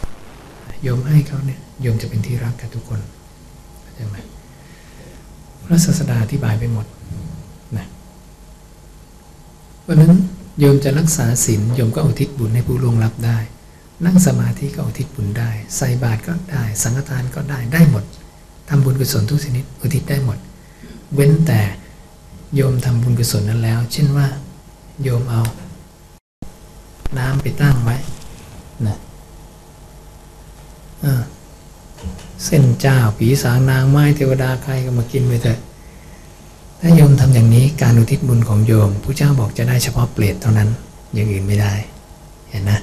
[0.83, 3.01] โยมให้เขาเนี่ยโยมจะเป็นที่รักกับทุกคน
[3.83, 4.17] เข้าใจไหม
[5.65, 6.87] พระศาสดาอธิบายไปหมด
[7.77, 7.87] นะ
[9.83, 10.13] เพราะนั้น
[10.59, 13.39] โยมจะรักษาศีลโยมก็อุทิศบุญให้ผู้ล่วงลับได้
[14.05, 18.05] นั่งสมาธิก็อุทิศบุญได้ ใส่บาตรก็ได้ สังฆทานก็ได้ได้หมด
[18.69, 20.39] ทำบุญกุศลทุกชนิดอุทิศได้หมด
[21.15, 21.61] เว้นแต่
[22.55, 24.27] โยมทำบุญกุศลนั้นแล้ว เช่นว่า
[25.03, 25.43] โยมเอา
[27.19, 27.97] น้ำไปตั้งไว้
[28.87, 28.97] นะ
[32.45, 35.59] เส้นเจ้าผีสางนางไม้เทวดาใครก็มากินไปเถอะ
[36.81, 40.69] ถ้าโยมทำอย่างนี้การอุทิศบุญของโยมผู้เจ้าบอกจะได้เฉพาะเปรตเท่านั้น
[41.15, 41.73] อย่างอื่นไม่ได้
[42.49, 42.81] เห็นนะ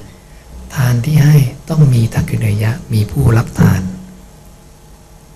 [0.74, 1.36] ทานที่ให้
[1.68, 3.80] ต้องมีทักขิณยะมีผู้รับทาน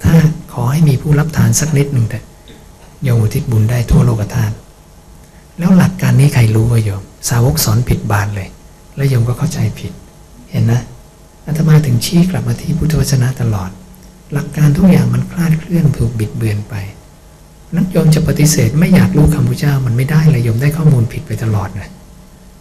[0.03, 0.15] ถ้า
[0.53, 2.19] ขอให้มีผู้รับทานสักนิดหนึ่งแต่
[3.03, 4.55] โยมอุทิศบุญได้ทั่วโลกธาตุ
[5.59, 8.49] แล้วหลักการนี้ใครรู้วะโยม สาวกสอนผิดบานเลย
[8.97, 9.93] แล้วโยมก็เข้าใจผิด
[10.51, 10.83] เห็นนะ
[11.47, 13.71] อาตมาถึงชี้กลับมาที่พุทธวจนะตลอด
[14.33, 16.75] หลักการทุกอย่างมันคลาดเคลื่อนถูกบิดเบือนไป
[17.77, 21.89] นักโยมจะปฏิเสธไม่อยากรู้คำพุทธเจ้ามันไม่ได้เลยโยมได้ข้อมูลผิดไปตลอดนะ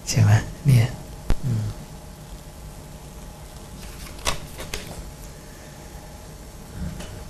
[0.10, 0.32] ใช่ไหม
[0.66, 0.90] เนี่ย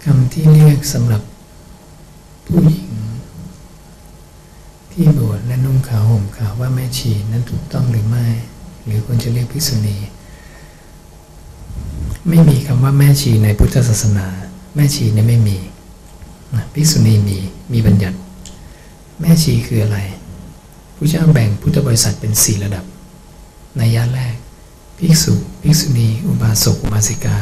[0.03, 1.22] คำที่เรียกสำหรับ
[2.47, 2.94] ผู้หญิง
[4.97, 8.27] ที่บวชและนุ่งขาวห่มขาวว่าแม่ชีนั้นถูกต้องหรือไม่
[8.85, 9.97] หรือควรจะเรียกภิกษุณี
[12.27, 14.27] ไม่มีคำว่าแม่ชีในพุทธศาสนา
[14.75, 15.57] แม่ชีเนี่ยไม่มี
[16.73, 17.37] ภิกษุณีมี
[17.73, 18.17] มีบัญญัติ
[19.21, 19.99] แม่ชีคืออะไร
[20.95, 22.85] ผู้เจ้าแบ่งพุทธบริษัทเป็นสี่ระดับ
[23.77, 24.35] ในยะแรก
[24.97, 27.37] ภิกษุ ภิกษุณี อุบาสกอุบาสิกา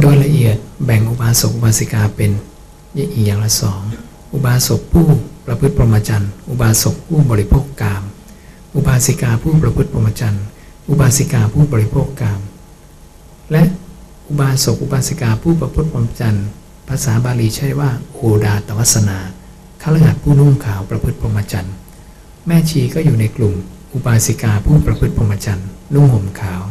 [0.00, 2.30] โดยละเอียดแบ่งอุบาสกอุบาสิกาเป็น
[3.14, 3.80] อีอย่างละสอง
[4.32, 5.08] อุบาสกผู้
[5.46, 8.02] ประพฤติพรหมจรรย์ อุบาสกผู้บริโภคกาม
[8.74, 10.44] อุบาสิกาผู้ประพฤติพรหมจรรย์
[10.88, 12.40] อุบาสิกาผู้บริโภคกาม
[13.52, 13.62] และ
[14.28, 16.46] อุบาสกอุบาสิกาผู้ประพฤติพรหมจรรย์
[16.88, 19.18] ภาษาบาลีใช้ว่าโอดาตวัสนา
[19.82, 21.74] ขลหัดผู้นุ่งขาวประพฤติพรหมจรรย์
[22.46, 23.54] แม่ชีก็อยู่ในกลุ่ม
[23.92, 26.62] อุบาสิกาผู้ประพฤติพรหมจรรย์นุ่งห่มขาว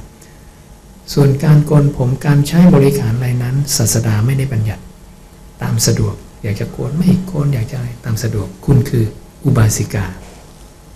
[1.13, 4.84] ส่วนการโกนผมการใช้บริขารอะไรนั้นศาสดาไม่ได้บัญญัติ
[5.61, 6.15] ตามสะดวก
[6.45, 9.05] อยากจะโกนไม่โกนอยากจะอะไรตามสะดวกคุณคือ
[9.45, 10.05] อุบาสิกา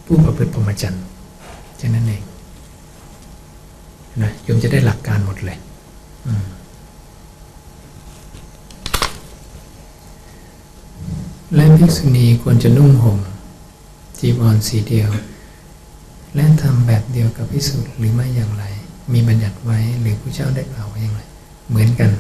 [0.05, 1.03] ผู้ประพฤติพรหมจรรย์
[1.77, 2.23] แค่นั้นเอง
[4.21, 5.57] นะโยมจะได้หลักการหมดเลย
[11.55, 13.19] และภิกษุณีควรจะนุ่งห่ม
[14.19, 15.09] จีวรสีเดียว
[16.35, 18.63] และทำแบบเดียวกับพิสุหรือไม่อย่างไร
[19.13, 21.21] มีบัญญัติไว้หรือผู้เจ้าได้กล่าวไว้อย่างไร
[21.69, 22.11] เหมือนกัน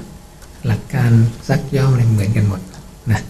[0.67, 1.11] หลักการ
[1.47, 2.61] ซักย่อมอะไรเหมือนกันหมด
[3.11, 3.21] นะ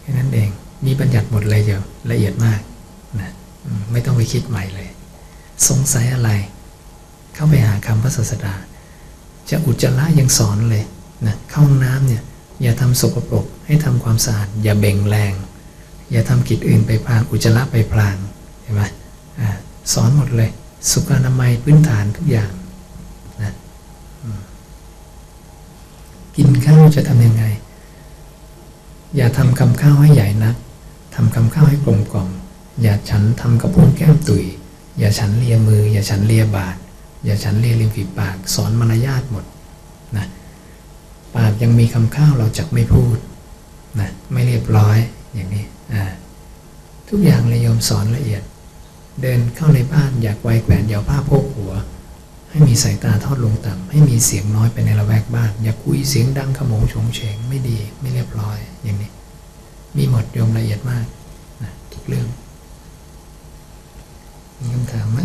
[0.00, 0.48] แค่นั้นเอง
[0.86, 2.60] มีบัญญัติหมดเลยเดียวละเอียดมาก
[3.20, 3.30] นะ
[3.78, 4.88] มไม่ต้องไปคิดใหม่เลย
[5.68, 6.30] สงสัยอะไร
[7.34, 8.54] เข้าไปหาคำพระศาสดา
[9.50, 10.84] จะอุจจาระยังสอนเลย
[11.26, 12.22] นะเข้าห้องน้ำเนี่ย
[12.62, 15.34] อย่าทำสกปรกให้ทำความสะอาดอย่าเบ่งแรง
[16.12, 18.16] อย่าทำกิจอื่นไปพลางอุจจาระไปพลาง
[18.62, 18.82] เห็นไหม
[19.40, 19.42] อ
[19.92, 20.50] สอนหมดเลย
[20.90, 22.50] สุขอนามัยพื้นฐานทุกอย่าง
[23.42, 23.52] นะ
[26.36, 27.44] กินข้าวจะทำยังไง
[29.16, 30.56] อย่าทำคำข้าวให้ใหญ่นัก
[31.14, 32.28] ทำคำข้าวให้กลมกล่อม
[32.82, 34.44] อย่าฉันทำกระพุ้งแก้มตุย
[34.98, 36.76] อย่าฉันเลียมือ อย่าฉันเลียบาท
[37.24, 39.44] อย่าฉันเลียริมฝีปาก สอนมารยาทหมด
[40.16, 40.26] นะ
[41.36, 43.16] ปากยังมีคำข้าวเราจะไม่พูด
[44.00, 44.98] นะไม่เรียบร้อย
[45.34, 46.04] อย่างนี้อ่า
[47.08, 48.42] ทุกอย่างเลยโยมสอนละเอียด
[49.22, 51.72] เดินเข้าในบ้านอยากไวแขวนอยาวผ้าโพกหัว
[52.52, 59.10] ให้มีสายตาทอดลงต่ำให้มีเสียงน้อยไปในละแวกบ้าน อย่าคุยเสียงดังขโมงโฉงเฉงไม่ดีไม่เรียบร้อยอย่างนี้
[59.96, 61.06] มีหมดโยมละเอียดมาก
[61.62, 62.26] นะทุกเรื่อง
[64.60, 65.20] มีคำถามไหม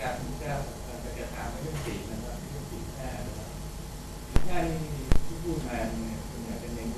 [0.00, 0.52] การที่จะ
[0.86, 3.48] จะจะถามเรื่องสีนะครับเรื่องสีแค่นะครับ
[4.30, 4.78] สีแค่นี่
[5.26, 6.88] ที่พูดมาเนี่ยส่วนใหญ่เป็นเน้น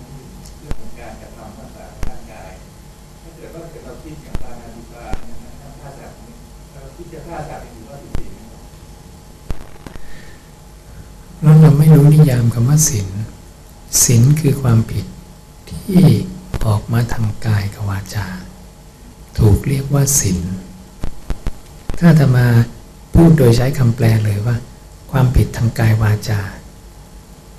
[0.61, 2.53] เรื่องของการกระทำรักษาร่างกาย
[3.23, 6.33] ถ้าเกิดว่าเกิดเราคิดอย่างปานาติปาเนี่ยนะครับถ้าจากนี้
[6.73, 8.63] เราคิดจะฆ่าจากถือว่าผิดศีลนะครับ
[11.43, 13.09] เราเราไม่รู้ นิยามคำว่าศีล
[14.05, 15.05] ศีลคือความผิด
[15.69, 16.07] ที่
[16.67, 18.27] ออกมาทางกายกับวาจา
[19.39, 20.39] ถูกเรียกว่าศีล
[22.01, 22.47] ถ้าจะมา
[23.15, 24.57] พูดโดยใช้คำแปลเลยว่า
[25.11, 26.41] ความผิดทางกายวาจา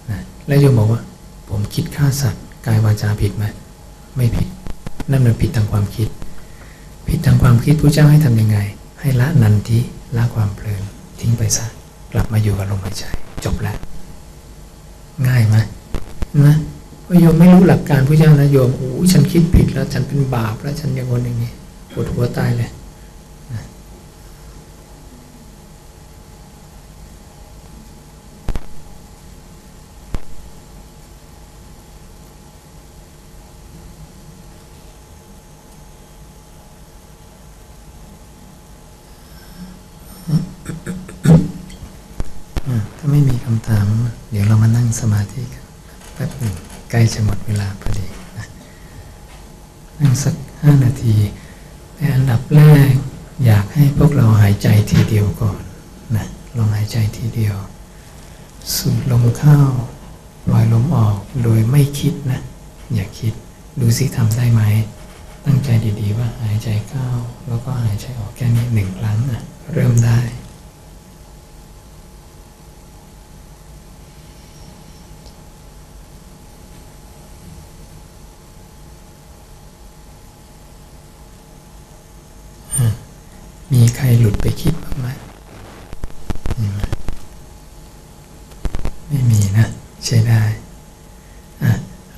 [0.09, 1.01] นะแล้วโยมบอกว่า
[1.49, 3.45] ผมคิดฆ่าสัตว์กายวาจาผิดไหม
[4.15, 4.47] ไม่ผิด
[5.11, 6.07] นั่นมันผิดทางความคิด
[7.07, 8.57] ผิดทางความคิดพระเจ้าให้ทำยังไง
[8.99, 9.79] ให้ละนันทิ
[10.17, 10.83] ละความเพลิน
[11.19, 11.65] ทิ้งไปซะ
[12.13, 13.03] กลับมาอยู่กับลมหายใจ
[13.45, 13.77] จบแล้ว
[15.27, 15.55] ง่ายไหม
[16.45, 16.55] นะ
[17.07, 21.51] พระโยมไม่รู้หลักการพระเจ้านะโยมโอ้ฉันคิดผิดแล้ว ฉันเป็นบาปแล้วฉันอย่างวนอย่างนี้
[21.93, 22.69] ปวดหัวตายเลย
[23.53, 23.61] นะ
[42.67, 43.87] อะถ้าไม่มีคำถาม
[44.31, 45.65] เดี๋ยวเรามานั่งสมาธิกัน
[46.15, 46.53] แป๊บหนึ่ง
[46.89, 48.45] ใกล้จะหมดเวลาพอดีนะ
[49.99, 51.15] นั่งสักห้านาที
[51.95, 52.61] แต่อันดับแร
[52.91, 52.93] ก
[53.45, 55.59] อยากให้พวกเราหายใจทีเดียวก่อน
[56.15, 56.25] นะ
[56.57, 57.55] ลองหายใจทีเดียว
[58.75, 59.59] สูดลมเข้า
[60.47, 62.41] ปล่อยลมออกโดยไม่คิดนะ
[62.93, 63.33] อย่าคิด
[63.79, 64.61] ดูซิทำได้ไหม
[65.45, 65.69] ตั้งใจ
[66.01, 67.07] ดีๆว่าหายใจเข้า
[67.47, 69.41] แล้วก็หายใจออกแค่นี้หนึ่งครั้งนะ
[69.73, 70.19] เริ่มได้
[84.19, 85.07] หลุดไปคิดบ้างไหม
[86.55, 86.61] ไม
[89.07, 89.67] ไม่มีนะ
[90.05, 90.43] ใช้ได้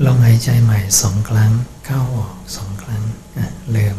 [0.06, 1.52] ลองหายใจใหม่สองครั้ง
[1.86, 3.02] เข้าออกสองครั้ง
[3.72, 3.98] เริ่ม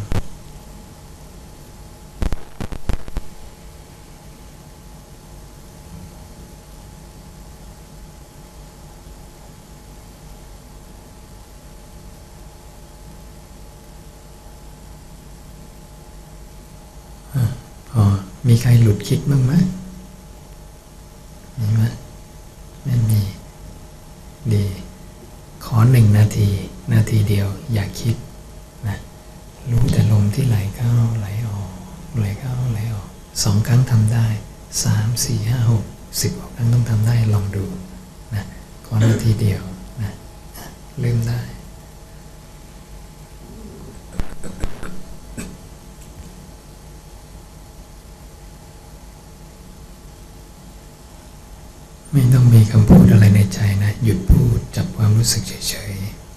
[17.91, 18.05] พอ
[18.53, 19.53] มีใครหลุดคิดบ้างไหม
[21.59, 21.83] มีไหม
[22.85, 23.23] ไม่มี
[24.53, 24.65] ดี
[25.65, 26.49] ขอหนึ่งนาที
[26.93, 28.17] นาทีเดียว อย่าคิด
[28.89, 28.99] นะ
[29.71, 31.71] รู้แต่ลมที่ไหลเข้าไหลออก
[32.19, 33.09] ไหลเข้าไหลออก
[33.43, 34.27] สองครั้งทำได้
[34.85, 35.85] สามสี่ห้าหก
[36.21, 37.65] สิบกว่าครั้งต้องทำได้ลองดู
[38.35, 38.45] นะ
[38.87, 39.63] ขอนาทีเดียว
[40.03, 40.13] นะ
[41.01, 41.41] เริ่มได้
[52.15, 54.59] ไม่ต้องมีคำพูดอะไรในใจนะ หยุดพูด
[55.33, 56.32] จับคว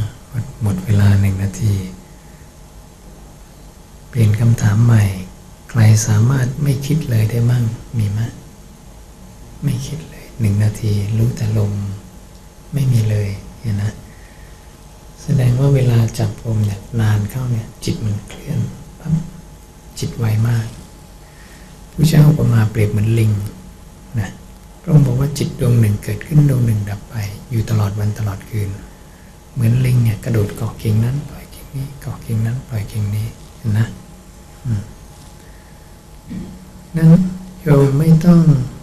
[0.00, 0.04] า
[0.64, 1.74] มดเวลาหนึ่งนาที
[4.08, 5.02] เปลี่ยนคำถามใหม่
[5.70, 7.64] ใครสามารถไม่คิดเลยได้มั่ง
[7.98, 8.20] มีไหม
[9.64, 11.72] ไม่คิดเลยหนึ่งนาที รู้แต่ลม
[12.72, 13.28] ไม่มีเลย
[13.60, 13.92] เห็นนะ
[15.22, 18.60] แสดงว่าเวลาจับลมเนี่ยนานเข้าเนี่ย จิตมันเคลื่อน
[19.00, 19.14] ปั๊บ
[19.98, 20.66] จิตไวมาก
[21.92, 23.32] ผู้เจ้าอุปมาเปรียบเหมือนลิง
[24.20, 24.30] นะ
[24.80, 27.14] พระองค์บอกว่าจิตดวงหนึ่งเกิดขึ้นดวงหนึ่งดับไป
[27.50, 28.68] อยู่ตลอดวันตลอดคืน
[29.54, 33.26] เหมือนลิงเนี่ยกระโดดเกาะกิ่งนั้นปล่อยกิ่งนี้เกาะกิ่งนั้นปล่อยกิ่งนี้
[33.78, 33.86] นะ
[36.96, 37.10] นั้น
[37.62, 38.40] โยมไม่ต้อง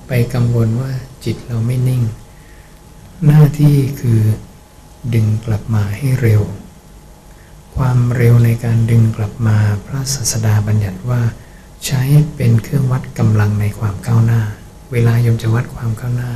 [0.07, 0.91] ไปกังวลว่า
[1.25, 2.01] จิตเราไม่นิ่ง
[3.25, 4.21] หน้าที่คือ
[5.13, 6.41] ดึงกลับมาให้เร็ว
[7.75, 11.21] ความเร็วในการดึงกลับมาพระศาสดาบัญญัติว่า
[11.85, 12.01] ใช้
[12.35, 14.41] เป็นเครื่องวัดกำลังในความก้าวหน้า
[14.91, 16.31] เวลาโยมจะวัดความก้าวหน้า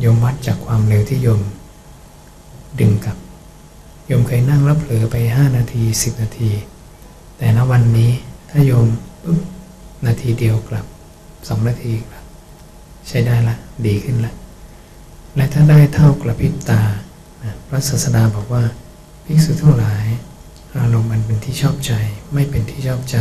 [0.00, 1.40] โยมวัดจากความเร็วที่โยม
[2.80, 3.16] ดึงกลับ
[4.12, 6.50] โยมเคยนั่งแล้วเผลอไป 5 นาที 10 นาที
[7.38, 8.10] แต่ณวันนี้
[8.50, 8.86] ถ้าโยม
[9.22, 9.40] ปุ๊บ
[10.06, 10.86] นาทีเดียวกลับ
[11.26, 12.24] 2 นาทีกลับ
[13.08, 13.56] ใช้ได้ละ
[13.86, 14.34] ดีขึ้นละ
[15.36, 16.82] และถ้าได้เท่ากระพริบตา
[17.68, 18.64] พระศาสดาบอกว่า
[19.24, 20.06] ภิกษุทั้งหลาย
[20.78, 21.92] อารมณ์มันเป็นที่ชอบใจ
[22.34, 23.18] ไม่เป็นที่ชอบใจ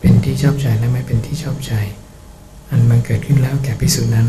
[0.00, 1.72] เป็นที่ชอบใจและไม่เป็นที่ชอบใจ
[2.70, 4.26] อันมันเกิดขึ้นแล้วแก่ภิกษุนั้น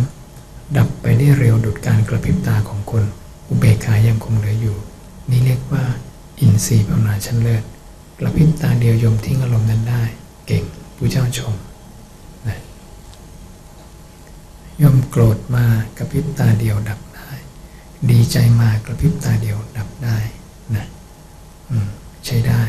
[0.77, 3.03] ดับไปได้เร็วดุดการกระพริบตาของคน
[3.47, 4.77] อุเบกขายังคงเหลืออยู่
[5.29, 5.83] นี่เรียกว่า
[6.39, 7.63] อินทรีย์ภาวนาชั้นเลิศ
[8.19, 10.03] กระพริบตาเดียวยมทิ้งอารมณ์นั้นได้
[10.47, 10.63] เก่ง
[10.95, 11.53] ผู้เจ้าชม
[12.47, 12.59] นะ
[14.81, 15.65] ยมโกรธมา
[15.97, 17.29] กระพริบตาเดียวดับได้
[18.11, 20.17] ดีใจมากระพริบตาเดียวดับได้
[20.75, 20.85] นะ
[22.25, 22.63] ใช้ได้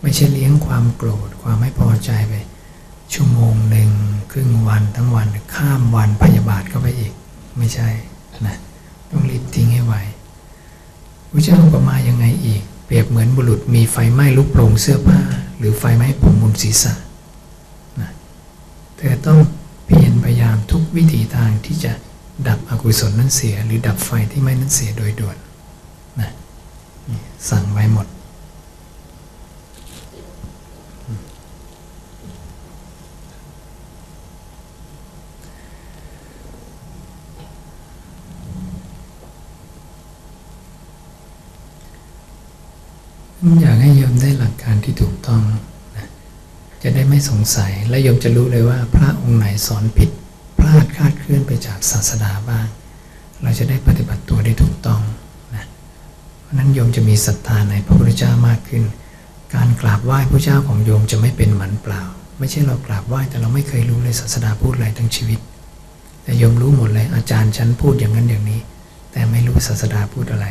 [0.00, 2.34] ไม่ใช่เลี้ยงความโกรธความไม่พอใจไป
[3.12, 3.90] ชั่วโมงหนึ่ง
[4.32, 7.12] ครึ่งวันทั้งวันข้ามวันพยาบาทเข้าไปอีก
[7.58, 7.88] ไม่ใช่
[8.46, 8.56] นะ
[9.10, 9.94] ต้องรีบทิ้งให้ไว
[11.34, 15.20] พระเจ้าอุปมายังไงอีก เปรียบเหมือนบุรุษมีไฟไหม้ลุกโผลงเสื้อผ้า
[15.58, 16.92] หรือไฟไหม้ผมมุมศีรษะ
[18.00, 18.10] นะ
[18.96, 19.38] เธอต้อง
[19.86, 21.92] เพียรพยายามทุกวิถีทางที่จะ
[22.46, 25.36] ดับอกุศลนั้นเสีย หรือดับไฟที่ไหม้นั้นเสียโดยด่วน
[26.20, 26.30] นะ
[27.50, 28.06] สั่งไว้หมด
[43.44, 45.42] อยากให้โยมได้หลักการที่ถูกต้อง
[45.96, 46.08] นะ
[46.82, 50.10] จะได้ไม่สงสัยและโยมจะรู้เลยว่า พระองค์ไหนสอนผิด
[50.58, 52.66] พลาดคาดเคลื่อนไปจากศาสดาบ้าง
[53.42, 55.00] เราจะได้ปฏิบัติตัวได้ถูกต้อง
[55.54, 55.64] นะ
[56.42, 58.84] เพราะนั้นโยมจะมีศรัทธาในพระพุทธเจ้ามากขึ้น
[59.54, 62.02] การกราบไหว้พระเจ้าของโยมจะไม่เป็นหมันเปล่า
[62.38, 65.40] ไม่ใช่เรากราบไหว้แต่เราไม่เคยรู้เลยศาสดาพูดอะไรทั้งชีวิต
[66.22, 68.60] แต่โยมรู้หมดเลยอาจารย์ฉันพูดอย่างนั้นอย่างนี้
[69.12, 70.46] แต่ไม่รู้ศาสดาพูดอะไร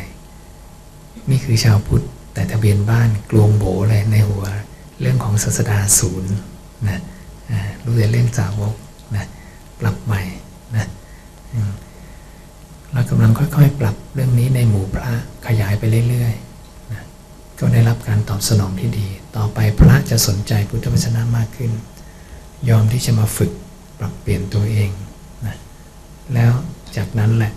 [1.30, 4.46] นี่คือชาวพุทธ แต่ทะเบียนบ้านกลวงโบเลยในหัว
[5.02, 6.34] เรื่องของศาสดาศูนย์
[6.90, 7.00] นะ
[7.52, 8.74] อ่ารู้แต่เรื่องสาวก
[9.16, 9.26] นะ
[9.80, 10.22] ปรับใหม่
[10.76, 10.86] นะ
[12.94, 15.16] เรากำลังค่อยๆ ปรับเรื่องนี้ในหมู่พระ
[15.48, 17.02] ขยายไปเรื่อยๆนะ
[17.60, 21.72] ก็ได้รับการตอบสนองที่ดี ต่อไปพระจะสนใจพุทธวจนะมากขึ้น
[22.70, 23.52] ยอมที่จะมาฝึก
[24.00, 24.90] ปรับเปลี่ยนตัวเอง
[25.46, 25.56] นะ
[26.34, 26.52] แล้ว
[26.98, 27.52] จากนั้นแหละ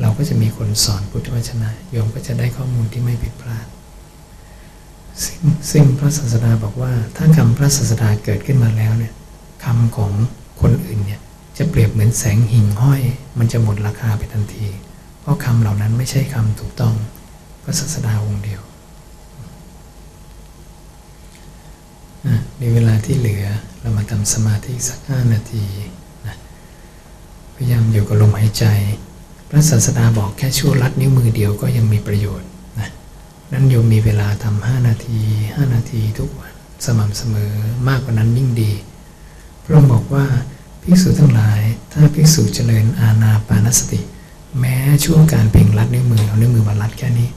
[0.00, 3.66] เราก็จะมีคนสอนพุทธวจนะโยมก็จะได้ข้อมูลที่ไม่ผิดพลาด
[5.24, 5.38] ซึ่ง
[5.70, 9.12] ซึ่งพระศาสดาบอกว่า ถ้าคำพระศาสดาเกิดขึ้นมาแล้วเนี่ย
[9.64, 10.12] คำของ
[10.60, 11.20] คนอื่นเนี่ย
[11.58, 13.02] จะเปรียบเหมือนแสงหิ่งห้อย
[13.38, 14.66] มันจะหมดราคาไปทันที
[15.20, 16.94] เพราะคำเหล่านั้นไม่ใช่คำถูกต้อง
[17.62, 18.62] พระศาสดาองค์เดียว
[22.26, 23.46] อะในเวลาที่เหลือ
[23.80, 25.64] เรามาทำสมาธิสักห้านาที
[26.26, 26.36] นะ
[27.54, 28.64] พยายามอยู่กับลมหายใจ
[29.54, 32.48] ระศาสดาบอกแค่ชั่วลัดนิ้วมือเดียวก็ยังมีประโยชน์
[32.80, 32.90] นะ
[33.52, 35.18] นั้นโยมมีเวลาทำห้านาที
[35.54, 36.52] ห้านาทีทุกวัน
[36.84, 37.52] สม่ำเสมอ
[37.88, 38.72] มากกว่านั้นยิ่งดี
[39.64, 40.24] พระองค์บอกว่า
[40.82, 41.60] ภิกษุทั้งหลาย
[41.92, 44.00] ถ้าภิกษุเจริญอาณาปานสติ
[44.58, 47.28] แม้ช่วงการเพ่งลัดนิ้วมือเอานิ้วมือมาลัดแค่นี้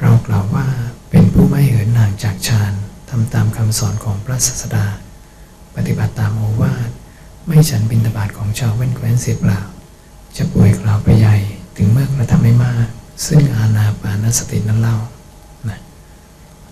[0.00, 0.66] เรากล่าวว่า
[1.10, 2.72] เป็นผู้ไม่เหินห่างจากฌาน
[3.10, 4.86] ทำตามคำสอนของพระศาสดา
[5.76, 6.90] ปฏิบัติตามโอวาท
[7.46, 9.60] ไม่ฉันบิณฑบาตของชาวเว้นแคว้นเสียเปล่า
[10.36, 11.36] จะป่วยกล่าวไปใหญ่
[11.76, 12.86] ถึงเมื่อกระทำไม่มาก
[13.26, 14.96] ซึ่งอาณาปานสตินั้นเล่า
[15.68, 15.78] นะ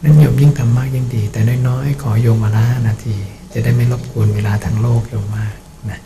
[0.03, 3.17] นั้นโยมยิ่งทำมากยิ่งดี แต่น้อยๆขอโยมมาละห้านาที
[3.53, 5.55] จะได้ไม่รบกวนเวลาทางโลกโยมมาก
[5.91, 5.99] นะ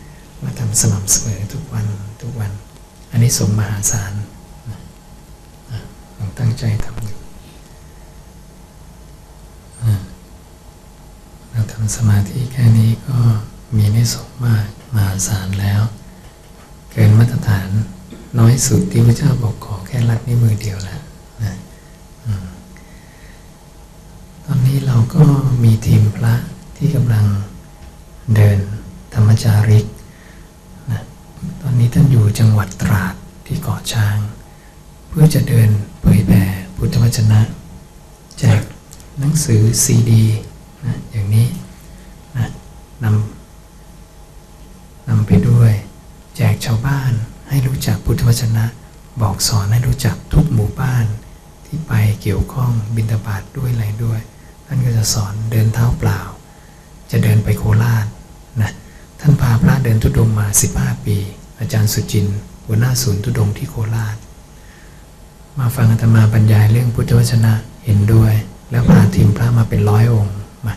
[0.43, 1.85] มาทำสม่ำเสมอทุกวัน
[2.21, 2.51] ทุกวัน
[3.11, 4.11] อันนี้สงส์มหาศาล
[4.69, 4.79] นะ
[5.69, 5.79] อะ
[6.17, 7.19] ลองตั้งใจทำอยู่
[11.51, 13.17] เราทำสมาธิแค่นี้ก็
[13.77, 15.81] มีในสงส์มากมหาศาลแล้ว
[16.91, 17.69] เกินมาตรฐาน
[18.39, 21.01] น้อยสุดที่พระเจ้าบอกขอแค่รัดนิ้วมือเดียวแล้ว
[21.43, 21.55] นะ
[22.25, 22.47] อืม
[24.67, 25.23] นี้เราก็
[25.63, 26.33] มีทีมพระ
[26.77, 27.25] ที่กำลัง
[28.35, 28.59] เดิน
[29.13, 29.85] ธรรมจาริก
[30.91, 31.01] นะ
[31.61, 33.15] ตอนนี้ท่านอยู่จังหวัดตราด
[33.45, 34.17] ที่เกาะช้าง
[35.07, 35.69] เพื่อจะเดิน
[36.01, 36.43] เผยแผ่
[36.75, 37.41] พุทธวจนะ
[38.39, 38.61] แจก
[39.19, 40.25] หนังสือซีดี
[40.85, 41.47] นะอย่างนี้
[42.37, 42.47] นะ
[43.03, 45.71] นำนำไปด้วย
[46.35, 47.11] แจกชาวบ้าน
[47.47, 48.65] ให้รู้ จักพุทธวจนะ
[49.21, 51.05] บอกสอนให้รู้จักทุกหมู่บ้าน
[51.65, 54.19] ที่ไปเกี่ยวข้องบินตบาตด้วยอะไรด้วย
[54.65, 56.19] ท่านก็จะสอนเดินเท้าเปล่า
[57.11, 58.05] จะเดินไปโคราช
[58.61, 58.71] นะ
[59.19, 61.17] ท่านพาพระเดินทุดงมา 15 ปี
[61.59, 62.25] อาจารย์สุจิน
[62.65, 64.15] หัวหน้าศูนย์ทุดงที่โคราช
[65.59, 67.53] มาฟังอาตมาบรรยายเรื่องพุทธวจนะ
[67.85, 68.33] เห็นด้วย
[68.71, 70.35] แล้วพาทีมพระมาเป็นร้อยองค์
[70.65, 70.73] มา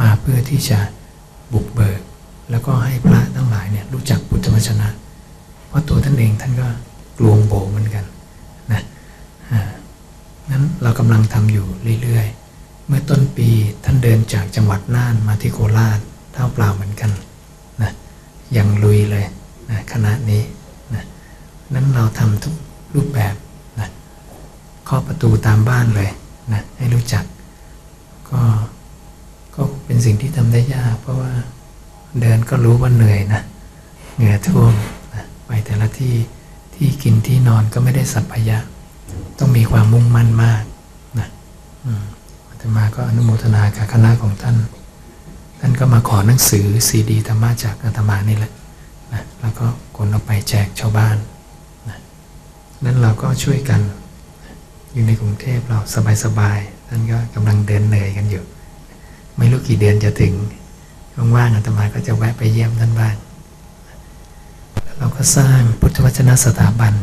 [0.00, 0.78] มาเพื่อที่จะ
[1.52, 2.00] บุกเบิก
[2.50, 4.88] แล้วก็ให้พระทั้งหลายเนี่ยรู้จักพุทธวจนะ
[5.74, 6.68] ราะตัวท่านเองท่านก็
[7.18, 8.04] กลวงโบเหมือนกัน
[8.72, 8.82] นะ
[10.50, 11.66] นั้นเรากำลังทำอยู่
[12.02, 13.48] เรื่อยๆ เมื่อต้นปี
[13.84, 15.98] ท่านเดินจากจังหวัดน่านมาที่โคราช
[16.32, 17.10] เท่าเปล่าเหมือนกัน
[17.82, 17.90] นะ
[18.56, 19.24] ยังลุยเลย
[19.70, 20.42] นะคณะนี้
[20.94, 21.04] นะ
[21.74, 22.54] นั้นเราทำทุก
[22.94, 23.34] รูปแบบ
[23.80, 23.88] นะ
[24.86, 26.10] เคาประตูตามบ้านเลย
[26.52, 27.24] นะให้รู้จัก
[28.30, 28.40] ก็
[29.54, 31.32] ก็เป็นสิ่งที่ทำได้ยาก เพราะว่า
[32.20, 33.42] เดินก็รู้ว่าเหนื่อยนะ
[34.16, 34.74] เหงื่อท่วม
[35.46, 36.14] ไปแต่ละที่
[36.74, 38.58] ที่กินที่นอนก็ไม่ได้สัพพยะ
[39.38, 40.62] ต้องมีความมุ่งมั่นมาก
[41.18, 41.28] นะ
[42.48, 44.56] อาตมาก็อนุโมทนากับคณะของท่าน
[45.60, 48.52] ท่านก็มาขอหนังสือซีดีธรรมะจากอาตมานี่แหละ
[49.12, 49.66] นะแล้วก็
[49.96, 51.16] ขนเอาไปแจกชาวบ้าน
[51.88, 51.98] นะ
[52.84, 53.80] นั้นเราก็ช่วยกัน
[54.92, 55.78] อยู่ในกรุงเทพเรา
[56.24, 58.44] สบายๆท่านก็กำลังเดินเหนื่อยกันอยู่
[59.36, 60.32] ไม่รู้กี่เดือนจะถึง
[61.36, 63.14] ว่างๆอาตมาก็จะแวะไปเยี่ยมท่านบ้าง
[64.98, 66.94] เราก็สร้างพุทธวจนะสถาบัน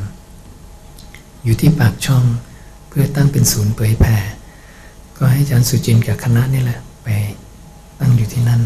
[1.43, 2.23] อยู่ที่ปากช่อง
[2.87, 4.17] เพื่อตั้งเป็นศูนย์เผยแผ่
[5.17, 7.07] ก็ให้อาจารย์สุจินต์กับคณะนี่แหละไป
[7.99, 8.61] ตั้งอยู่ที่นั่น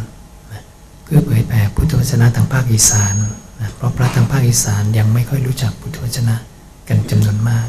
[0.51, 0.61] นะ
[1.03, 3.15] เพื่อเผยแผ่พุทธวจนะทางภาคอีสาน
[3.61, 6.35] นะเพราะพระทางภาคอีสานยังไม่ค่อยรู้จักพุทธวจนะ
[6.87, 7.67] กันจำนวนมาก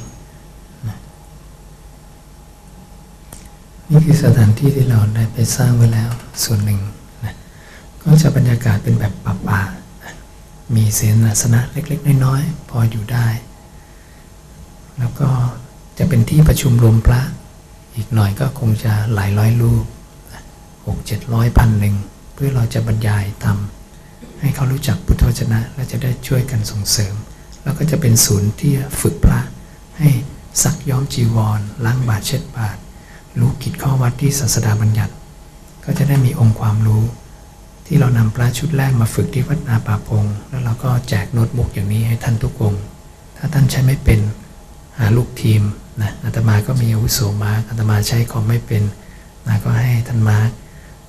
[0.89, 0.97] นะ
[3.91, 6.11] นี่คือสถานที่ที่เราได้ไปสร้างไว้แล้ว
[6.45, 6.81] ส่วนหนึ่ง
[7.25, 7.35] นะ
[8.03, 9.13] ก็จะบรรยากาศเป็นแบบ
[9.49, 9.86] ป่าๆ
[10.75, 13.29] มีเสนาสนะเล็ก ๆ น้อยๆพออยู่ได้
[14.99, 15.29] แล้วก็
[15.99, 17.21] จะเป็นที่ประชุมรวมพระ
[17.95, 19.85] อีกหน่อยก็คงจะหลายร้อยรูป
[20.87, 21.97] หกเจ็ดร้อยพันหนึ่ง
[22.35, 27.15] เพื่อเราจะบรรยายทำให้เขารู้จักพุทธวจนะ และจะได้ช่วยกันส่งเสริม
[27.63, 29.41] แล้วก็จะเป็นศูนย์ที่ฝึกพระ
[29.99, 30.09] ให้
[30.63, 32.79] ซักย้อมจีวรล้างบาตรเช็ดบาตร
[33.39, 35.13] รู้กิจข้อวัดที่ศาสดาบัญญัติ
[35.85, 37.03] ก็จะได้มีองค์ความรู้
[37.87, 42.75] ที่เรานำพระชุดแรกมาฝึกที่วัดนาป่าพง แล้วเราก็แจกโน้ตบุ๊กอย่างนี้ให้ท่านทุกอง
[43.39, 44.21] ถ้าท่านใช้ไม่เป็น
[44.99, 45.63] หาลูกทีม
[46.03, 48.83] นะอาตมาก็มีอาวุโสมาร์กอาตมาใช้คอมไม่เป็น
[49.47, 50.51] นะก็ให้ท่านมาร์ก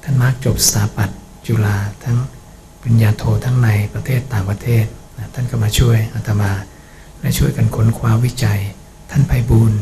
[0.04, 2.18] ท่านมาร์กจบสถาปัตย์จุฬาทั้ง
[2.82, 4.86] ปริญญาโททั้งในประเทศต่างประเทศ
[5.18, 6.52] นะท่านก็มาช่วยอาตมา
[7.20, 8.60] และช่วยกันค้นคว้าวิจัย
[9.12, 9.74] ท่านไพบูล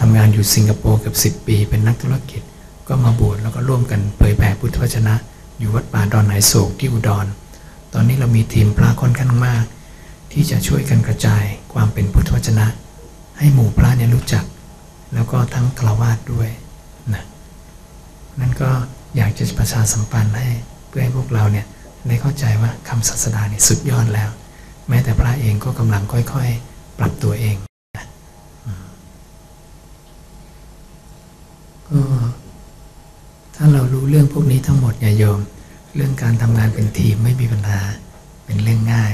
[0.00, 2.42] ทำงานอยู่สิงคโปร์เกือบ10 ปี เป็นนักธุรกิจ
[2.88, 5.14] ก็มาบวชแล้วก็ร่วมกันเผยแผ่พุทธวจนะ
[5.58, 7.26] อยู่วัดป่าดอนไหโศกที่อุดร
[7.94, 9.64] ตอนนี้เรามีทีมพระค่อนข้างมาก
[10.32, 12.66] ที่จะช่วยกันกระจายความเป็นพุทธวจนะ
[13.38, 14.44] ให้หมู่พระเนี่ยรู้จัก
[15.14, 16.48] แล้วก็ทั้งฆราวาสด้วย
[17.14, 17.24] นะ
[18.40, 18.70] นั่นก็
[19.16, 20.48] อยากจะประชาสัมพันธ์ให้
[20.88, 21.66] เพื่อให้พวกเราเนี่ย
[22.08, 24.30] ได้เข้าใจว่าคำศาสดาเนี่ยสุดยอดแล้ว
[24.88, 27.56] แม้แต่พระเองก็กำลังค่อยๆ ปรับตัวเอง
[27.96, 28.06] นะ
[28.66, 28.84] อืม
[31.88, 32.00] ก็
[33.60, 35.40] ถ้าเรารู้เรื่องพวกนี้ทั้งหมดอย่าโยม
[35.94, 37.80] เรื่องการทำงานเป็นทีมไม่มีปัญหา
[38.44, 39.12] เป็นเรื่องง่าย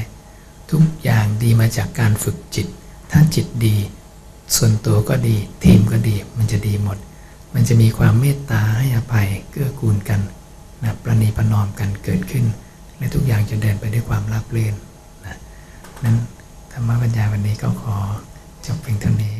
[0.71, 2.67] ทุกอย่างดีมาจากการฝึกจิต
[3.11, 3.77] ถ้าจิตดี
[4.57, 6.99] ส่วนตัวก็ดี ทีมก็ดี มันจะดีหมด
[7.55, 10.21] มันจะมีความเมตตาให้อภัยเกื้อกูลกัน
[10.83, 12.45] นะประนีประนอมกันเกิดขึ้น
[12.99, 14.75] และทุกอย่างจะเดินไปด้วยความราบรื่น
[15.27, 15.37] นะ
[16.05, 16.17] นั้น
[16.73, 17.97] ธรรมบรรยาวันนี้ก็ขอ
[18.67, 19.37] จบเพียงเท่านี้